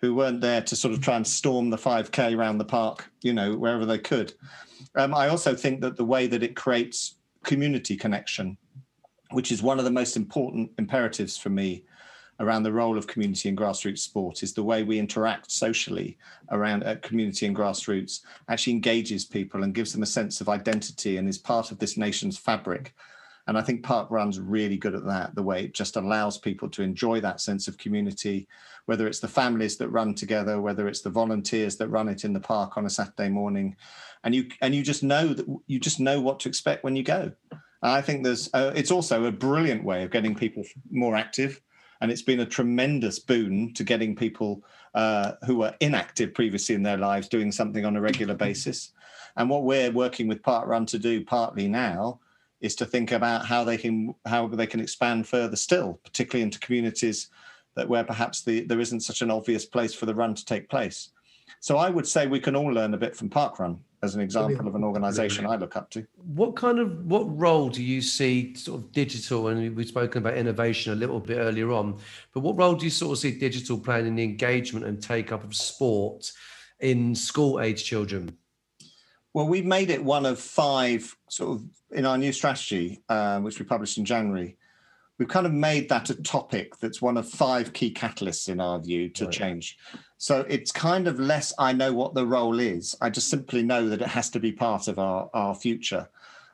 who 0.00 0.14
weren't 0.14 0.40
there 0.40 0.62
to 0.62 0.74
sort 0.74 0.94
of 0.94 1.02
try 1.02 1.16
and 1.16 1.26
storm 1.26 1.68
the 1.68 1.76
5k 1.76 2.34
around 2.34 2.56
the 2.56 2.64
park, 2.64 3.12
you 3.20 3.34
know, 3.34 3.54
wherever 3.56 3.84
they 3.84 3.98
could. 3.98 4.32
Um, 4.94 5.14
I 5.14 5.28
also 5.28 5.54
think 5.54 5.82
that 5.82 5.96
the 5.96 6.04
way 6.04 6.26
that 6.28 6.42
it 6.42 6.56
creates 6.56 7.16
community 7.44 7.94
connection, 7.94 8.56
which 9.32 9.52
is 9.52 9.62
one 9.62 9.78
of 9.78 9.84
the 9.84 9.90
most 9.90 10.16
important 10.16 10.70
imperatives 10.78 11.36
for 11.36 11.50
me 11.50 11.84
around 12.42 12.64
the 12.64 12.72
role 12.72 12.98
of 12.98 13.06
community 13.06 13.48
and 13.48 13.56
grassroots 13.56 14.00
sport 14.00 14.42
is 14.42 14.52
the 14.52 14.62
way 14.62 14.82
we 14.82 14.98
interact 14.98 15.50
socially 15.50 16.18
around 16.50 16.84
community 17.00 17.46
and 17.46 17.56
grassroots 17.56 18.20
actually 18.48 18.72
engages 18.72 19.24
people 19.24 19.62
and 19.62 19.74
gives 19.74 19.92
them 19.92 20.02
a 20.02 20.06
sense 20.06 20.40
of 20.40 20.48
identity 20.48 21.16
and 21.16 21.28
is 21.28 21.38
part 21.38 21.70
of 21.70 21.78
this 21.78 21.96
nation's 21.96 22.36
fabric. 22.36 22.94
And 23.46 23.56
i 23.56 23.62
think 23.62 23.82
park 23.82 24.10
run's 24.10 24.38
really 24.38 24.76
good 24.76 24.94
at 24.94 25.06
that 25.06 25.34
the 25.34 25.42
way 25.42 25.64
it 25.64 25.74
just 25.74 25.96
allows 25.96 26.38
people 26.38 26.68
to 26.70 26.82
enjoy 26.82 27.20
that 27.20 27.40
sense 27.40 27.66
of 27.66 27.78
community 27.78 28.46
whether 28.86 29.06
it's 29.06 29.18
the 29.20 29.28
families 29.28 29.76
that 29.78 29.88
run 29.88 30.14
together 30.14 30.60
whether 30.60 30.86
it's 30.88 31.00
the 31.00 31.10
volunteers 31.10 31.76
that 31.76 31.88
run 31.88 32.08
it 32.08 32.24
in 32.24 32.32
the 32.32 32.40
park 32.40 32.76
on 32.76 32.86
a 32.86 32.90
saturday 32.90 33.28
morning. 33.28 33.76
And 34.24 34.34
you 34.34 34.48
and 34.60 34.74
you 34.74 34.82
just 34.82 35.02
know 35.02 35.28
that 35.28 35.46
you 35.66 35.80
just 35.80 36.00
know 36.00 36.20
what 36.20 36.40
to 36.40 36.48
expect 36.48 36.84
when 36.84 36.96
you 36.96 37.02
go. 37.02 37.32
I 37.82 38.00
think 38.00 38.22
there's 38.22 38.48
uh, 38.54 38.72
it's 38.76 38.92
also 38.92 39.24
a 39.24 39.32
brilliant 39.32 39.82
way 39.82 40.04
of 40.04 40.12
getting 40.12 40.36
people 40.36 40.62
more 40.90 41.16
active 41.16 41.60
and 42.02 42.10
it's 42.10 42.20
been 42.20 42.40
a 42.40 42.46
tremendous 42.46 43.20
boon 43.20 43.72
to 43.74 43.84
getting 43.84 44.16
people 44.16 44.64
uh, 44.94 45.34
who 45.46 45.58
were 45.58 45.72
inactive 45.78 46.34
previously 46.34 46.74
in 46.74 46.82
their 46.82 46.96
lives 46.96 47.28
doing 47.28 47.52
something 47.52 47.86
on 47.86 47.94
a 47.94 48.00
regular 48.00 48.34
basis. 48.48 48.90
And 49.36 49.48
what 49.48 49.62
we're 49.62 49.92
working 49.92 50.26
with 50.26 50.42
Parkrun 50.42 50.84
to 50.88 50.98
do 50.98 51.24
partly 51.24 51.68
now 51.68 52.18
is 52.60 52.74
to 52.76 52.86
think 52.86 53.12
about 53.12 53.46
how 53.46 53.62
they 53.62 53.76
can 53.76 54.14
how 54.26 54.48
they 54.48 54.66
can 54.66 54.80
expand 54.80 55.28
further 55.28 55.54
still, 55.54 56.00
particularly 56.04 56.42
into 56.42 56.58
communities 56.58 57.28
that 57.76 57.88
where 57.88 58.04
perhaps 58.04 58.42
the, 58.42 58.62
there 58.62 58.80
isn't 58.80 59.00
such 59.00 59.22
an 59.22 59.30
obvious 59.30 59.64
place 59.64 59.94
for 59.94 60.06
the 60.06 60.14
run 60.14 60.34
to 60.34 60.44
take 60.44 60.68
place. 60.68 61.10
So 61.60 61.78
I 61.78 61.88
would 61.88 62.06
say 62.06 62.26
we 62.26 62.40
can 62.40 62.56
all 62.56 62.72
learn 62.72 62.94
a 62.94 62.98
bit 62.98 63.14
from 63.14 63.30
Park 63.30 63.60
Run 63.60 63.78
as 64.02 64.16
an 64.16 64.20
example 64.20 64.66
of 64.66 64.74
an 64.74 64.82
organisation 64.82 65.46
I 65.46 65.54
look 65.54 65.76
up 65.76 65.88
to. 65.90 66.04
What 66.16 66.56
kind 66.56 66.80
of 66.80 67.06
what 67.06 67.22
role 67.38 67.68
do 67.68 67.82
you 67.82 68.02
see 68.02 68.54
sort 68.54 68.80
of 68.80 68.92
digital? 68.92 69.48
And 69.48 69.76
we've 69.76 69.86
spoken 69.86 70.22
about 70.22 70.36
innovation 70.36 70.92
a 70.92 70.96
little 70.96 71.20
bit 71.20 71.38
earlier 71.38 71.70
on, 71.70 71.98
but 72.34 72.40
what 72.40 72.56
role 72.58 72.74
do 72.74 72.84
you 72.84 72.90
sort 72.90 73.12
of 73.12 73.18
see 73.18 73.38
digital 73.38 73.78
playing 73.78 74.06
in 74.06 74.16
the 74.16 74.24
engagement 74.24 74.86
and 74.86 75.00
take 75.00 75.30
up 75.30 75.44
of 75.44 75.54
sport 75.54 76.32
in 76.80 77.14
school 77.14 77.60
age 77.60 77.84
children? 77.84 78.36
Well, 79.34 79.46
we've 79.46 79.64
made 79.64 79.88
it 79.88 80.02
one 80.02 80.26
of 80.26 80.38
five 80.38 81.16
sort 81.28 81.60
of 81.60 81.64
in 81.92 82.04
our 82.04 82.18
new 82.18 82.32
strategy, 82.32 83.02
uh, 83.08 83.38
which 83.38 83.60
we 83.60 83.64
published 83.64 83.98
in 83.98 84.04
January. 84.04 84.56
We've 85.22 85.28
kind 85.28 85.46
of 85.46 85.52
made 85.52 85.88
that 85.88 86.10
a 86.10 86.20
topic 86.20 86.76
that's 86.78 87.00
one 87.00 87.16
of 87.16 87.28
five 87.28 87.72
key 87.72 87.94
catalysts 87.94 88.48
in 88.48 88.60
our 88.60 88.80
view 88.80 89.08
to 89.10 89.26
Right. 89.26 89.32
change. 89.32 89.78
So 90.18 90.40
it's 90.48 90.72
kind 90.72 91.06
of 91.06 91.20
less 91.20 91.54
I 91.60 91.72
know 91.72 91.92
what 91.92 92.14
the 92.14 92.26
role 92.26 92.58
is. 92.58 92.96
I 93.00 93.08
just 93.08 93.30
simply 93.30 93.62
know 93.62 93.88
that 93.88 94.02
it 94.02 94.08
has 94.08 94.30
to 94.30 94.40
be 94.40 94.50
part 94.50 94.88
of 94.88 94.98
our, 94.98 95.30
our 95.32 95.54
future. 95.54 96.08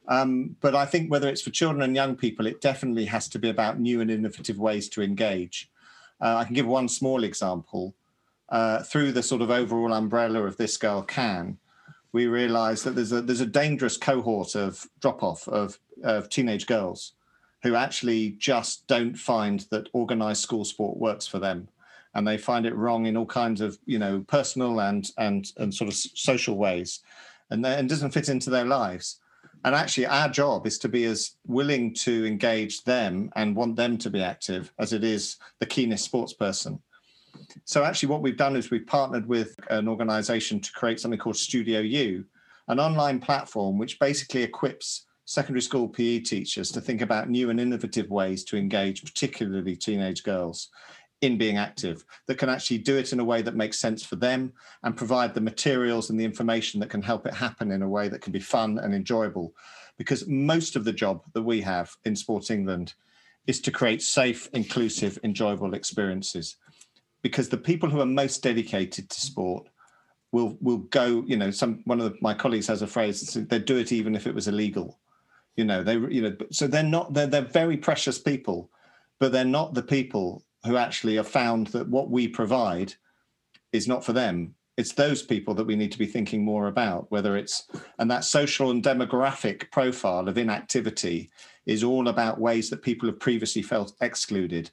Um, 0.06 0.54
but 0.60 0.74
I 0.74 0.84
think 0.84 1.10
whether 1.10 1.30
it's 1.30 1.40
for 1.40 1.48
children 1.48 1.80
and 1.80 1.96
young 1.96 2.14
people, 2.14 2.46
it 2.46 2.60
definitely 2.60 3.06
has 3.06 3.26
to 3.28 3.38
be 3.38 3.48
about 3.48 3.80
new 3.80 4.02
and 4.02 4.10
innovative 4.10 4.58
ways 4.58 4.90
to 4.90 5.00
engage. 5.00 5.70
Uh, 6.20 6.36
I 6.36 6.44
can 6.44 6.52
give 6.52 6.66
one 6.66 6.88
small 6.90 7.24
example. 7.24 7.94
Uh, 8.50 8.82
through 8.82 9.12
the 9.12 9.22
sort 9.22 9.40
of 9.40 9.50
overall 9.50 9.94
umbrella 9.94 10.42
of 10.42 10.58
This 10.58 10.76
Girl 10.76 11.00
Can, 11.00 11.56
we 12.12 12.26
realize 12.26 12.82
that 12.82 12.94
there's 12.94 13.12
a 13.12 13.22
there's 13.22 13.40
a 13.40 13.46
dangerous 13.46 13.96
cohort 13.96 14.54
of 14.54 14.86
drop 15.00 15.22
off 15.22 15.48
of, 15.48 15.78
of 16.04 16.28
teenage 16.28 16.66
girls 16.66 17.14
who 17.62 17.74
actually 17.74 18.30
just 18.38 18.86
don't 18.86 19.14
find 19.14 19.66
that 19.70 19.88
organized 19.92 20.42
school 20.42 20.64
sport 20.64 20.96
works 20.96 21.26
for 21.26 21.38
them. 21.38 21.68
And 22.14 22.26
they 22.26 22.38
find 22.38 22.66
it 22.66 22.74
wrong 22.74 23.06
in 23.06 23.16
all 23.16 23.26
kinds 23.26 23.60
of 23.60 23.78
you 23.84 23.98
know 23.98 24.24
personal 24.26 24.80
and 24.80 25.10
and 25.18 25.50
and 25.58 25.72
sort 25.72 25.88
of 25.88 25.94
social 25.94 26.56
ways. 26.56 27.00
And 27.50 27.64
then 27.64 27.86
doesn't 27.86 28.12
fit 28.12 28.28
into 28.28 28.50
their 28.50 28.64
lives. 28.64 29.20
And 29.64 29.74
actually 29.74 30.06
our 30.06 30.28
job 30.28 30.66
is 30.66 30.78
to 30.78 30.88
be 30.88 31.04
as 31.04 31.36
willing 31.46 31.94
to 31.94 32.26
engage 32.26 32.84
them 32.84 33.30
and 33.36 33.56
want 33.56 33.76
them 33.76 33.98
to 33.98 34.10
be 34.10 34.22
active 34.22 34.72
as 34.78 34.92
it 34.92 35.02
is 35.02 35.36
the 35.58 35.66
keenest 35.66 36.04
sports 36.04 36.32
person. 36.32 36.80
So 37.64 37.84
actually 37.84 38.10
what 38.10 38.22
we've 38.22 38.36
done 38.36 38.56
is 38.56 38.70
we've 38.70 38.86
partnered 38.86 39.26
with 39.26 39.58
an 39.70 39.88
organization 39.88 40.60
to 40.60 40.72
create 40.72 41.00
something 41.00 41.18
called 41.18 41.36
Studio 41.36 41.80
You 41.80 42.24
an 42.68 42.78
online 42.78 43.18
platform 43.18 43.78
which 43.78 43.98
basically 43.98 44.42
equips 44.42 45.06
secondary 45.28 45.60
school 45.60 45.86
pe 45.86 46.18
teachers 46.18 46.72
to 46.72 46.80
think 46.80 47.02
about 47.02 47.28
new 47.28 47.50
and 47.50 47.60
innovative 47.60 48.08
ways 48.08 48.42
to 48.42 48.56
engage 48.56 49.04
particularly 49.04 49.76
teenage 49.76 50.22
girls 50.22 50.70
in 51.20 51.36
being 51.36 51.58
active 51.58 52.02
that 52.26 52.38
can 52.38 52.48
actually 52.48 52.78
do 52.78 52.96
it 52.96 53.12
in 53.12 53.20
a 53.20 53.24
way 53.24 53.42
that 53.42 53.54
makes 53.54 53.78
sense 53.78 54.02
for 54.02 54.16
them 54.16 54.50
and 54.84 54.96
provide 54.96 55.34
the 55.34 55.40
materials 55.40 56.08
and 56.08 56.18
the 56.18 56.24
information 56.24 56.80
that 56.80 56.88
can 56.88 57.02
help 57.02 57.26
it 57.26 57.34
happen 57.34 57.72
in 57.72 57.82
a 57.82 57.88
way 57.88 58.08
that 58.08 58.22
can 58.22 58.32
be 58.32 58.40
fun 58.40 58.78
and 58.78 58.94
enjoyable. 58.94 59.52
Because 59.98 60.26
most 60.26 60.76
of 60.76 60.84
the 60.86 60.94
job 60.94 61.20
that 61.34 61.42
we 61.42 61.60
have 61.60 61.94
in 62.06 62.16
sports 62.16 62.50
england 62.50 62.94
is 63.46 63.60
to 63.60 63.70
create 63.70 64.00
safe 64.00 64.48
inclusive 64.54 65.18
enjoyable 65.24 65.74
experiences. 65.74 66.56
Because 67.20 67.50
the 67.50 67.58
people 67.58 67.90
who 67.90 68.00
are 68.00 68.06
most 68.06 68.42
dedicated 68.42 69.10
to 69.10 69.20
sport 69.20 69.68
will 70.32 70.56
will 70.62 70.78
go 70.78 71.22
you 71.26 71.36
know 71.36 71.50
some 71.50 71.82
one 71.84 72.00
of 72.00 72.10
the, 72.10 72.16
my 72.22 72.32
colleagues 72.32 72.66
has 72.66 72.80
a 72.80 72.86
phrase 72.86 73.34
they'd 73.34 73.64
do 73.66 73.76
it 73.76 73.92
even 73.92 74.14
if 74.14 74.26
it 74.26 74.34
was 74.34 74.48
illegal 74.48 74.98
you 75.58 75.64
know 75.64 75.82
they 75.82 75.94
you 75.94 76.22
know 76.22 76.36
so 76.50 76.66
they're 76.66 76.82
not 76.82 77.12
they're, 77.12 77.26
they're 77.26 77.42
very 77.42 77.76
precious 77.76 78.18
people 78.18 78.70
but 79.18 79.32
they're 79.32 79.44
not 79.44 79.74
the 79.74 79.82
people 79.82 80.44
who 80.64 80.76
actually 80.76 81.16
have 81.16 81.28
found 81.28 81.68
that 81.68 81.88
what 81.88 82.10
we 82.10 82.28
provide 82.28 82.94
is 83.72 83.88
not 83.88 84.04
for 84.04 84.12
them. 84.12 84.54
It's 84.76 84.92
those 84.92 85.22
people 85.22 85.54
that 85.54 85.66
we 85.66 85.76
need 85.76 85.92
to 85.92 85.98
be 85.98 86.06
thinking 86.06 86.44
more 86.44 86.68
about 86.68 87.10
whether 87.10 87.36
it's 87.36 87.66
and 87.98 88.10
that 88.10 88.24
social 88.24 88.70
and 88.70 88.82
demographic 88.82 89.70
profile 89.72 90.28
of 90.28 90.38
inactivity 90.38 91.30
is 91.66 91.82
all 91.82 92.08
about 92.08 92.40
ways 92.40 92.70
that 92.70 92.82
people 92.82 93.08
have 93.08 93.18
previously 93.18 93.62
felt 93.62 93.92
excluded. 94.00 94.70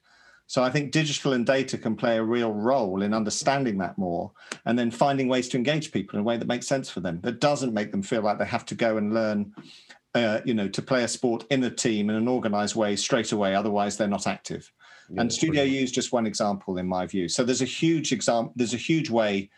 So 0.48 0.64
I 0.64 0.70
think 0.70 0.92
digital 0.92 1.34
and 1.34 1.44
data 1.44 1.76
can 1.76 1.96
play 1.96 2.18
a 2.18 2.24
real 2.24 2.54
role 2.54 3.02
in 3.02 3.16
understanding 3.16 3.80
that 3.80 3.98
more 3.98 4.32
and 4.66 4.78
then 4.78 4.92
finding 4.92 5.28
ways 5.28 5.50
to 5.50 5.58
engage 5.58 5.92
people 5.92 6.18
in 6.18 6.22
a 6.22 6.24
way 6.24 6.38
that 6.38 6.48
makes 6.48 6.68
sense 6.68 6.88
for 6.88 7.00
them, 7.00 7.20
that 7.22 7.42
doesn't 7.42 7.74
make 7.74 7.92
them 7.92 8.04
feel 8.04 8.22
like 8.22 8.38
they 8.38 8.46
have 8.46 8.66
to 8.66 8.76
go 8.76 8.98
and 8.98 9.12
learn, 9.12 9.54
uh, 10.16 10.42
you 10.46 10.54
know, 10.54 10.68
to 10.70 10.82
play 10.82 11.04
a 11.04 11.08
sport 11.08 11.46
in 11.50 11.64
a 11.64 11.70
team 11.70 12.10
in 12.10 12.16
an 12.16 12.28
organized 12.28 12.76
way 12.76 12.96
straight 12.96 13.32
away. 13.34 13.54
Otherwise, 13.54 13.98
they're 13.98 14.08
not 14.08 14.26
active. 14.26 14.72
Yeah, 15.10 15.22
and 15.22 15.32
Studio 15.32 15.64
You 15.64 15.82
is 15.82 15.92
just 15.92 16.12
one 16.12 16.26
example 16.26 16.78
in 16.78 16.88
my 16.88 17.06
view. 17.06 17.28
So 17.28 17.44
there's 17.44 17.62
a 17.62 17.66
huge 17.66 18.12
example, 18.12 18.54
there's 18.56 18.74
a 18.74 18.78
huge 18.78 19.10
way 19.10 19.52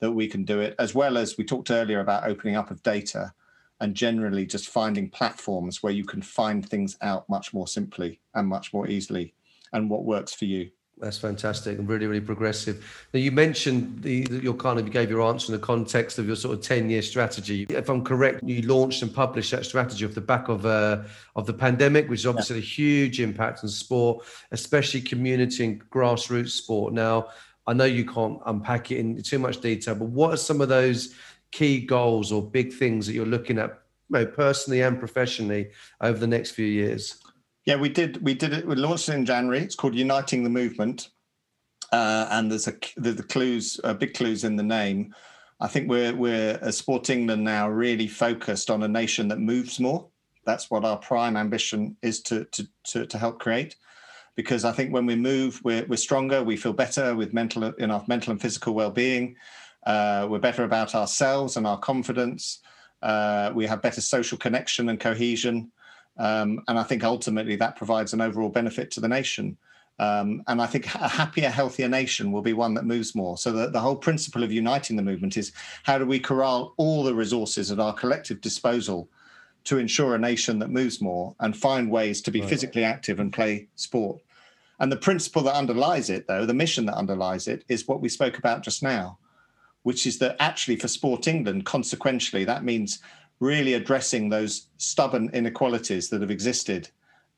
that 0.00 0.10
we 0.10 0.26
can 0.26 0.44
do 0.44 0.60
it, 0.60 0.74
as 0.78 0.94
well 0.94 1.16
as 1.16 1.38
we 1.38 1.44
talked 1.44 1.70
earlier 1.70 2.00
about 2.00 2.28
opening 2.28 2.56
up 2.56 2.70
of 2.70 2.82
data 2.82 3.32
and 3.80 3.94
generally 3.94 4.44
just 4.44 4.68
finding 4.68 5.08
platforms 5.08 5.82
where 5.82 5.92
you 5.92 6.04
can 6.04 6.20
find 6.20 6.68
things 6.68 6.98
out 7.00 7.28
much 7.28 7.54
more 7.54 7.66
simply 7.66 8.20
and 8.34 8.46
much 8.46 8.74
more 8.74 8.88
easily 8.88 9.32
and 9.72 9.88
what 9.88 10.04
works 10.04 10.34
for 10.34 10.44
you. 10.44 10.70
That's 11.00 11.16
fantastic 11.16 11.78
and 11.78 11.88
really, 11.88 12.06
really 12.06 12.20
progressive. 12.20 13.06
Now, 13.14 13.20
you 13.20 13.32
mentioned 13.32 14.02
the, 14.02 14.26
your 14.42 14.52
kind 14.52 14.78
of, 14.78 14.86
you 14.86 14.92
gave 14.92 15.08
your 15.08 15.22
answer 15.22 15.52
in 15.52 15.58
the 15.58 15.66
context 15.66 16.18
of 16.18 16.26
your 16.26 16.36
sort 16.36 16.58
of 16.58 16.62
10 16.62 16.90
year 16.90 17.00
strategy. 17.00 17.66
If 17.70 17.88
I'm 17.88 18.04
correct, 18.04 18.42
you 18.44 18.60
launched 18.62 19.00
and 19.02 19.12
published 19.12 19.50
that 19.52 19.64
strategy 19.64 20.04
off 20.04 20.12
the 20.12 20.20
back 20.20 20.48
of, 20.48 20.66
uh, 20.66 21.02
of 21.36 21.46
the 21.46 21.54
pandemic, 21.54 22.10
which 22.10 22.20
is 22.20 22.26
obviously 22.26 22.56
yeah. 22.56 22.62
a 22.62 22.66
huge 22.66 23.20
impact 23.20 23.60
on 23.62 23.70
sport, 23.70 24.26
especially 24.50 25.00
community 25.00 25.64
and 25.64 25.90
grassroots 25.90 26.50
sport. 26.50 26.92
Now, 26.92 27.28
I 27.66 27.72
know 27.72 27.84
you 27.84 28.04
can't 28.04 28.38
unpack 28.44 28.90
it 28.90 28.98
in 28.98 29.22
too 29.22 29.38
much 29.38 29.60
detail, 29.60 29.94
but 29.94 30.08
what 30.08 30.34
are 30.34 30.36
some 30.36 30.60
of 30.60 30.68
those 30.68 31.14
key 31.50 31.80
goals 31.80 32.30
or 32.30 32.42
big 32.42 32.74
things 32.74 33.06
that 33.06 33.14
you're 33.14 33.24
looking 33.24 33.58
at, 33.58 33.70
you 34.10 34.18
know, 34.18 34.26
personally 34.26 34.82
and 34.82 34.98
professionally, 34.98 35.70
over 36.02 36.18
the 36.18 36.26
next 36.26 36.50
few 36.50 36.66
years? 36.66 37.22
Yeah, 37.66 37.76
we 37.76 37.88
did. 37.88 38.22
We 38.22 38.34
did 38.34 38.52
it. 38.52 38.66
We 38.66 38.74
launched 38.74 39.08
it 39.08 39.14
in 39.14 39.26
January. 39.26 39.60
It's 39.60 39.74
called 39.74 39.94
Uniting 39.94 40.44
the 40.44 40.50
Movement, 40.50 41.10
uh, 41.92 42.26
and 42.30 42.50
there's 42.50 42.68
a 42.68 42.74
there's 42.96 43.16
the 43.16 43.22
clues, 43.22 43.78
uh, 43.84 43.94
big 43.94 44.14
clues 44.14 44.44
in 44.44 44.56
the 44.56 44.62
name. 44.62 45.14
I 45.60 45.68
think 45.68 45.88
we're 45.88 46.14
we're 46.14 46.58
as 46.62 46.78
Sport 46.78 47.10
England 47.10 47.44
now 47.44 47.68
really 47.68 48.08
focused 48.08 48.70
on 48.70 48.82
a 48.82 48.88
nation 48.88 49.28
that 49.28 49.38
moves 49.38 49.78
more. 49.78 50.08
That's 50.46 50.70
what 50.70 50.84
our 50.86 50.96
prime 50.96 51.36
ambition 51.36 51.96
is 52.02 52.22
to 52.22 52.46
to 52.46 52.66
to, 52.84 53.06
to 53.06 53.18
help 53.18 53.40
create. 53.40 53.76
Because 54.36 54.64
I 54.64 54.72
think 54.72 54.92
when 54.92 55.04
we 55.04 55.16
move, 55.16 55.60
we're 55.62 55.84
we're 55.84 55.96
stronger. 55.96 56.42
We 56.42 56.56
feel 56.56 56.72
better 56.72 57.14
with 57.14 57.34
mental 57.34 57.64
in 57.74 57.90
our 57.90 58.02
mental 58.08 58.30
and 58.30 58.40
physical 58.40 58.72
well-being. 58.72 59.36
Uh, 59.86 60.26
we're 60.30 60.38
better 60.38 60.64
about 60.64 60.94
ourselves 60.94 61.56
and 61.56 61.66
our 61.66 61.78
confidence. 61.78 62.60
Uh, 63.02 63.50
we 63.54 63.66
have 63.66 63.82
better 63.82 64.00
social 64.00 64.38
connection 64.38 64.88
and 64.88 64.98
cohesion. 64.98 65.70
Um, 66.20 66.62
and 66.68 66.78
I 66.78 66.82
think 66.82 67.02
ultimately 67.02 67.56
that 67.56 67.76
provides 67.76 68.12
an 68.12 68.20
overall 68.20 68.50
benefit 68.50 68.90
to 68.92 69.00
the 69.00 69.08
nation. 69.08 69.56
Um, 69.98 70.42
and 70.48 70.60
I 70.60 70.66
think 70.66 70.86
a 70.94 71.08
happier, 71.08 71.48
healthier 71.48 71.88
nation 71.88 72.30
will 72.30 72.42
be 72.42 72.52
one 72.52 72.74
that 72.74 72.84
moves 72.84 73.14
more. 73.14 73.38
So 73.38 73.52
the, 73.52 73.70
the 73.70 73.80
whole 73.80 73.96
principle 73.96 74.42
of 74.42 74.52
uniting 74.52 74.96
the 74.96 75.02
movement 75.02 75.38
is 75.38 75.52
how 75.82 75.96
do 75.98 76.04
we 76.04 76.20
corral 76.20 76.74
all 76.76 77.02
the 77.02 77.14
resources 77.14 77.72
at 77.72 77.80
our 77.80 77.94
collective 77.94 78.42
disposal 78.42 79.08
to 79.64 79.78
ensure 79.78 80.14
a 80.14 80.18
nation 80.18 80.58
that 80.58 80.70
moves 80.70 81.00
more 81.00 81.34
and 81.40 81.56
find 81.56 81.90
ways 81.90 82.20
to 82.22 82.30
be 82.30 82.40
right. 82.40 82.50
physically 82.50 82.84
active 82.84 83.18
and 83.18 83.32
play 83.32 83.68
sport. 83.76 84.20
And 84.78 84.90
the 84.92 84.96
principle 84.96 85.42
that 85.42 85.54
underlies 85.54 86.10
it, 86.10 86.26
though, 86.26 86.46
the 86.46 86.54
mission 86.54 86.86
that 86.86 86.96
underlies 86.96 87.48
it, 87.48 87.64
is 87.68 87.88
what 87.88 88.00
we 88.00 88.08
spoke 88.08 88.38
about 88.38 88.62
just 88.62 88.82
now, 88.82 89.18
which 89.84 90.06
is 90.06 90.18
that 90.18 90.36
actually 90.38 90.76
for 90.76 90.88
Sport 90.88 91.28
England, 91.28 91.66
consequentially, 91.66 92.44
that 92.44 92.64
means 92.64 93.00
really 93.40 93.74
addressing 93.74 94.28
those 94.28 94.68
stubborn 94.76 95.30
inequalities 95.32 96.08
that 96.10 96.20
have 96.20 96.30
existed 96.30 96.88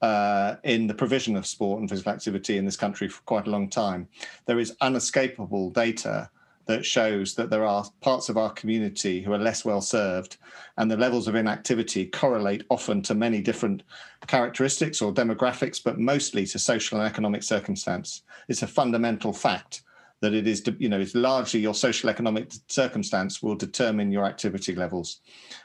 uh, 0.03 0.57
in 0.65 0.89
the 0.89 0.95
provision 0.95 1.37
of 1.37 1.47
sport 1.47 1.81
and 1.81 1.89
physical 1.89 2.13
activity 2.13 2.59
in 2.59 2.65
this 2.65 2.77
country 2.77 3.09
for 3.09 3.23
quite 3.23 3.47
a 3.47 3.51
long 3.51 3.69
time. 3.69 4.09
There 4.47 4.59
is 4.59 4.77
unescapable 4.81 5.71
data 5.71 6.29
that 6.67 6.85
shows 6.85 7.35
that 7.35 7.51
there 7.51 7.65
are 7.65 7.85
parts 8.01 8.29
of 8.29 8.37
our 8.37 8.51
community 8.51 9.21
who 9.21 9.33
are 9.33 9.39
less 9.39 9.65
well 9.65 9.81
served, 9.81 10.37
and 10.77 10.91
the 10.91 10.97
levels 10.97 11.27
of 11.27 11.35
inactivity 11.35 12.07
correlate 12.07 12.65
often 12.69 13.03
to 13.03 13.15
many 13.15 13.41
different 13.41 13.83
characteristics 14.27 15.03
or 15.03 15.13
demographics, 15.13 15.83
but 15.83 15.99
mostly 15.99 16.47
to 16.47 16.59
social 16.59 16.99
and 16.99 17.09
economic 17.09 17.43
circumstance. 17.43 18.23
It's 18.49 18.63
a 18.63 18.69
fundamental 18.69 19.33
fact 19.33 19.83
that 20.23 20.33
it 20.33 20.47
is, 20.47 20.63
you 20.79 20.89
know, 20.89 21.01
it's 21.01 21.17
largely 21.17 21.61
your 21.61 21.75
social 21.75 22.09
economic 22.09 22.53
circumstance 22.69 23.43
will 23.43 23.57
determine 23.57 24.13
your 24.13 24.25
activity 24.25 24.75
levels. 24.75 25.21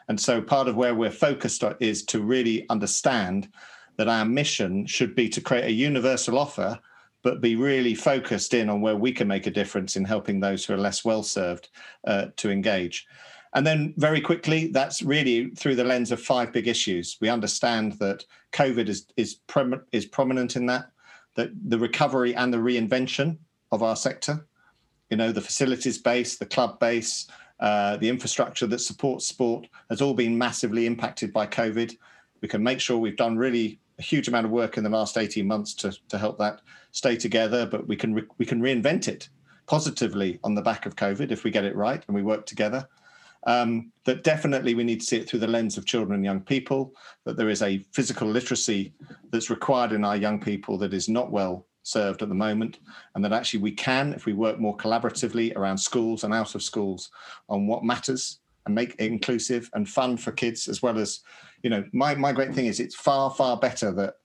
And 0.09 0.19
so 0.19 0.41
part 0.41 0.67
of 0.67 0.75
where 0.75 0.95
we're 0.95 1.11
focused 1.11 1.63
is 1.79 2.03
to 2.05 2.21
really 2.21 2.67
understand 2.69 3.49
that 3.97 4.09
our 4.09 4.25
mission 4.25 4.87
should 4.87 5.15
be 5.15 5.29
to 5.29 5.41
create 5.41 5.65
a 5.65 5.71
universal 5.71 6.39
offer, 6.39 6.79
but 7.21 7.39
be 7.39 7.55
really 7.55 7.93
focused 7.93 8.55
in 8.55 8.67
on 8.67 8.81
where 8.81 8.95
we 8.95 9.11
can 9.11 9.27
make 9.27 9.45
a 9.45 9.51
difference 9.51 9.95
in 9.95 10.03
helping 10.03 10.39
those 10.39 10.65
who 10.65 10.73
are 10.73 10.77
less 10.77 11.05
well 11.05 11.21
served 11.21 11.69
uh, 12.07 12.25
to 12.37 12.49
engage. 12.49 13.05
And 13.53 13.65
then 13.65 13.93
very 13.97 14.21
quickly, 14.21 14.67
that's 14.67 15.03
really 15.03 15.51
through 15.51 15.75
the 15.75 15.83
lens 15.83 16.11
of 16.11 16.19
five 16.19 16.51
big 16.51 16.67
issues. 16.67 17.17
We 17.21 17.29
understand 17.29 17.93
that 17.93 18.25
COVID 18.53 18.89
is 18.89 19.05
is, 19.17 19.35
prom- 19.35 19.83
is 19.91 20.05
prominent 20.05 20.55
in 20.55 20.65
that, 20.65 20.89
that 21.35 21.49
the 21.69 21.79
recovery 21.79 22.35
and 22.35 22.51
the 22.51 22.57
reinvention 22.57 23.37
of 23.71 23.83
our 23.83 23.95
sector. 23.95 24.45
You 25.09 25.17
know, 25.17 25.31
the 25.31 25.41
facilities 25.41 25.97
base, 25.97 26.37
the 26.37 26.45
club 26.45 26.79
base, 26.79 27.27
uh, 27.59 27.97
the 27.97 28.09
infrastructure 28.09 28.67
that 28.67 28.79
supports 28.79 29.27
sport 29.27 29.67
has 29.89 30.01
all 30.01 30.13
been 30.13 30.37
massively 30.37 30.85
impacted 30.85 31.33
by 31.33 31.47
COVID. 31.47 31.95
We 32.41 32.47
can 32.47 32.61
make 32.61 32.79
sure 32.79 32.97
we've 32.97 33.17
done 33.17 33.37
really 33.37 33.79
a 33.99 34.01
huge 34.01 34.27
amount 34.27 34.45
of 34.45 34.51
work 34.51 34.77
in 34.77 34.83
the 34.83 34.89
last 34.89 35.17
18 35.17 35.47
months 35.47 35.73
to, 35.75 35.97
to 36.09 36.17
help 36.17 36.37
that 36.37 36.61
stay 36.91 37.15
together, 37.15 37.65
but 37.65 37.87
we 37.87 37.95
can 37.95 38.13
re- 38.13 38.27
we 38.37 38.45
can 38.45 38.61
reinvent 38.61 39.07
it 39.07 39.29
positively 39.65 40.39
on 40.43 40.53
the 40.53 40.61
back 40.61 40.85
of 40.85 40.95
COVID 40.95 41.31
if 41.31 41.43
we 41.43 41.51
get 41.51 41.65
it 41.65 41.75
right 41.75 42.03
and 42.07 42.15
we 42.15 42.21
work 42.21 42.45
together. 42.45 42.87
Um, 43.45 43.91
that 44.05 44.23
definitely 44.23 44.73
we 44.75 44.83
need 44.83 44.99
to 44.99 45.05
see 45.05 45.17
it 45.17 45.29
through 45.29 45.39
the 45.39 45.47
lens 45.47 45.77
of 45.77 45.85
children 45.85 46.15
and 46.15 46.25
young 46.25 46.41
people, 46.41 46.93
that 47.23 47.37
there 47.37 47.49
is 47.49 47.61
a 47.61 47.79
physical 47.93 48.27
literacy 48.27 48.93
that's 49.31 49.49
required 49.49 49.93
in 49.93 50.03
our 50.03 50.17
young 50.17 50.39
people 50.39 50.77
that 50.79 50.93
is 50.93 51.07
not 51.07 51.31
well 51.31 51.65
served 51.87 52.21
at 52.21 52.29
the 52.29 52.35
moment, 52.35 52.79
and 53.15 53.23
that 53.23 53.33
actually 53.33 53.61
we 53.61 53.71
can, 53.71 54.13
if 54.13 54.25
we 54.25 54.33
work 54.33 54.59
more 54.59 54.75
collaboratively 54.75 55.55
around 55.55 55.77
schools 55.77 56.23
and 56.23 56.33
out 56.33 56.55
of 56.55 56.61
schools, 56.61 57.09
on 57.47 57.67
what 57.67 57.83
matters 57.83 58.39
and 58.65 58.75
make 58.75 58.95
it 58.99 59.05
inclusive 59.05 59.69
and 59.73 59.87
fun 59.87 60.17
for 60.17 60.31
kids, 60.31 60.67
as 60.67 60.81
well 60.81 60.97
as, 60.99 61.21
you 61.63 61.69
know, 61.69 61.83
my 61.93 62.13
my 62.15 62.33
great 62.33 62.53
thing 62.53 62.65
is 62.65 62.79
it's 62.79 62.95
far 62.95 63.31
far 63.31 63.57
better 63.57 63.91
that, 63.93 64.15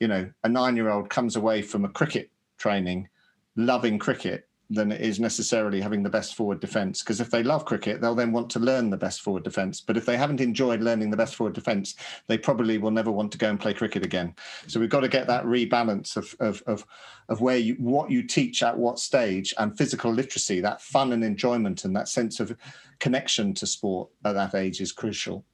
you 0.00 0.08
know, 0.08 0.30
a 0.44 0.48
nine 0.48 0.76
year 0.76 0.90
old 0.90 1.08
comes 1.08 1.36
away 1.36 1.62
from 1.62 1.84
a 1.84 1.88
cricket 1.88 2.30
training, 2.58 3.08
loving 3.56 3.98
cricket, 3.98 4.48
than 4.68 4.90
it 4.90 5.00
is 5.00 5.20
necessarily 5.20 5.80
having 5.80 6.02
the 6.02 6.10
best 6.10 6.34
forward 6.34 6.60
defence. 6.60 7.02
Because 7.02 7.20
if 7.20 7.30
they 7.30 7.42
love 7.42 7.64
cricket, 7.64 8.00
they'll 8.00 8.14
then 8.14 8.32
want 8.32 8.50
to 8.50 8.58
learn 8.58 8.90
the 8.90 8.96
best 8.96 9.20
forward 9.20 9.44
defence. 9.44 9.80
But 9.80 9.96
if 9.96 10.04
they 10.04 10.16
haven't 10.16 10.40
enjoyed 10.40 10.80
learning 10.80 11.10
the 11.10 11.16
best 11.16 11.36
forward 11.36 11.54
defence, 11.54 11.94
they 12.26 12.36
probably 12.36 12.78
will 12.78 12.90
never 12.90 13.12
want 13.12 13.30
to 13.32 13.38
go 13.38 13.48
and 13.48 13.60
play 13.60 13.74
cricket 13.74 14.04
again. 14.04 14.34
So 14.66 14.80
we've 14.80 14.90
got 14.90 15.00
to 15.00 15.08
get 15.08 15.26
that 15.28 15.44
rebalance 15.44 16.16
of 16.16 16.34
of 16.40 16.62
of, 16.66 16.84
of 17.28 17.40
where 17.40 17.58
you 17.58 17.74
what 17.74 18.10
you 18.10 18.22
teach 18.22 18.62
at 18.62 18.76
what 18.76 18.98
stage 18.98 19.54
and 19.58 19.76
physical 19.76 20.12
literacy, 20.12 20.60
that 20.60 20.82
fun 20.82 21.12
and 21.12 21.24
enjoyment 21.24 21.84
and 21.84 21.94
that 21.96 22.08
sense 22.08 22.40
of 22.40 22.56
connection 22.98 23.54
to 23.54 23.66
sport 23.66 24.08
at 24.24 24.34
that 24.34 24.54
age 24.54 24.80
is 24.80 24.92
crucial. 24.92 25.44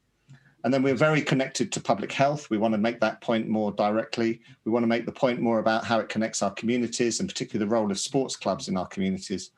And 0.65 0.73
then 0.73 0.83
we're 0.83 0.95
very 0.95 1.23
connected 1.23 1.73
to 1.73 1.81
public 1.81 2.13
health. 2.13 2.49
We 2.49 2.59
want 2.59 2.73
to 2.73 2.79
make 2.79 3.01
that 3.01 3.21
point 3.21 3.49
more 3.49 3.73
directly. 3.73 4.41
We 4.65 4.71
want 4.71 4.85
to 4.85 4.89
make 4.89 5.07
the 5.07 5.13
point 5.13 5.41
more 5.41 5.59
about 5.59 5.85
how 5.85 5.99
it 5.99 6.09
connects 6.09 6.43
our 6.43 6.53
communities 6.53 7.19
and 7.19 7.29
particularly 7.29 7.67
the 7.67 7.75
role 7.75 7.91
of 7.91 7.99
sports 7.99 8.37
clubs 8.37 8.69
in 8.69 8.77
our 8.77 8.87
communities. 8.87 9.51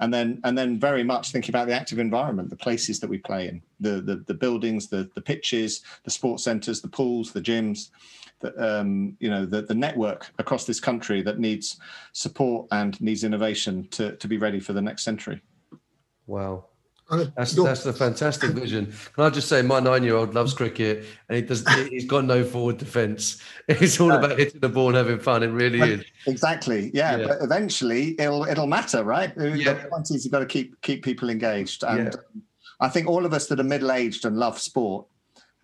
And 0.00 0.14
then, 0.14 0.40
and 0.44 0.56
then 0.56 0.80
very 0.80 1.04
much 1.04 1.30
thinking 1.30 1.54
about 1.54 1.66
the 1.66 1.74
active 1.74 1.98
environment, 1.98 2.48
the 2.48 2.56
places 2.56 3.00
that 3.00 3.10
we 3.10 3.18
play 3.18 3.48
in, 3.48 3.62
the 3.80 4.00
the, 4.00 4.24
the 4.26 4.32
buildings, 4.32 4.88
the 4.88 5.10
the 5.14 5.20
pitches, 5.20 5.82
the 6.04 6.10
sports 6.10 6.42
centres, 6.42 6.80
the 6.80 6.88
pools, 6.88 7.32
the 7.32 7.40
gyms, 7.42 7.90
the, 8.40 8.80
um, 8.80 9.14
you 9.20 9.28
know, 9.28 9.44
the, 9.44 9.60
the 9.62 9.74
network 9.74 10.30
across 10.38 10.64
this 10.64 10.80
country 10.80 11.20
that 11.22 11.38
needs 11.38 11.78
support 12.12 12.66
and 12.72 12.98
needs 13.00 13.24
innovation 13.24 13.86
to, 13.88 14.16
to 14.16 14.26
be 14.26 14.38
ready 14.38 14.58
for 14.58 14.72
the 14.72 14.80
next 14.80 15.02
century. 15.02 15.42
Wow, 16.26 16.64
that's 17.10 17.52
that's 17.52 17.86
a 17.86 17.92
fantastic 17.92 18.50
vision. 18.50 18.92
Can 19.14 19.24
I 19.24 19.30
just 19.30 19.48
say, 19.48 19.62
my 19.62 19.80
nine-year-old 19.80 20.34
loves 20.34 20.54
cricket, 20.54 21.04
and 21.28 21.36
he 21.36 21.42
does. 21.42 21.66
He's 21.88 22.04
got 22.04 22.24
no 22.24 22.44
forward 22.44 22.78
defence. 22.78 23.42
It's 23.68 24.00
all 24.00 24.10
about 24.12 24.38
hitting 24.38 24.60
the 24.60 24.68
ball 24.68 24.88
and 24.88 24.96
having 24.96 25.18
fun. 25.18 25.42
It 25.42 25.48
really 25.48 25.80
is. 25.80 26.04
Exactly. 26.26 26.90
Yeah, 26.92 27.16
yeah. 27.16 27.26
but 27.26 27.42
eventually 27.42 28.20
it'll 28.20 28.44
it'll 28.44 28.66
matter, 28.66 29.04
right? 29.04 29.32
Yeah. 29.36 29.74
The 29.74 29.88
point 29.88 30.10
is 30.10 30.24
you've 30.24 30.32
got 30.32 30.40
to 30.40 30.46
keep 30.46 30.80
keep 30.82 31.04
people 31.04 31.30
engaged, 31.30 31.84
and 31.84 32.12
yeah. 32.12 32.40
I 32.80 32.88
think 32.88 33.08
all 33.08 33.26
of 33.26 33.32
us 33.32 33.46
that 33.48 33.60
are 33.60 33.64
middle-aged 33.64 34.24
and 34.24 34.36
love 34.36 34.58
sport 34.58 35.06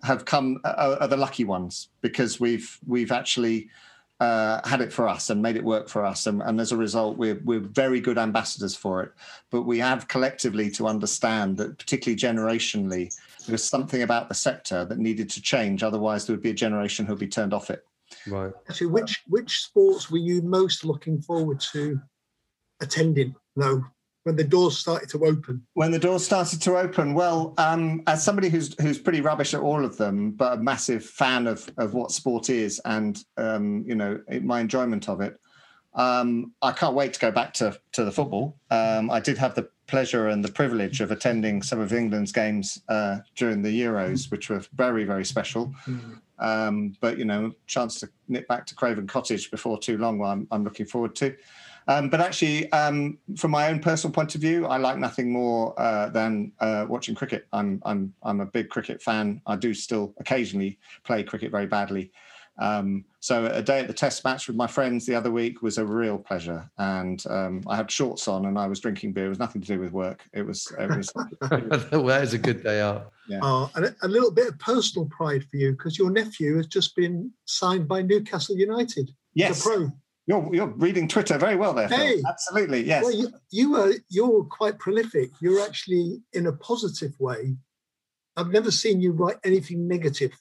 have 0.03 0.25
come 0.25 0.61
are, 0.65 0.97
are 1.01 1.09
the 1.09 1.17
lucky 1.17 1.45
ones 1.45 1.89
because 2.01 2.39
we've 2.41 2.79
we've 2.87 3.13
actually 3.13 3.69
uh, 4.21 4.67
had 4.67 4.81
it 4.81 4.93
for 4.93 5.09
us 5.09 5.29
and 5.29 5.43
made 5.43 5.57
it 5.57 5.65
work 5.65 5.89
for 5.89 6.05
us. 6.05 6.27
And, 6.27 6.41
and, 6.43 6.61
as 6.61 6.73
a 6.73 6.77
result, 6.77 7.19
we're, 7.19 7.41
we're 7.45 7.61
very 7.61 8.01
good 8.01 8.17
ambassadors 8.17 8.75
for 8.75 9.03
it. 9.03 9.13
But 9.51 9.63
we 9.63 9.79
have 9.79 10.09
collectively 10.09 10.71
to 10.73 10.87
understand 10.87 11.59
that, 11.59 11.79
particularly 11.79 12.19
generationally, 12.19 13.15
there 13.45 13.53
was 13.53 13.69
something 13.69 14.03
about 14.03 14.29
the 14.29 14.35
sector 14.35 14.85
that 14.87 14.99
needed 14.99 15.29
to 15.31 15.43
change. 15.43 15.83
Otherwise, 15.83 16.27
there 16.27 16.35
would 16.35 16.43
be 16.43 16.51
a 16.51 16.55
generation 16.55 17.05
who'd 17.05 17.19
be 17.19 17.29
turned 17.29 17.53
off 17.53 17.71
it. 17.71 17.85
Right. 18.27 18.53
Actually, 18.69 18.89
which 18.89 19.23
which 19.27 19.59
sports 19.61 20.11
were 20.11 20.19
you 20.19 20.41
most 20.43 20.85
looking 20.85 21.21
forward 21.21 21.61
to 21.73 22.01
attending? 22.81 23.35
No, 23.57 23.85
when 24.27 24.35
the 24.35 24.43
doors 24.43 24.77
started 24.77 25.09
to 25.09 25.25
open. 25.25 25.65
When 25.75 25.93
the 25.93 26.01
doors 26.01 26.25
started 26.25 26.61
to 26.63 26.77
open, 26.77 27.15
well, 27.15 27.55
um, 27.59 28.03
as 28.09 28.25
somebody 28.25 28.49
who's 28.49 28.75
who's 28.81 28.99
pretty 28.99 29.21
rubbish 29.21 29.55
at 29.55 29.61
all 29.61 29.85
of 29.85 29.97
them, 29.97 30.33
but 30.33 30.59
a 30.59 30.61
massive 30.61 31.05
fan 31.05 31.47
of 31.47 31.71
of 31.79 31.95
what 31.95 32.11
sport 32.11 32.51
is, 32.51 32.81
and 32.85 33.23
um, 33.37 33.85
you 33.87 33.95
know 33.95 34.21
my 34.43 34.59
enjoyment 34.59 35.09
of 35.09 35.21
it, 35.21 35.39
um, 35.95 36.53
I 36.61 36.73
can't 36.73 36.97
wait 36.97 37.13
to 37.13 37.21
go 37.21 37.31
back 37.31 37.55
to 37.55 37.79
to 37.93 38.05
the 38.05 38.11
football. 38.11 38.57
Um, 38.73 39.13
I 39.13 39.21
did 39.21 39.39
have 39.39 39.55
the 39.55 39.69
pleasure 39.87 40.27
and 40.27 40.45
the 40.45 40.51
privilege 40.51 41.01
of 41.01 41.13
attending 41.13 41.63
some 41.63 41.79
of 41.79 41.93
England's 41.93 42.33
games 42.33 42.83
uh, 42.89 43.19
during 43.37 43.63
the 43.63 43.81
Euros, 43.81 44.29
which 44.33 44.51
were 44.51 44.63
very 44.75 45.05
very 45.05 45.25
special. 45.25 45.73
Um, 46.41 46.97
but 47.01 47.17
you 47.17 47.25
know, 47.25 47.53
chance 47.69 48.01
to 48.01 48.09
nip 48.27 48.49
back 48.49 48.67
to 48.67 48.75
Craven 48.75 49.07
Cottage 49.07 49.53
before 49.53 49.79
too 49.79 49.99
long. 49.99 50.21
I'm, 50.21 50.49
I'm 50.51 50.65
looking 50.65 50.87
forward 50.87 51.15
to. 51.17 51.37
Um, 51.89 52.09
but 52.09 52.21
actually, 52.21 52.71
um, 52.73 53.19
from 53.37 53.53
my 53.53 53.69
own 53.69 53.81
personal 53.81 54.13
point 54.13 54.35
of 54.35 54.41
view, 54.41 54.67
I 54.67 54.77
like 54.77 54.99
nothing 54.99 55.31
more 55.31 55.79
uh, 55.81 56.09
than 56.09 56.53
uh, 56.59 56.87
watching 56.89 57.15
cricket. 57.15 57.47
I'm 57.53 57.81
I'm 57.85 58.13
I'm 58.23 58.41
a 58.41 58.47
big 58.47 58.71
cricket 58.71 59.01
fan. 59.01 59.41
I 59.47 59.57
do 59.57 59.73
still 59.73 60.15
occasionally 60.19 60.79
play 61.05 61.23
cricket 61.23 61.53
very 61.53 61.67
badly. 61.67 62.11
Um, 62.59 63.05
so 63.21 63.47
a 63.47 63.63
day 63.63 63.81
at 63.81 63.87
the 63.87 63.93
Test 63.93 64.25
match 64.25 64.47
with 64.47 64.57
my 64.57 64.67
friends 64.67 65.05
the 65.05 65.15
other 65.15 65.31
week 65.31 65.61
was 65.61 65.79
a 65.79 65.85
real 65.85 66.19
pleasure, 66.19 66.69
and 66.79 67.23
um, 67.29 67.63
I 67.67 67.77
had 67.77 67.91
shorts 67.91 68.29
on 68.29 68.47
and 68.47 68.59
I 68.59 68.67
was 68.67 68.81
drinking 68.81 69.13
beer. 69.13 69.27
It 69.27 69.31
was 69.31 69.39
nothing 69.39 69.61
to 69.61 69.67
do 69.69 69.79
with 69.79 69.93
work. 69.93 70.25
It 70.33 70.43
was 70.43 70.73
it 70.79 70.97
was. 70.97 71.13
well, 71.51 72.05
that 72.05 72.23
is 72.23 72.35
a 72.35 72.39
good 72.39 72.63
day 72.63 72.81
out. 72.81 73.13
Yeah. 73.29 73.41
Uh, 73.43 73.69
and 73.75 73.85
a, 73.87 73.97
a 74.03 74.09
little 74.09 74.31
bit 74.31 74.49
of 74.49 74.59
personal 74.59 75.07
pride 75.09 75.45
for 75.45 75.57
you 75.57 75.73
because 75.73 75.99
your 75.99 76.11
nephew 76.11 76.57
has 76.57 76.67
just 76.67 76.97
been 76.97 77.31
signed 77.45 77.87
by 77.87 78.03
Newcastle 78.03 78.57
United. 78.57 79.11
yes, 79.35 79.63
The 79.63 79.71
pro. 79.71 79.93
You're 80.27 80.55
you're 80.55 80.67
reading 80.67 81.09
Twitter 81.09 81.39
very 81.39 81.57
well 81.57 81.73
there. 81.73 81.89
Phil. 81.89 81.99
Hey. 81.99 82.23
Absolutely, 82.29 82.85
yes. 82.85 83.05
Well, 83.05 83.15
you, 83.15 83.29
you 83.51 83.77
are 83.77 83.93
you're 84.09 84.45
quite 84.45 84.79
prolific. 84.79 85.31
You're 85.41 85.63
actually 85.65 86.21
in 86.33 86.47
a 86.47 86.53
positive 86.53 87.19
way. 87.19 87.57
I've 88.37 88.51
never 88.51 88.71
seen 88.71 89.01
you 89.01 89.13
write 89.13 89.39
anything 89.45 89.89
negative 89.89 90.33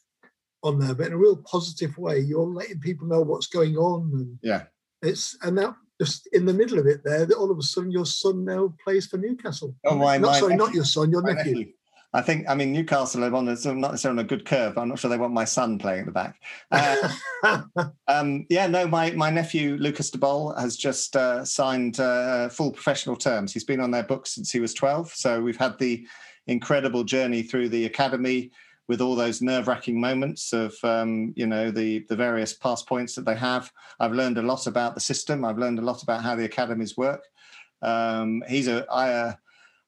on 0.63 0.79
there, 0.79 0.95
but 0.95 1.07
in 1.07 1.13
a 1.13 1.17
real 1.17 1.37
positive 1.37 1.97
way. 1.97 2.19
You're 2.19 2.47
letting 2.47 2.79
people 2.79 3.07
know 3.07 3.21
what's 3.21 3.47
going 3.47 3.77
on, 3.77 4.11
and 4.13 4.39
yeah. 4.41 4.63
it's 5.01 5.37
and 5.43 5.57
that 5.59 5.75
just 6.01 6.27
in 6.33 6.45
the 6.45 6.53
middle 6.53 6.79
of 6.79 6.87
it 6.87 7.01
there, 7.05 7.25
that 7.25 7.37
all 7.37 7.51
of 7.51 7.57
a 7.57 7.63
sudden 7.63 7.91
your 7.91 8.05
son 8.05 8.43
now 8.43 8.73
plays 8.83 9.05
for 9.07 9.17
Newcastle. 9.17 9.75
Oh, 9.85 9.95
my- 9.95 10.17
not, 10.17 10.31
my 10.31 10.39
sorry, 10.39 10.55
not 10.55 10.73
your 10.73 10.83
son, 10.83 11.11
your 11.11 11.21
nephew. 11.21 11.55
nephew. 11.55 11.73
I 12.15 12.21
think, 12.21 12.45
I 12.47 12.55
mean, 12.55 12.71
Newcastle 12.71 13.25
are 13.25 13.35
on 13.35 13.49
a, 13.49 13.57
not 13.73 13.91
necessarily 13.91 14.19
on 14.19 14.25
a 14.25 14.27
good 14.27 14.45
curve. 14.45 14.77
I'm 14.77 14.87
not 14.87 14.99
sure 14.99 15.09
they 15.09 15.17
want 15.17 15.33
my 15.33 15.43
son 15.43 15.77
playing 15.77 15.99
at 15.99 16.05
the 16.05 16.11
back. 16.13 16.41
Uh, 16.71 17.63
um, 18.07 18.45
yeah, 18.49 18.67
no, 18.67 18.87
my 18.87 19.11
my 19.11 19.29
nephew 19.29 19.75
Lucas 19.75 20.11
de 20.11 20.17
Bolle 20.17 20.55
has 20.57 20.77
just 20.77 21.17
uh, 21.17 21.43
signed 21.43 21.99
uh, 21.99 22.47
full 22.47 22.71
professional 22.71 23.17
terms. 23.17 23.51
He's 23.51 23.65
been 23.65 23.81
on 23.81 23.91
their 23.91 24.03
books 24.03 24.33
since 24.33 24.49
he 24.49 24.61
was 24.61 24.73
12. 24.73 25.13
So 25.13 25.41
we've 25.41 25.57
had 25.57 25.77
the 25.77 26.07
incredible 26.47 27.03
journey 27.03 27.43
through 27.43 27.67
the 27.67 27.83
academy 27.83 28.51
with 28.87 29.01
all 29.01 29.15
those 29.15 29.41
nerve-wracking 29.41 29.99
moments 29.99 30.53
of 30.53 30.73
um, 30.83 31.33
you 31.35 31.47
know 31.47 31.69
the 31.69 32.05
the 32.07 32.15
various 32.15 32.53
pass 32.53 32.81
points 32.81 33.15
that 33.15 33.25
they 33.25 33.35
have. 33.35 33.73
I've 33.99 34.13
learned 34.13 34.37
a 34.37 34.41
lot 34.41 34.67
about 34.67 34.95
the 34.95 35.01
system. 35.01 35.43
I've 35.43 35.57
learned 35.57 35.79
a 35.79 35.85
lot 35.85 36.01
about 36.01 36.23
how 36.23 36.35
the 36.35 36.45
academies 36.45 36.95
work. 36.95 37.25
Um, 37.81 38.41
he's 38.47 38.69
a 38.69 38.85
I. 38.89 39.11
Uh, 39.11 39.33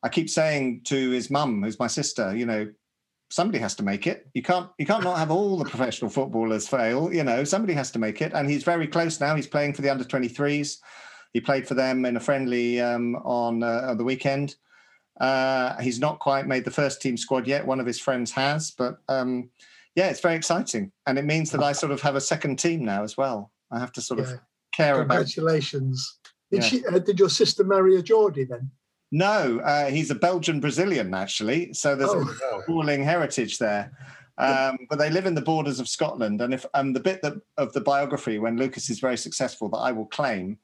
I 0.03 0.09
keep 0.09 0.29
saying 0.29 0.81
to 0.85 1.09
his 1.11 1.29
mum, 1.29 1.63
who's 1.63 1.79
my 1.79 1.87
sister, 1.87 2.35
you 2.35 2.45
know, 2.45 2.67
somebody 3.29 3.59
has 3.59 3.75
to 3.75 3.83
make 3.83 4.07
it. 4.07 4.27
You 4.33 4.41
can't 4.43 4.69
you 4.77 4.85
can't 4.85 5.03
not 5.03 5.17
have 5.17 5.31
all 5.31 5.57
the 5.57 5.65
professional 5.65 6.09
footballers 6.09 6.67
fail. 6.67 7.13
You 7.13 7.23
know, 7.23 7.43
somebody 7.43 7.73
has 7.73 7.91
to 7.91 7.99
make 7.99 8.21
it. 8.21 8.33
And 8.33 8.49
he's 8.49 8.63
very 8.63 8.87
close 8.87 9.19
now. 9.19 9.35
He's 9.35 9.47
playing 9.47 9.73
for 9.73 9.81
the 9.81 9.89
under 9.89 10.03
23s. 10.03 10.77
He 11.33 11.41
played 11.41 11.67
for 11.67 11.73
them 11.73 12.05
in 12.05 12.15
a 12.17 12.19
friendly 12.21 12.79
um, 12.79 13.15
on 13.17 13.63
uh, 13.63 13.87
on 13.89 13.97
the 13.97 14.03
weekend. 14.03 14.55
Uh, 15.19 15.77
he's 15.79 15.99
not 15.99 16.19
quite 16.19 16.47
made 16.47 16.63
the 16.63 16.71
first 16.71 17.01
team 17.01 17.17
squad 17.17 17.47
yet. 17.47 17.65
One 17.65 17.79
of 17.79 17.85
his 17.85 17.99
friends 17.99 18.31
has, 18.31 18.71
but 18.71 18.99
um, 19.09 19.49
yeah, 19.95 20.09
it's 20.09 20.19
very 20.19 20.35
exciting, 20.35 20.91
and 21.07 21.17
it 21.17 21.25
means 21.25 21.49
that 21.51 21.63
I 21.63 21.71
sort 21.71 21.91
of 21.91 22.01
have 22.01 22.15
a 22.15 22.21
second 22.21 22.59
team 22.59 22.85
now 22.85 23.03
as 23.03 23.17
well. 23.17 23.51
I 23.71 23.79
have 23.79 23.91
to 23.93 24.01
sort 24.01 24.19
of 24.19 24.27
Yeah. 24.29 24.35
care 24.73 25.01
about 25.01 25.15
Congratulations. 25.15 26.19
Did 26.51 26.61
Yeah. 26.61 26.67
she? 26.67 26.85
Uh, 26.85 26.99
did 26.99 27.19
your 27.19 27.29
sister 27.29 27.63
marry 27.63 27.95
a 27.97 28.01
Geordie 28.03 28.45
then? 28.45 28.69
No, 29.11 29.59
uh, 29.59 29.85
he's 29.85 30.11
a 30.11 30.15
Belgian 30.15 30.59
Brazilian 30.59 31.13
actually. 31.13 31.73
So 31.73 31.95
there's 31.95 32.09
Oh. 32.11 32.59
a 32.59 32.61
schooling 32.63 33.03
heritage 33.03 33.57
there. 33.57 33.91
Um, 34.39 34.77
but 34.87 34.99
they 34.99 35.09
live 35.09 35.25
in 35.25 35.33
the 35.33 35.41
borders 35.41 35.79
of 35.79 35.89
Scotland, 35.89 36.41
and 36.41 36.53
if 36.53 36.63
um, 36.75 36.93
the 36.93 36.99
bit 36.99 37.23
that, 37.23 37.33
of 37.57 37.73
the 37.73 37.81
biography 37.81 38.37
when 38.37 38.55
Lucas 38.55 38.87
is 38.91 38.99
very 38.99 39.17
successful 39.17 39.67
that 39.69 39.77
I 39.77 39.91
will 39.91 40.05
claim 40.05 40.59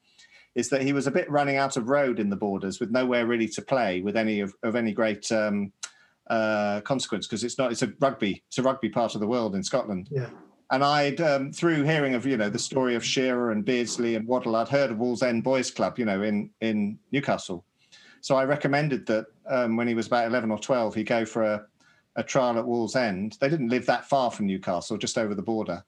is 0.54 0.68
that 0.68 0.82
he 0.82 0.92
was 0.92 1.08
a 1.08 1.10
bit 1.10 1.28
running 1.28 1.56
out 1.56 1.76
of 1.76 1.88
road 1.88 2.20
in 2.20 2.30
the 2.30 2.36
borders 2.36 2.78
with 2.78 2.92
nowhere 2.92 3.26
really 3.26 3.48
to 3.48 3.60
play 3.62 4.00
with 4.00 4.16
any 4.16 4.38
of, 4.38 4.54
of 4.62 4.76
any 4.76 4.92
great 4.92 5.30
um, 5.32 5.72
uh, 6.30 6.82
consequence 6.82 7.26
because 7.26 7.42
it's 7.42 7.58
not 7.58 7.72
it's 7.72 7.82
a 7.82 7.92
rugby 7.98 8.44
it's 8.46 8.58
a 8.58 8.62
rugby 8.62 8.88
part 8.88 9.16
of 9.16 9.20
the 9.20 9.26
world 9.26 9.56
in 9.56 9.62
Scotland. 9.64 10.06
Yeah. 10.12 10.30
And 10.70 10.84
I'd 10.84 11.20
um, 11.20 11.50
through 11.52 11.82
hearing 11.82 12.14
of 12.14 12.24
you 12.24 12.36
know 12.36 12.48
the 12.48 12.60
story 12.60 12.94
of 12.94 13.04
Shearer 13.04 13.50
and 13.50 13.64
Beardsley 13.64 14.14
and 14.14 14.24
Waddle, 14.24 14.54
I'd 14.54 14.68
heard 14.68 14.92
of 14.92 14.98
Wallsend 14.98 15.42
Boys 15.42 15.72
Club, 15.72 15.98
you 15.98 16.04
know, 16.04 16.22
in 16.22 16.50
in 16.60 16.96
Newcastle. 17.10 17.64
So 18.24 18.36
I 18.36 18.46
recommended 18.46 19.04
that 19.08 19.26
um, 19.50 19.76
when 19.76 19.86
he 19.86 19.92
was 19.92 20.06
about 20.06 20.26
eleven 20.26 20.50
or 20.50 20.58
twelve, 20.58 20.94
he 20.94 21.04
go 21.04 21.26
for 21.26 21.42
a, 21.42 21.66
a 22.16 22.22
trial 22.22 22.58
at 22.58 22.64
Wallsend. 22.64 23.38
They 23.38 23.50
didn't 23.50 23.68
live 23.68 23.84
that 23.84 24.08
far 24.08 24.30
from 24.30 24.46
Newcastle, 24.46 24.96
just 24.96 25.18
over 25.18 25.34
the 25.34 25.42
border, 25.42 25.84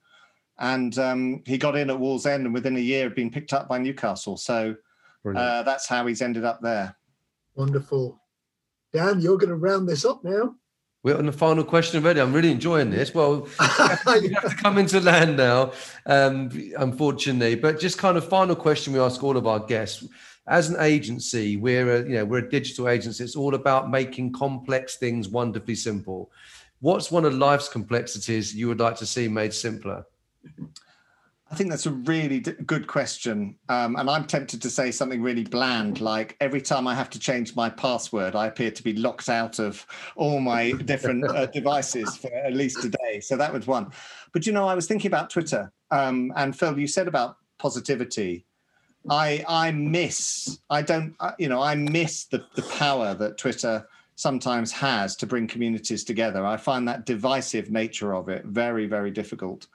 and 0.59 0.99
um, 0.99 1.43
he 1.47 1.57
got 1.57 1.79
in 1.79 1.89
at 1.89 1.97
Wallsend, 1.97 2.45
and 2.45 2.53
within 2.53 2.77
a 2.77 2.81
year 2.81 3.05
had 3.05 3.15
been 3.15 3.31
picked 3.31 3.55
up 3.55 3.71
by 3.71 3.79
Newcastle. 3.79 4.37
So 4.37 4.77
uh, 5.25 5.63
that's 5.63 5.87
how 5.87 6.07
he's 6.07 6.21
ended 6.21 6.45
up 6.45 6.61
there. 6.61 6.95
Wonderful. 7.55 8.21
Dan, 8.93 9.23
you're 9.23 9.39
going 9.39 9.49
to 9.49 9.57
round 9.57 9.89
this 9.89 10.05
up 10.05 10.23
now. 10.23 10.57
We're 11.05 11.17
on 11.17 11.25
the 11.25 11.33
final 11.33 11.65
question 11.65 12.05
already. 12.05 12.21
I'm 12.21 12.35
really 12.35 12.51
enjoying 12.51 12.91
this. 12.91 13.15
Well, 13.15 13.49
we 14.21 14.29
have 14.29 14.51
to 14.51 14.57
come 14.61 14.77
into 14.77 15.01
land 15.01 15.39
now, 15.39 15.73
um, 16.05 16.51
unfortunately. 16.77 17.55
But 17.55 17.81
just 17.81 17.97
kind 17.97 18.19
of 18.19 18.29
final 18.29 18.57
question 18.57 18.93
we 18.93 19.01
ask 19.01 19.25
all 19.25 19.39
of 19.39 19.47
our 19.47 19.61
guests. 19.61 20.05
As 20.49 20.69
an 20.71 20.77
agency, 20.81 21.57
we're 21.57 21.97
a, 21.97 22.03
you 22.03 22.15
know 22.15 22.25
we're 22.25 22.39
a 22.39 22.49
digital 22.49 22.89
agency. 22.89 23.25
It's 23.25 23.37
all 23.37 23.55
about 23.55 23.91
making 23.91 24.33
complex 24.33 24.97
things 24.97 25.29
wonderfully 25.29 25.75
simple. 25.75 26.31
What's 26.81 27.11
one 27.11 27.25
of 27.25 27.35
life's 27.35 27.69
complexities 27.69 28.55
you 28.55 28.69
would 28.69 28.81
like 28.81 28.97
to 28.97 29.07
see 29.07 29.29
made 29.29 29.53
simpler? 29.55 30.05
I 31.51 31.55
think 31.55 31.71
that's 31.71 31.87
a 31.87 31.93
really 31.93 32.41
d- 32.41 32.55
good 32.67 32.89
question. 32.89 33.57
Um, 33.69 33.95
and 33.97 34.11
I'm 34.11 34.25
tempted 34.25 34.61
to 34.63 34.71
say 34.71 34.91
something 34.91 35.23
really 35.23 35.45
bland, 35.45 36.01
like 36.01 36.37
every 36.41 36.61
time 36.61 36.89
I 36.89 36.95
have 36.95 37.09
to 37.11 37.21
change 37.21 37.55
my 37.55 37.71
password, 37.71 38.35
I 38.35 38.49
appear 38.49 38.73
to 38.73 38.83
be 38.83 38.95
locked 38.95 39.29
out 39.29 39.61
of 39.61 39.87
all 40.17 40.41
my 40.41 40.73
different 40.73 41.25
uh, 41.25 41.47
devices 41.55 42.17
for 42.17 42.33
at 42.33 42.53
least 42.53 42.85
a 42.85 42.89
day. 42.89 43.21
So 43.21 43.37
that 43.37 43.53
was 43.53 43.67
one. 43.67 43.93
But 44.33 44.45
you 44.45 44.53
know, 44.53 44.67
I 44.67 44.75
was 44.75 44.87
thinking 44.89 45.09
about 45.09 45.31
Twitter. 45.31 45.73
Um, 45.93 46.33
and 46.35 46.57
Phil, 46.59 46.77
you 46.79 46.89
said 46.89 47.07
about 47.07 47.37
positivity. 47.59 48.45
I 49.11 49.45
I 49.49 49.73
miss, 49.73 50.59
I 50.71 50.83
don't, 50.83 51.15
uh, 51.21 51.33
you 51.39 51.49
know, 51.49 51.63
I 51.63 51.75
miss 51.75 52.25
the, 52.25 52.45
the 52.55 52.63
power 52.63 53.15
that 53.15 53.39
Twitter 53.39 53.87
sometimes 54.17 54.73
has 54.73 55.15
to 55.17 55.27
bring 55.27 55.47
communities 55.47 56.05
together. 56.05 56.45
I 56.45 56.57
find 56.57 56.89
that 56.89 57.05
divisive 57.07 57.71
nature 57.71 58.15
of 58.15 58.29
it 58.29 58.45
very, 58.47 58.87
very 58.87 59.11
difficult. 59.11 59.67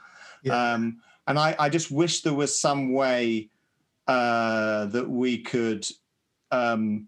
Yeah. 0.44 0.74
Um, 0.74 1.02
and 1.28 1.38
I, 1.38 1.56
I 1.60 1.70
just 1.70 1.92
wish 1.92 2.22
there 2.22 2.34
was 2.34 2.60
some 2.60 2.94
way 2.94 3.50
uh, 4.08 4.86
that 4.86 5.08
we 5.08 5.38
could 5.38 5.88
um, 6.50 7.08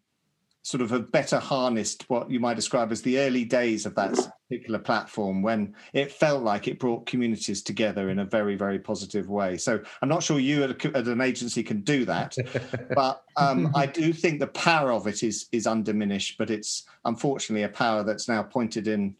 sort 0.62 0.82
of 0.82 0.92
have 0.92 1.12
better 1.12 1.40
harnessed 1.40 2.10
what 2.10 2.30
you 2.30 2.40
might 2.40 2.54
describe 2.54 2.92
as 2.92 3.02
the 3.02 3.20
early 3.20 3.46
days 3.46 3.86
of 3.86 3.96
that 3.96 4.16
particular 4.50 4.80
platform 4.80 5.42
when 5.42 5.74
it 5.94 6.12
felt 6.12 6.44
like 6.44 6.68
it 6.68 6.80
brought 6.80 7.06
communities 7.06 7.62
together 7.62 8.10
in 8.10 8.20
a 8.20 8.26
very, 8.26 8.56
very 8.56 8.78
positive 8.78 9.30
way. 9.30 9.58
So 9.58 9.82
I'm 10.02 10.10
not 10.10 10.22
sure 10.22 10.40
you 10.40 10.64
at, 10.64 10.86
a, 10.86 10.98
at 10.98 11.08
an 11.08 11.22
agency 11.22 11.64
can 11.64 11.82
do 11.82 12.06
that, 12.06 12.36
but 12.96 13.24
um, 13.38 13.72
I 13.76 13.86
do 13.86 14.14
think 14.14 14.40
the 14.40 14.48
power 14.48 14.92
of 14.92 15.08
it 15.08 15.24
is 15.24 15.48
is 15.52 15.66
undiminished. 15.66 16.38
But 16.38 16.50
it's 16.50 16.84
unfortunately 17.06 17.64
a 17.64 17.70
power 17.70 18.04
that's 18.04 18.28
now 18.28 18.44
pointed 18.44 18.88
in 18.88 19.16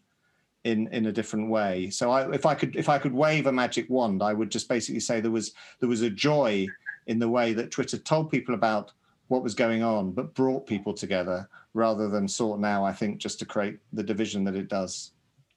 in 0.64 0.88
in 0.88 1.06
a 1.06 1.12
different 1.12 1.50
way. 1.50 1.90
So 1.90 2.10
I, 2.10 2.32
if 2.32 2.46
I 2.46 2.54
could 2.54 2.76
if 2.76 2.88
I 2.88 2.98
could 2.98 3.12
wave 3.12 3.46
a 3.46 3.52
magic 3.52 3.88
wand, 3.88 4.22
I 4.22 4.32
would 4.32 4.50
just 4.50 4.68
basically 4.68 5.00
say 5.00 5.20
there 5.20 5.30
was 5.30 5.52
there 5.80 5.88
was 5.88 6.02
a 6.02 6.10
joy 6.10 6.66
in 7.06 7.18
the 7.18 7.28
way 7.28 7.52
that 7.52 7.70
Twitter 7.70 7.98
told 7.98 8.30
people 8.30 8.54
about 8.54 8.92
what 9.28 9.42
was 9.42 9.54
going 9.54 9.82
on, 9.82 10.12
but 10.12 10.34
brought 10.34 10.66
people 10.66 10.92
together 10.92 11.48
rather 11.72 12.08
than 12.08 12.28
sought 12.28 12.60
now. 12.60 12.84
I 12.84 12.92
think 12.92 13.18
just 13.18 13.38
to 13.40 13.46
create 13.46 13.78
the 13.92 14.02
division 14.02 14.44
that 14.44 14.54
it 14.54 14.68
does. 14.68 15.12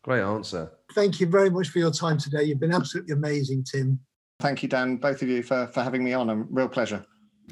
Great 0.07 0.21
answer. 0.21 0.71
Thank 0.93 1.19
you 1.19 1.27
very 1.27 1.49
much 1.49 1.67
for 1.67 1.79
your 1.79 1.91
time 1.91 2.17
today. 2.17 2.43
You've 2.43 2.61
been 2.61 2.73
absolutely 2.73 3.11
amazing, 3.11 3.65
Tim. 3.65 3.99
Thank 4.39 4.63
you, 4.63 4.69
Dan, 4.69 4.95
both 4.95 5.21
of 5.21 5.27
you 5.27 5.43
for 5.43 5.67
for 5.67 5.83
having 5.83 6.01
me 6.01 6.13
on. 6.13 6.29
A 6.29 6.35
real 6.35 6.69
pleasure. 6.69 7.05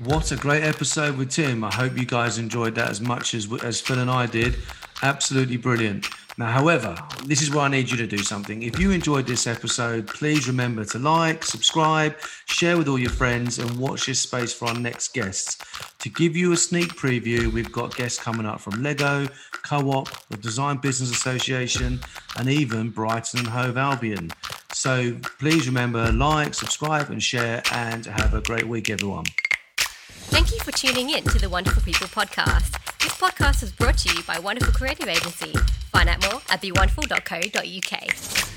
What 0.06 0.32
a 0.32 0.38
great 0.38 0.64
episode 0.64 1.18
with 1.18 1.32
Tim. 1.32 1.66
I 1.66 1.74
hope 1.74 1.98
you 1.98 2.06
guys 2.06 2.38
enjoyed 2.38 2.74
that 2.76 2.90
as 2.90 3.02
much 3.02 3.34
as 3.34 3.52
as 3.62 3.82
Phil 3.82 4.00
and 4.00 4.10
I 4.10 4.26
did. 4.26 4.56
Absolutely 5.04 5.58
brilliant. 5.58 6.08
Now, 6.38 6.52
however, 6.52 6.98
this 7.26 7.42
is 7.42 7.50
where 7.50 7.64
I 7.64 7.70
need 7.70 7.90
you 7.90 7.96
to 7.96 8.06
do 8.06 8.18
something. 8.18 8.64
If 8.64 8.78
you 8.78 8.92
enjoyed 8.92 9.26
this 9.26 9.48
episode, 9.48 10.06
please 10.08 10.50
remember 10.50 10.84
to 10.84 11.00
like, 11.00 11.46
subscribe, 11.46 12.18
share 12.46 12.78
with 12.78 12.90
all 12.90 13.00
your 13.00 13.10
friends, 13.12 13.58
and 13.58 13.80
watch 13.80 14.08
this 14.08 14.20
space 14.20 14.52
for 14.52 14.68
our 14.68 14.74
next 14.74 15.14
guests. 15.14 15.58
To 16.00 16.10
give 16.10 16.36
you 16.36 16.52
a 16.52 16.58
sneak 16.58 16.94
preview, 16.96 17.54
we've 17.54 17.72
got 17.72 17.96
guests 17.96 18.22
coming 18.22 18.46
up 18.46 18.60
from 18.60 18.84
Lego, 18.84 19.30
Co 19.64 19.78
op, 19.92 20.10
the 20.28 20.36
Design 20.36 20.76
Business 20.78 21.10
Association, 21.12 22.02
and 22.38 22.50
even 22.50 22.90
Brighton 22.90 23.40
and 23.40 23.48
Hove 23.48 23.78
Albion. 23.78 24.30
So 24.74 25.16
please 25.40 25.68
remember, 25.68 26.12
like, 26.12 26.54
subscribe, 26.54 27.12
and 27.12 27.24
share, 27.24 27.64
and 27.72 28.06
have 28.06 28.34
a 28.34 28.42
great 28.42 28.68
week, 28.68 28.90
everyone. 28.90 29.24
Thank 29.78 30.52
you 30.52 30.60
for 30.60 30.74
tuning 30.74 31.12
in 31.12 31.24
to 31.24 31.40
the 31.40 31.48
Wonderful 31.48 31.82
People 31.82 32.08
podcast. 32.08 32.95
This 33.18 33.32
podcast 33.32 33.64
is 33.64 33.72
brought 33.72 33.98
to 34.00 34.14
you 34.14 34.24
by 34.24 34.40
Wonderful 34.40 34.74
Creative 34.74 35.08
Agency. 35.08 35.54
Find 35.92 36.10
out 36.10 36.22
more 36.30 36.42
at 36.50 36.62
bewonderful.co.uk. 36.62 38.55